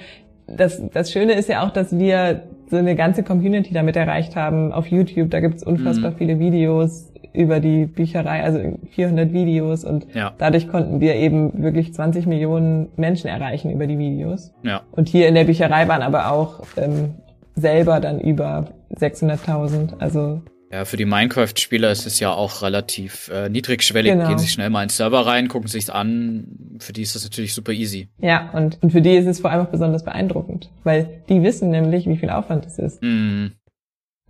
das, 0.46 0.82
das 0.92 1.11
Schöne 1.11 1.32
ist 1.35 1.48
ja 1.48 1.64
auch, 1.66 1.70
dass 1.70 1.96
wir 1.98 2.42
so 2.70 2.76
eine 2.76 2.94
ganze 2.96 3.22
Community 3.22 3.72
damit 3.74 3.96
erreicht 3.96 4.37
haben 4.37 4.72
auf 4.72 4.87
YouTube. 4.88 5.30
Da 5.30 5.40
gibt's 5.40 5.62
unfassbar 5.62 6.11
Mhm. 6.12 6.16
viele 6.16 6.38
Videos 6.38 7.12
über 7.32 7.61
die 7.61 7.85
Bücherei, 7.87 8.42
also 8.42 8.59
400 8.92 9.32
Videos 9.32 9.85
und 9.85 10.06
Ja. 10.14 10.32
dadurch 10.38 10.68
konnten 10.68 11.00
wir 11.00 11.16
eben 11.16 11.62
wirklich 11.62 11.92
20 11.92 12.26
Millionen 12.26 12.88
Menschen 12.96 13.28
erreichen 13.28 13.70
über 13.70 13.87
die 13.87 13.98
Videos. 13.98 14.52
Ja. 14.62 14.80
Und 14.92 15.09
hier 15.09 15.28
in 15.28 15.35
der 15.35 15.44
Bücherei 15.44 15.87
waren 15.87 16.02
aber 16.02 16.30
auch 16.32 16.61
ähm, 16.76 17.14
selber 17.54 18.00
dann 18.00 18.20
über 18.20 18.68
600.000. 18.94 19.98
Also 19.98 20.40
Ja, 20.72 20.85
für 20.85 20.96
die 20.96 21.05
Minecraft-Spieler 21.05 21.90
ist 21.92 22.07
es 22.07 22.18
ja 22.18 22.33
auch 22.33 22.62
relativ 22.62 23.31
äh, 23.33 23.48
niedrigschwellig. 23.48 24.12
Genau. 24.12 24.29
Gehen 24.29 24.38
sich 24.38 24.50
schnell 24.50 24.68
mal 24.68 24.83
in 24.83 24.88
den 24.88 24.92
Server 24.92 25.24
rein, 25.24 25.46
gucken 25.48 25.68
sich's 25.68 25.90
an. 25.90 26.76
Für 26.81 26.92
die 26.92 27.02
ist 27.02 27.14
das 27.14 27.22
natürlich 27.24 27.55
super 27.55 27.72
easy. 27.72 28.09
ja, 28.18 28.50
und, 28.52 28.83
und 28.83 28.90
für 28.90 29.00
die 29.00 29.14
ist 29.14 29.26
es 29.26 29.40
vor 29.40 29.50
allem 29.50 29.64
auch 29.64 29.70
besonders 29.70 30.05
beeindruckend, 30.05 30.70
weil 30.83 31.22
die 31.29 31.42
wissen 31.42 31.70
nämlich, 31.70 32.07
wie 32.07 32.16
viel 32.16 32.31
Aufwand 32.31 32.66
es 32.66 32.79
ist. 32.81 33.00
Mm, 33.02 33.46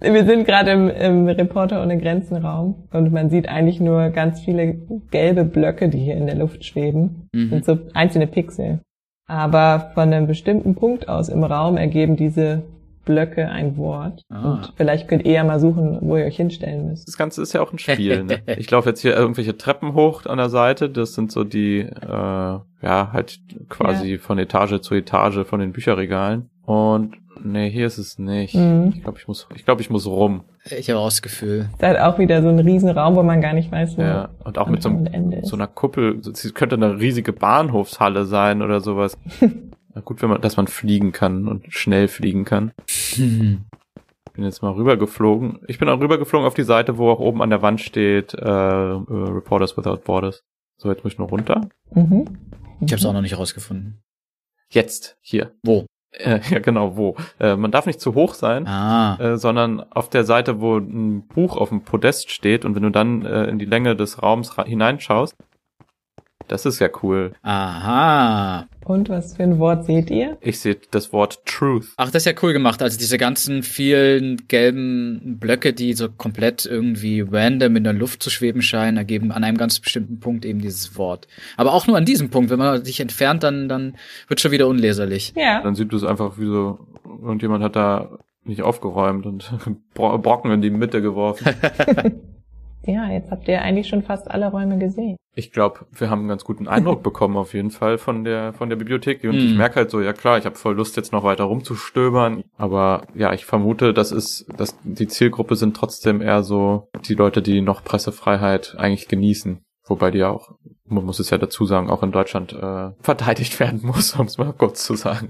Wir 0.01 0.27
sind 0.27 0.45
gerade 0.45 0.73
im, 0.73 0.91
im 0.91 1.27
Reporter 1.27 1.83
ohne 1.83 1.99
Grenzen 1.99 2.37
Raum 2.37 2.87
und 2.93 3.13
man 3.13 3.31
sieht 3.31 3.49
eigentlich 3.49 3.81
nur 3.81 4.11
ganz 4.11 4.41
viele 4.41 4.75
gelbe 5.11 5.45
Blöcke, 5.45 5.89
die 5.89 5.99
hier 6.01 6.17
in 6.17 6.27
der 6.27 6.37
Luft 6.37 6.67
schweben. 6.67 7.29
Mhm. 7.33 7.49
sind 7.49 7.65
so 7.65 7.79
einzelne 7.95 8.27
Pixel. 8.27 8.81
Aber 9.27 9.91
von 9.95 10.13
einem 10.13 10.27
bestimmten 10.27 10.75
Punkt 10.75 11.09
aus 11.09 11.31
im 11.31 11.43
Raum 11.43 11.79
ergeben 11.79 12.15
diese 12.17 12.63
Blöcke 13.07 13.49
ein 13.49 13.79
Wort. 13.79 14.23
Ah. 14.29 14.53
Und 14.53 14.73
vielleicht 14.77 15.09
könnt 15.09 15.25
ihr 15.25 15.33
ja 15.33 15.45
mal 15.45 15.59
suchen, 15.59 15.99
wo 16.03 16.19
ihr 16.19 16.27
euch 16.27 16.37
hinstellen 16.37 16.89
müsst. 16.89 17.09
Das 17.09 17.17
Ganze 17.17 17.41
ist 17.41 17.55
ja 17.55 17.63
auch 17.63 17.73
ein 17.73 17.79
Spiel. 17.79 18.25
Ne? 18.25 18.43
Ich 18.59 18.71
laufe 18.71 18.91
jetzt 18.91 19.01
hier 19.01 19.17
irgendwelche 19.17 19.57
Treppen 19.57 19.95
hoch 19.95 20.27
an 20.27 20.37
der 20.37 20.51
Seite. 20.51 20.91
Das 20.91 21.15
sind 21.15 21.33
so 21.33 21.45
die, 21.45 21.81
äh, 21.81 22.09
ja, 22.09 22.63
halt 22.83 23.39
quasi 23.69 24.19
von 24.19 24.39
Etage 24.39 24.81
zu 24.81 24.95
Etage 24.95 25.47
von 25.47 25.61
den 25.61 25.73
Bücherregalen. 25.73 26.51
Und 26.65 27.17
nee, 27.43 27.71
hier 27.71 27.87
ist 27.87 27.99
es 27.99 28.19
nicht. 28.19 28.55
Mhm. 28.55 28.93
Ich 28.97 29.03
glaube, 29.03 29.19
ich 29.19 29.29
muss, 29.29 29.47
ich 29.55 29.65
glaube, 29.65 29.83
ich 29.83 29.91
muss 29.91 30.07
rum. 30.07 30.43
ich 30.65 30.91
habe 30.91 30.99
auch 30.99 31.07
das 31.09 31.23
Gefühl. 31.23 31.69
Ist 31.75 31.83
halt 31.83 32.01
auch 32.01 32.19
wieder 32.19 32.43
so 32.43 32.49
ein 32.49 32.59
Riesenraum, 32.59 33.15
wo 33.15 33.23
man 33.23 33.41
gar 33.41 33.53
nicht 33.53 33.71
weiß, 33.71 33.97
wo 33.97 34.03
Ja, 34.03 34.31
und 34.45 34.59
auch 34.59 34.69
mit 34.69 34.83
so, 34.83 34.89
einem, 34.89 35.45
so 35.45 35.55
einer 35.57 35.69
Kuppel. 35.69 36.21
Es 36.21 36.55
könnte 36.55 36.77
eine 36.77 36.99
riesige 36.99 37.33
Bahnhofshalle 37.33 38.25
sein 38.25 38.63
oder 38.63 38.81
sowas. 38.81 39.17
Na 39.97 40.03
gut, 40.03 40.21
wenn 40.21 40.29
man, 40.29 40.43
dass 40.43 40.59
man 40.59 40.67
fliegen 40.67 41.13
kann 41.13 41.49
und 41.49 41.73
schnell 41.73 42.07
fliegen 42.09 42.45
kann. 42.45 42.73
Hm. 43.19 43.65
Bin 44.35 44.45
jetzt 44.45 44.61
mal 44.63 44.73
rübergeflogen. 44.73 45.61
Ich 45.67 45.79
bin 45.79 45.89
auch 45.89 45.99
rübergeflogen 45.99 46.47
auf 46.47 46.53
die 46.55 46.63
Seite, 46.65 46.99
wo 46.99 47.11
auch 47.11 47.21
oben 47.21 47.41
an 47.41 47.49
der 47.49 47.63
Wand 47.63 47.81
steht 47.81 48.35
äh, 48.35 48.39
äh, 48.47 48.95
Reporters 49.09 49.77
Without 49.79 49.99
Borders. 50.05 50.43
So, 50.77 50.91
jetzt 50.91 51.05
muss 51.05 51.15
ich 51.15 51.19
nur 51.19 51.29
runter. 51.29 51.63
Mhm. 51.93 52.27
Ich 52.83 52.93
habe 52.93 52.97
es 53.01 53.07
auch 53.07 53.15
noch 53.15 53.23
nicht 53.23 53.39
rausgefunden. 53.39 54.03
Jetzt, 54.69 55.17
hier. 55.23 55.53
Wo? 55.63 55.87
Äh, 56.13 56.41
ja, 56.51 56.59
genau, 56.59 56.99
wo. 56.99 57.17
Äh, 57.41 57.57
man 57.57 57.71
darf 57.71 57.87
nicht 57.87 57.99
zu 58.01 58.15
hoch 58.15 58.35
sein, 58.35 58.67
Ah. 58.67 59.17
äh, 59.19 59.37
sondern 59.39 59.81
auf 59.91 60.11
der 60.11 60.25
Seite, 60.25 60.61
wo 60.61 60.77
ein 60.77 61.27
Buch 61.29 61.57
auf 61.57 61.71
dem 61.71 61.81
Podest 61.83 62.31
steht 62.31 62.67
und 62.67 62.75
wenn 62.75 62.83
du 62.83 62.91
dann 62.91 63.25
äh, 63.25 63.45
in 63.45 63.59
die 63.59 63.65
Länge 63.65 63.97
des 63.97 64.23
Raums 64.23 64.59
ra- 64.59 64.67
hineinschaust, 64.67 65.35
das 66.49 66.65
ist 66.67 66.79
ja 66.79 66.89
cool. 67.03 67.33
Aha. 67.43 68.69
Und 68.85 69.09
was 69.09 69.37
für 69.37 69.43
ein 69.43 69.59
Wort 69.59 69.85
seht 69.85 70.11
ihr? 70.11 70.37
Ich 70.41 70.61
sehe 70.61 70.77
das 70.93 71.13
Wort 71.13 71.45
Truth. 71.45 71.89
Ach, 71.97 72.11
das 72.11 72.23
ist 72.25 72.27
ja 72.27 72.39
cool 72.43 72.53
gemacht. 72.53 72.83
Also 72.83 72.97
diese 72.99 73.19
ganzen 73.19 73.65
vielen 73.65 74.47
gelben 74.47 75.39
Blöcke, 75.41 75.73
die 75.73 75.93
so 75.95 76.09
komplett 76.09 76.65
irgendwie 76.65 77.21
random 77.21 77.75
in 77.77 77.83
der 77.85 77.95
Luft 77.95 78.23
zu 78.23 78.31
schweben 78.31 78.63
scheinen, 78.63 78.97
ergeben 78.97 79.33
an 79.33 79.43
einem 79.43 79.57
ganz 79.57 79.81
bestimmten 79.81 80.21
Punkt 80.21 80.45
eben 80.45 80.61
dieses 80.61 80.97
Wort. 80.97 81.27
Aber 81.57 81.73
auch 81.73 81.89
nur 81.89 81.97
an 81.97 82.05
diesem 82.05 82.31
Punkt. 82.31 82.51
Wenn 82.51 82.61
man 82.61 82.85
sich 82.85 83.01
entfernt, 83.01 83.43
dann, 83.43 83.69
dann 83.69 83.97
wird 84.29 84.41
schon 84.41 84.53
wieder 84.53 84.69
unleserlich. 84.69 85.33
Ja. 85.37 85.63
Dann 85.63 85.75
sieht 85.75 85.91
du 85.91 85.97
es 85.97 86.05
einfach 86.05 86.39
wie 86.39 86.47
so, 86.47 86.79
irgendjemand 87.23 87.65
hat 87.65 87.75
da 87.75 88.19
nicht 88.45 88.63
aufgeräumt 88.63 89.27
und 89.27 89.53
Bro- 89.95 90.19
Brocken 90.19 90.53
in 90.53 90.63
die 90.63 90.71
Mitte 90.71 91.03
geworfen. 91.03 91.45
Ja, 92.87 93.11
jetzt 93.11 93.31
habt 93.31 93.49
ihr 93.49 93.61
eigentlich 93.63 93.89
schon 93.89 94.03
fast 94.03 94.31
alle 94.31 94.51
Räume 94.51 94.79
gesehen. 94.79 95.17
Ich 95.35 95.53
glaube, 95.53 95.87
wir 95.93 96.09
haben 96.09 96.21
einen 96.21 96.29
ganz 96.29 96.45
guten 96.45 96.67
Eindruck 96.69 97.03
bekommen 97.03 97.37
auf 97.37 97.53
jeden 97.53 97.71
Fall 97.71 97.99
von 97.99 98.25
der 98.25 98.53
von 98.55 98.69
der 98.71 98.77
Bibliothek 98.77 99.23
und 99.25 99.35
ich 99.35 99.51
Mhm. 99.53 99.57
merke 99.59 99.77
halt 99.77 99.91
so, 99.91 100.01
ja 100.01 100.13
klar, 100.13 100.39
ich 100.39 100.47
habe 100.47 100.57
voll 100.57 100.75
Lust 100.77 100.97
jetzt 100.97 101.13
noch 101.13 101.25
weiter 101.25 101.45
rumzustöbern, 101.45 102.45
aber 102.57 103.07
ja, 103.15 103.33
ich 103.35 103.45
vermute, 103.45 103.93
das 103.93 104.13
ist 104.13 104.47
dass 104.57 104.77
die 104.85 105.09
Zielgruppe 105.09 105.57
sind 105.57 105.77
trotzdem 105.77 106.23
eher 106.23 106.43
so 106.43 106.89
die 107.07 107.15
Leute, 107.15 107.43
die 107.43 107.61
noch 107.61 107.85
Pressefreiheit 107.85 108.77
eigentlich 108.79 109.09
genießen, 109.09 109.61
wobei 109.87 110.11
die 110.11 110.19
ja 110.19 110.31
auch 110.31 110.53
man 110.89 111.05
muss 111.05 111.19
es 111.19 111.31
ja 111.31 111.39
dazu 111.39 111.67
sagen, 111.67 111.91
auch 111.91 112.05
in 112.05 112.13
Deutschland 112.13 112.53
äh, 112.53 112.91
verteidigt 113.01 113.59
werden 113.61 113.81
muss, 113.83 114.15
um 114.15 114.27
es 114.27 114.39
mal 114.39 114.53
kurz 114.53 114.85
zu 114.85 114.95
sagen. 114.95 115.29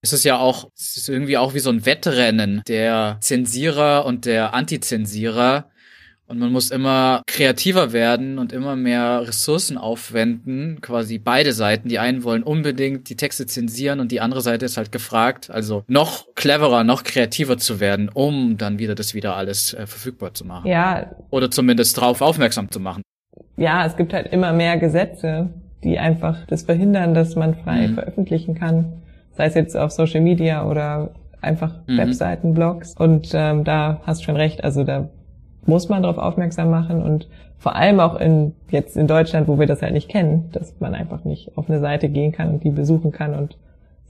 Es 0.00 0.12
ist 0.12 0.24
ja 0.24 0.38
auch, 0.38 0.68
es 0.76 0.96
ist 0.98 1.08
irgendwie 1.08 1.38
auch 1.38 1.54
wie 1.54 1.58
so 1.60 1.70
ein 1.70 1.84
Wettrennen 1.86 2.62
der 2.68 3.16
Zensierer 3.20 4.04
und 4.04 4.26
der 4.26 4.52
Antizensierer. 4.54 5.70
Und 6.26 6.38
man 6.38 6.50
muss 6.52 6.70
immer 6.70 7.22
kreativer 7.26 7.92
werden 7.92 8.38
und 8.38 8.52
immer 8.52 8.76
mehr 8.76 9.24
Ressourcen 9.28 9.76
aufwenden, 9.76 10.78
quasi 10.80 11.18
beide 11.18 11.52
Seiten. 11.52 11.88
Die 11.90 11.98
einen 11.98 12.24
wollen 12.24 12.42
unbedingt 12.42 13.10
die 13.10 13.16
Texte 13.16 13.46
zensieren 13.46 14.00
und 14.00 14.10
die 14.10 14.20
andere 14.22 14.40
Seite 14.40 14.64
ist 14.64 14.78
halt 14.78 14.90
gefragt, 14.90 15.50
also 15.50 15.84
noch 15.86 16.26
cleverer, 16.34 16.82
noch 16.82 17.04
kreativer 17.04 17.58
zu 17.58 17.78
werden, 17.78 18.08
um 18.12 18.56
dann 18.56 18.78
wieder 18.78 18.94
das 18.94 19.12
wieder 19.12 19.36
alles 19.36 19.74
äh, 19.74 19.86
verfügbar 19.86 20.32
zu 20.32 20.46
machen. 20.46 20.66
Ja, 20.66 21.10
Oder 21.30 21.50
zumindest 21.50 21.98
darauf 21.98 22.22
aufmerksam 22.22 22.70
zu 22.70 22.80
machen. 22.80 23.02
ja, 23.56 23.84
es 23.84 23.96
gibt 23.96 24.12
halt 24.14 24.32
immer 24.32 24.52
mehr 24.54 24.78
Gesetze, 24.78 25.50
die 25.82 25.98
einfach 25.98 26.38
das 26.46 26.62
verhindern, 26.62 27.12
dass 27.12 27.36
man 27.36 27.54
frei 27.54 27.88
Mhm. 27.88 27.94
veröffentlichen 27.96 28.54
kann. 28.54 29.02
Sei 29.36 29.44
es 29.46 29.54
jetzt 29.54 29.76
auf 29.76 29.90
Social 29.90 30.22
Media 30.22 30.66
oder 30.66 31.10
einfach 31.42 31.74
Mhm. 31.86 31.98
Webseiten, 31.98 32.54
Blogs. 32.54 32.94
Und 32.96 33.28
ähm, 33.34 33.64
da 33.64 34.00
hast 34.06 34.24
schon 34.24 34.36
recht, 34.36 34.64
also 34.64 34.84
da 34.84 35.10
muss 35.66 35.88
man 35.88 36.02
darauf 36.02 36.18
aufmerksam 36.18 36.70
machen 36.70 37.02
und 37.02 37.28
vor 37.58 37.76
allem 37.76 38.00
auch 38.00 38.16
in 38.16 38.52
jetzt 38.70 38.96
in 38.96 39.06
Deutschland, 39.06 39.48
wo 39.48 39.58
wir 39.58 39.66
das 39.66 39.80
halt 39.82 39.94
nicht 39.94 40.08
kennen, 40.08 40.50
dass 40.52 40.74
man 40.80 40.94
einfach 40.94 41.24
nicht 41.24 41.56
auf 41.56 41.70
eine 41.70 41.80
Seite 41.80 42.08
gehen 42.08 42.32
kann 42.32 42.50
und 42.50 42.64
die 42.64 42.70
besuchen 42.70 43.10
kann 43.12 43.34
und 43.34 43.56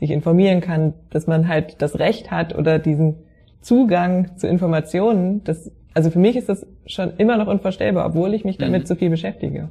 sich 0.00 0.10
informieren 0.10 0.60
kann, 0.60 0.94
dass 1.10 1.26
man 1.26 1.46
halt 1.48 1.80
das 1.80 1.98
Recht 1.98 2.30
hat 2.30 2.56
oder 2.58 2.78
diesen 2.78 3.14
Zugang 3.60 4.36
zu 4.36 4.46
Informationen, 4.48 5.42
das 5.44 5.70
also 5.96 6.10
für 6.10 6.18
mich 6.18 6.34
ist 6.34 6.48
das 6.48 6.66
schon 6.86 7.12
immer 7.18 7.36
noch 7.36 7.46
unvorstellbar, 7.46 8.04
obwohl 8.06 8.34
ich 8.34 8.44
mich 8.44 8.58
damit 8.58 8.82
Mhm. 8.82 8.86
so 8.86 8.94
viel 8.96 9.10
beschäftige. 9.10 9.68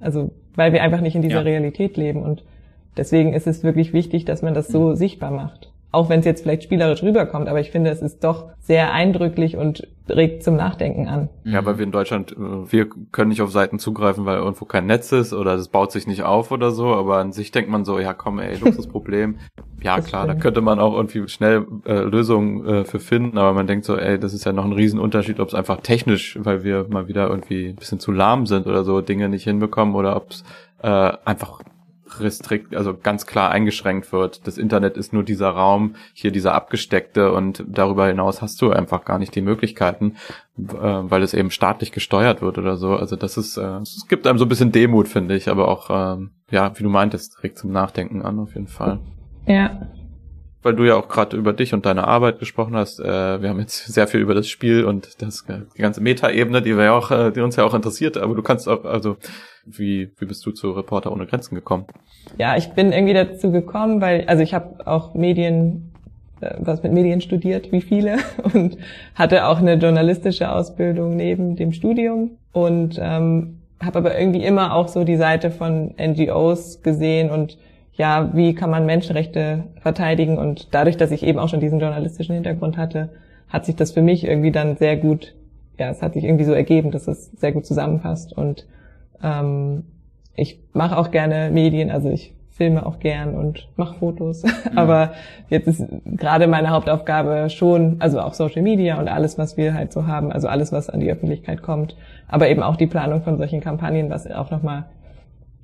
Also, 0.00 0.30
weil 0.54 0.72
wir 0.72 0.82
einfach 0.82 1.02
nicht 1.02 1.14
in 1.14 1.20
dieser 1.20 1.36
Ja. 1.36 1.40
Realität 1.42 1.98
leben 1.98 2.22
und 2.22 2.42
deswegen 2.96 3.34
ist 3.34 3.46
es 3.46 3.62
wirklich 3.62 3.92
wichtig, 3.92 4.24
dass 4.24 4.40
man 4.40 4.54
das 4.54 4.68
Mhm. 4.70 4.72
so 4.72 4.94
sichtbar 4.94 5.30
macht. 5.30 5.70
Auch 5.92 6.08
wenn 6.08 6.20
es 6.20 6.26
jetzt 6.26 6.42
vielleicht 6.42 6.62
spielerisch 6.62 7.02
rüberkommt, 7.02 7.48
aber 7.48 7.60
ich 7.60 7.70
finde, 7.70 7.90
es 7.90 8.00
ist 8.00 8.24
doch 8.24 8.46
sehr 8.60 8.92
eindrücklich 8.92 9.56
und 9.56 9.86
regt 10.08 10.42
zum 10.42 10.56
Nachdenken 10.56 11.06
an. 11.06 11.28
Ja, 11.44 11.64
weil 11.64 11.78
wir 11.78 11.84
in 11.84 11.92
Deutschland, 11.92 12.32
äh, 12.32 12.36
wir 12.72 12.88
können 13.12 13.28
nicht 13.28 13.42
auf 13.42 13.50
Seiten 13.52 13.78
zugreifen, 13.78 14.24
weil 14.24 14.38
irgendwo 14.38 14.64
kein 14.64 14.86
Netz 14.86 15.12
ist 15.12 15.32
oder 15.32 15.54
es 15.54 15.68
baut 15.68 15.92
sich 15.92 16.06
nicht 16.06 16.22
auf 16.22 16.50
oder 16.50 16.70
so, 16.70 16.86
aber 16.94 17.18
an 17.18 17.32
sich 17.32 17.50
denkt 17.50 17.70
man 17.70 17.84
so, 17.84 17.98
ja 17.98 18.14
komm 18.14 18.38
ey, 18.38 18.56
Luxusproblem. 18.56 19.36
ja 19.82 19.96
Das 19.96 20.06
klar, 20.06 20.26
da 20.26 20.32
stimmt. 20.32 20.42
könnte 20.42 20.60
man 20.62 20.78
auch 20.78 20.94
irgendwie 20.94 21.28
schnell 21.28 21.66
äh, 21.84 22.00
Lösungen 22.00 22.66
äh, 22.66 22.84
für 22.84 22.98
finden, 22.98 23.36
aber 23.38 23.52
man 23.52 23.66
denkt 23.66 23.84
so, 23.84 23.96
ey, 23.96 24.18
das 24.18 24.32
ist 24.32 24.44
ja 24.44 24.52
noch 24.52 24.64
ein 24.64 24.72
Riesenunterschied, 24.72 25.40
ob 25.40 25.48
es 25.48 25.54
einfach 25.54 25.80
technisch, 25.82 26.38
weil 26.40 26.64
wir 26.64 26.86
mal 26.88 27.06
wieder 27.08 27.28
irgendwie 27.28 27.68
ein 27.68 27.76
bisschen 27.76 28.00
zu 28.00 28.12
lahm 28.12 28.46
sind 28.46 28.66
oder 28.66 28.84
so, 28.84 29.02
Dinge 29.02 29.28
nicht 29.28 29.44
hinbekommen 29.44 29.94
oder 29.94 30.16
ob 30.16 30.30
es 30.30 30.44
äh, 30.82 30.88
einfach 30.88 31.60
restrikt, 32.20 32.74
also 32.74 32.96
ganz 32.96 33.26
klar 33.26 33.50
eingeschränkt 33.50 34.12
wird. 34.12 34.46
Das 34.46 34.58
Internet 34.58 34.96
ist 34.96 35.12
nur 35.12 35.22
dieser 35.22 35.50
Raum, 35.50 35.94
hier 36.12 36.30
dieser 36.30 36.54
abgesteckte 36.54 37.32
und 37.32 37.64
darüber 37.66 38.06
hinaus 38.06 38.42
hast 38.42 38.60
du 38.62 38.70
einfach 38.70 39.04
gar 39.04 39.18
nicht 39.18 39.34
die 39.34 39.42
Möglichkeiten, 39.42 40.16
äh, 40.58 40.62
weil 40.72 41.22
es 41.22 41.34
eben 41.34 41.50
staatlich 41.50 41.92
gesteuert 41.92 42.42
wird 42.42 42.58
oder 42.58 42.76
so. 42.76 42.96
Also 42.96 43.16
das 43.16 43.36
ist, 43.36 43.56
äh, 43.56 43.78
es 43.78 44.06
gibt 44.08 44.26
einem 44.26 44.38
so 44.38 44.44
ein 44.44 44.48
bisschen 44.48 44.72
Demut, 44.72 45.08
finde 45.08 45.36
ich, 45.36 45.48
aber 45.48 45.68
auch, 45.68 45.90
ähm, 45.90 46.30
ja, 46.50 46.78
wie 46.78 46.82
du 46.82 46.88
meintest, 46.88 47.42
regt 47.42 47.58
zum 47.58 47.72
Nachdenken 47.72 48.22
an 48.22 48.38
auf 48.38 48.54
jeden 48.54 48.68
Fall. 48.68 48.98
Ja, 49.46 49.88
Weil 50.62 50.74
du 50.74 50.84
ja 50.84 50.96
auch 50.96 51.08
gerade 51.08 51.36
über 51.36 51.52
dich 51.52 51.74
und 51.74 51.86
deine 51.86 52.06
Arbeit 52.06 52.38
gesprochen 52.38 52.76
hast. 52.76 53.00
Äh, 53.00 53.42
wir 53.42 53.48
haben 53.48 53.58
jetzt 53.58 53.92
sehr 53.92 54.06
viel 54.06 54.20
über 54.20 54.34
das 54.34 54.48
Spiel 54.48 54.84
und 54.84 55.20
das, 55.20 55.44
äh, 55.48 55.62
die 55.76 55.82
ganze 55.82 56.00
Metaebene, 56.00 56.62
die 56.62 56.76
wir 56.76 56.84
ja 56.84 56.92
auch, 56.92 57.10
äh, 57.10 57.32
die 57.32 57.40
uns 57.40 57.56
ja 57.56 57.64
auch 57.64 57.74
interessiert. 57.74 58.16
Aber 58.16 58.34
du 58.34 58.42
kannst 58.42 58.68
auch, 58.68 58.84
also 58.84 59.16
wie, 59.64 60.10
wie 60.18 60.26
bist 60.26 60.46
du 60.46 60.52
zu 60.52 60.72
Reporter 60.72 61.12
ohne 61.12 61.26
Grenzen 61.26 61.54
gekommen? 61.54 61.86
ja, 62.38 62.56
ich 62.56 62.70
bin 62.70 62.92
irgendwie 62.92 63.14
dazu 63.14 63.50
gekommen, 63.50 64.00
weil, 64.00 64.24
also 64.26 64.42
ich 64.42 64.54
habe 64.54 64.86
auch 64.86 65.14
Medien, 65.14 65.92
äh, 66.40 66.54
was 66.58 66.82
mit 66.82 66.92
Medien 66.92 67.20
studiert, 67.20 67.72
wie 67.72 67.80
viele, 67.80 68.18
und 68.54 68.76
hatte 69.14 69.46
auch 69.46 69.58
eine 69.58 69.74
journalistische 69.74 70.50
Ausbildung 70.52 71.16
neben 71.16 71.56
dem 71.56 71.72
Studium 71.72 72.32
und 72.52 72.98
ähm, 73.00 73.58
habe 73.82 73.98
aber 73.98 74.18
irgendwie 74.18 74.44
immer 74.44 74.74
auch 74.74 74.88
so 74.88 75.04
die 75.04 75.16
Seite 75.16 75.50
von 75.50 75.94
NGOs 75.98 76.82
gesehen 76.82 77.30
und 77.30 77.58
ja, 77.94 78.30
wie 78.32 78.54
kann 78.54 78.70
man 78.70 78.86
Menschenrechte 78.86 79.64
verteidigen? 79.80 80.38
Und 80.38 80.74
dadurch, 80.74 80.96
dass 80.96 81.10
ich 81.10 81.22
eben 81.22 81.38
auch 81.38 81.48
schon 81.48 81.60
diesen 81.60 81.80
journalistischen 81.80 82.34
Hintergrund 82.34 82.76
hatte, 82.76 83.10
hat 83.48 83.66
sich 83.66 83.76
das 83.76 83.92
für 83.92 84.02
mich 84.02 84.24
irgendwie 84.24 84.50
dann 84.50 84.76
sehr 84.76 84.96
gut, 84.96 85.34
ja, 85.78 85.90
es 85.90 86.00
hat 86.00 86.14
sich 86.14 86.24
irgendwie 86.24 86.44
so 86.44 86.52
ergeben, 86.52 86.90
dass 86.90 87.06
es 87.06 87.30
sehr 87.32 87.52
gut 87.52 87.66
zusammenpasst. 87.66 88.32
Und 88.32 88.66
ähm, 89.22 89.84
ich 90.34 90.58
mache 90.72 90.96
auch 90.96 91.10
gerne 91.10 91.50
Medien, 91.50 91.90
also 91.90 92.08
ich 92.08 92.34
filme 92.52 92.84
auch 92.84 92.98
gern 92.98 93.34
und 93.34 93.68
mache 93.76 93.98
Fotos. 93.98 94.42
Aber 94.76 95.12
jetzt 95.48 95.66
ist 95.66 95.84
gerade 96.04 96.46
meine 96.46 96.70
Hauptaufgabe 96.70 97.50
schon, 97.50 97.96
also 97.98 98.20
auch 98.20 98.34
Social 98.34 98.62
Media 98.62 98.98
und 98.98 99.08
alles, 99.08 99.36
was 99.36 99.56
wir 99.56 99.74
halt 99.74 99.92
so 99.92 100.06
haben, 100.06 100.32
also 100.32 100.48
alles, 100.48 100.70
was 100.72 100.88
an 100.88 101.00
die 101.00 101.10
Öffentlichkeit 101.10 101.62
kommt, 101.62 101.96
aber 102.28 102.48
eben 102.48 102.62
auch 102.62 102.76
die 102.76 102.86
Planung 102.86 103.22
von 103.22 103.36
solchen 103.38 103.60
Kampagnen, 103.60 104.10
was 104.10 104.30
auch 104.30 104.50
nochmal 104.50 104.84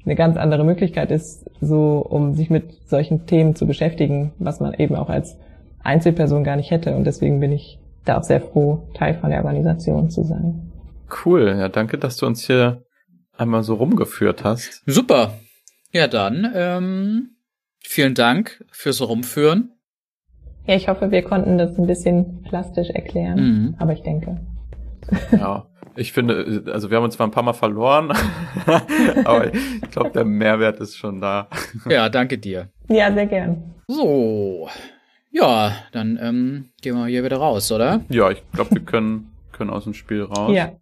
eine 0.09 0.17
ganz 0.17 0.37
andere 0.39 0.65
Möglichkeit 0.65 1.11
ist, 1.11 1.45
so 1.61 1.99
um 1.99 2.35
sich 2.35 2.49
mit 2.49 2.65
solchen 2.89 3.27
Themen 3.27 3.55
zu 3.55 3.67
beschäftigen, 3.67 4.33
was 4.39 4.59
man 4.59 4.73
eben 4.75 4.95
auch 4.97 5.11
als 5.11 5.37
Einzelperson 5.83 6.45
gar 6.45 6.57
nicht 6.57 6.71
hätte. 6.71 6.97
Und 6.97 7.05
deswegen 7.05 7.41
bin 7.41 7.53
ich 7.53 7.79
da 8.07 8.19
auch 8.19 8.23
sehr 8.23 8.41
froh, 8.41 8.89
Teil 8.95 9.15
von 9.19 9.29
der 9.31 9.45
Organisation 9.45 10.09
zu 10.09 10.25
sein. 10.25 10.73
Cool, 11.25 11.55
ja, 11.59 11.69
danke, 11.69 11.99
dass 11.99 12.17
du 12.17 12.27
uns 12.27 12.47
hier 12.47 12.83
einmal 13.37 13.63
so 13.63 13.75
rumgeführt 13.75 14.45
hast. 14.45 14.83
Super. 14.87 15.35
Ja, 15.93 16.07
dann 16.09 16.51
ähm, 16.55 17.31
vielen 17.81 18.15
Dank 18.15 18.65
fürs 18.71 19.07
Rumführen. 19.07 19.73
Ja, 20.67 20.75
ich 20.75 20.89
hoffe, 20.89 21.11
wir 21.11 21.23
konnten 21.23 21.57
das 21.59 21.79
ein 21.79 21.87
bisschen 21.87 22.43
plastisch 22.43 22.91
erklären, 22.91 23.39
Mhm. 23.41 23.75
aber 23.79 23.93
ich 23.93 24.03
denke. 24.03 24.41
Ja, 25.33 25.67
ich 25.97 26.13
finde, 26.13 26.63
also 26.73 26.91
wir 26.91 26.97
haben 26.97 27.05
uns 27.05 27.17
zwar 27.17 27.27
ein 27.27 27.33
paar 27.33 27.43
Mal 27.43 27.55
verloren, 27.55 28.13
aber 29.25 29.53
ich 29.53 29.91
glaube, 29.91 30.11
der 30.11 30.25
Mehrwert 30.25 30.79
ist 30.81 30.97
schon 30.97 31.21
da. 31.21 31.49
Ja, 31.89 32.09
danke 32.09 32.39
dir. 32.39 32.69
Ja, 32.89 33.13
sehr 33.13 33.27
gern. 33.27 33.75
So. 33.89 34.69
Ja, 35.31 35.73
dann 35.93 36.19
ähm, 36.23 36.71
gehen 36.83 36.97
wir 36.97 37.07
hier 37.07 37.25
wieder 37.25 37.39
raus, 37.39 37.71
oder? 37.73 38.01
Ja, 38.09 38.31
ich 38.31 38.43
glaube, 38.53 38.71
wir 38.77 38.83
können, 38.83 39.33
können 39.53 39.71
aus 39.71 39.85
dem 39.85 39.95
Spiel 39.95 40.23
raus. 40.23 40.55
Ja. 40.55 40.73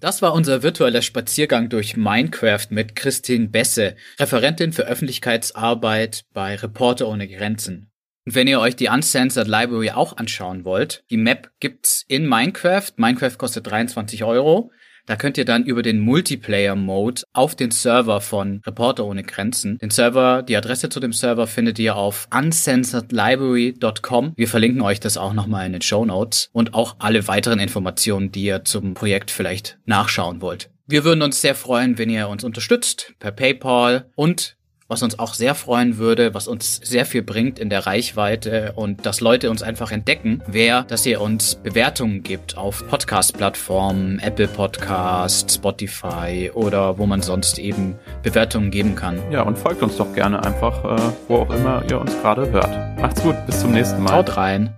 Das 0.00 0.20
war 0.20 0.34
unser 0.34 0.62
virtueller 0.62 1.00
Spaziergang 1.00 1.70
durch 1.70 1.96
Minecraft 1.96 2.66
mit 2.68 2.94
Christine 2.94 3.48
Besse, 3.48 3.96
Referentin 4.18 4.72
für 4.72 4.82
Öffentlichkeitsarbeit 4.82 6.24
bei 6.34 6.56
Reporter 6.56 7.08
ohne 7.08 7.26
Grenzen. 7.26 7.90
Und 8.26 8.34
wenn 8.34 8.48
ihr 8.48 8.60
euch 8.60 8.74
die 8.74 8.88
Uncensored 8.88 9.48
Library 9.48 9.90
auch 9.90 10.16
anschauen 10.16 10.64
wollt, 10.64 11.04
die 11.10 11.18
Map 11.18 11.50
gibt's 11.60 12.04
in 12.08 12.26
Minecraft. 12.26 12.92
Minecraft 12.96 13.36
kostet 13.36 13.66
23 13.66 14.24
Euro. 14.24 14.70
Da 15.06 15.16
könnt 15.16 15.36
ihr 15.36 15.44
dann 15.44 15.64
über 15.64 15.82
den 15.82 16.00
Multiplayer-Mode 16.00 17.24
auf 17.34 17.54
den 17.54 17.70
Server 17.70 18.22
von 18.22 18.62
Reporter 18.66 19.04
ohne 19.04 19.22
Grenzen. 19.22 19.76
Den 19.76 19.90
Server, 19.90 20.42
die 20.42 20.56
Adresse 20.56 20.88
zu 20.88 20.98
dem 20.98 21.12
Server 21.12 21.46
findet 21.46 21.78
ihr 21.78 21.94
auf 21.96 22.26
uncensoredlibrary.com. 22.34 24.32
Wir 24.34 24.48
verlinken 24.48 24.80
euch 24.80 25.00
das 25.00 25.18
auch 25.18 25.34
nochmal 25.34 25.66
in 25.66 25.72
den 25.72 25.82
Show 25.82 26.06
Notes 26.06 26.48
und 26.52 26.72
auch 26.72 26.96
alle 27.00 27.28
weiteren 27.28 27.58
Informationen, 27.58 28.32
die 28.32 28.44
ihr 28.44 28.64
zum 28.64 28.94
Projekt 28.94 29.30
vielleicht 29.30 29.76
nachschauen 29.84 30.40
wollt. 30.40 30.70
Wir 30.86 31.04
würden 31.04 31.20
uns 31.20 31.42
sehr 31.42 31.54
freuen, 31.54 31.98
wenn 31.98 32.08
ihr 32.08 32.28
uns 32.28 32.42
unterstützt 32.42 33.12
per 33.18 33.32
PayPal 33.32 34.10
und 34.14 34.56
was 34.86 35.02
uns 35.02 35.18
auch 35.18 35.34
sehr 35.34 35.54
freuen 35.54 35.96
würde, 35.96 36.34
was 36.34 36.46
uns 36.46 36.76
sehr 36.76 37.06
viel 37.06 37.22
bringt 37.22 37.58
in 37.58 37.70
der 37.70 37.86
Reichweite 37.86 38.72
und 38.76 39.06
dass 39.06 39.20
Leute 39.20 39.50
uns 39.50 39.62
einfach 39.62 39.90
entdecken, 39.90 40.42
wäre, 40.46 40.84
dass 40.84 41.06
ihr 41.06 41.20
uns 41.20 41.54
Bewertungen 41.54 42.22
gibt 42.22 42.58
auf 42.58 42.86
Podcast-Plattformen, 42.88 44.18
Apple 44.18 44.48
Podcast, 44.48 45.52
Spotify 45.52 46.50
oder 46.52 46.98
wo 46.98 47.06
man 47.06 47.22
sonst 47.22 47.58
eben 47.58 47.98
Bewertungen 48.22 48.70
geben 48.70 48.94
kann. 48.94 49.22
Ja, 49.30 49.42
und 49.42 49.56
folgt 49.56 49.82
uns 49.82 49.96
doch 49.96 50.12
gerne 50.12 50.44
einfach, 50.44 50.84
äh, 50.84 51.12
wo 51.28 51.36
auch 51.36 51.50
immer 51.50 51.82
ihr 51.88 51.98
uns 51.98 52.12
gerade 52.20 52.50
hört. 52.50 53.00
Macht's 53.00 53.22
gut, 53.22 53.36
bis 53.46 53.60
zum 53.60 53.72
nächsten 53.72 54.02
Mal. 54.02 54.12
Haut 54.12 54.36
rein. 54.36 54.74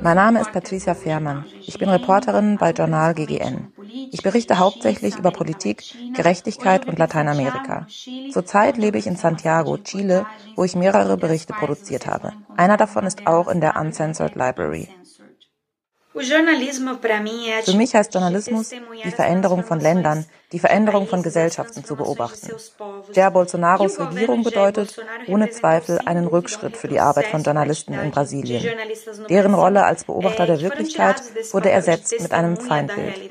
Mein 0.00 0.16
Name 0.16 0.40
ist 0.40 0.52
Patricia 0.52 0.94
Fehrmann. 0.94 1.44
Ich 1.66 1.76
bin 1.76 1.88
Reporterin 1.88 2.56
bei 2.56 2.70
Journal 2.70 3.14
GGN. 3.14 3.72
Ich 4.12 4.22
berichte 4.22 4.58
hauptsächlich 4.58 5.18
über 5.18 5.30
Politik, 5.30 5.84
Gerechtigkeit 6.14 6.86
und 6.86 6.98
Lateinamerika. 6.98 7.86
Zurzeit 8.32 8.76
lebe 8.76 8.98
ich 8.98 9.06
in 9.06 9.16
Santiago, 9.16 9.78
Chile, 9.78 10.26
wo 10.56 10.64
ich 10.64 10.76
mehrere 10.76 11.16
Berichte 11.16 11.52
produziert 11.52 12.06
habe. 12.06 12.32
Einer 12.56 12.76
davon 12.76 13.06
ist 13.06 13.26
auch 13.26 13.48
in 13.48 13.60
der 13.60 13.76
Uncensored 13.76 14.34
Library. 14.34 14.88
Für 16.12 17.76
mich 17.76 17.94
heißt 17.94 18.12
Journalismus, 18.12 18.70
die 18.70 19.10
Veränderung 19.12 19.62
von 19.62 19.78
Ländern, 19.78 20.26
die 20.50 20.58
Veränderung 20.58 21.06
von 21.06 21.22
Gesellschaften 21.22 21.84
zu 21.84 21.94
beobachten. 21.94 22.50
Jair 23.12 23.30
Bolsonaros 23.30 24.00
Regierung 24.00 24.42
bedeutet 24.42 24.96
ohne 25.28 25.50
Zweifel 25.50 26.00
einen 26.04 26.26
Rückschritt 26.26 26.76
für 26.76 26.88
die 26.88 26.98
Arbeit 26.98 27.28
von 27.28 27.44
Journalisten 27.44 27.94
in 27.94 28.10
Brasilien. 28.10 28.76
Deren 29.28 29.54
Rolle 29.54 29.84
als 29.84 30.02
Beobachter 30.02 30.46
der 30.46 30.60
Wirklichkeit 30.60 31.22
wurde 31.52 31.70
ersetzt 31.70 32.20
mit 32.20 32.32
einem 32.32 32.56
Feindbild. 32.56 33.30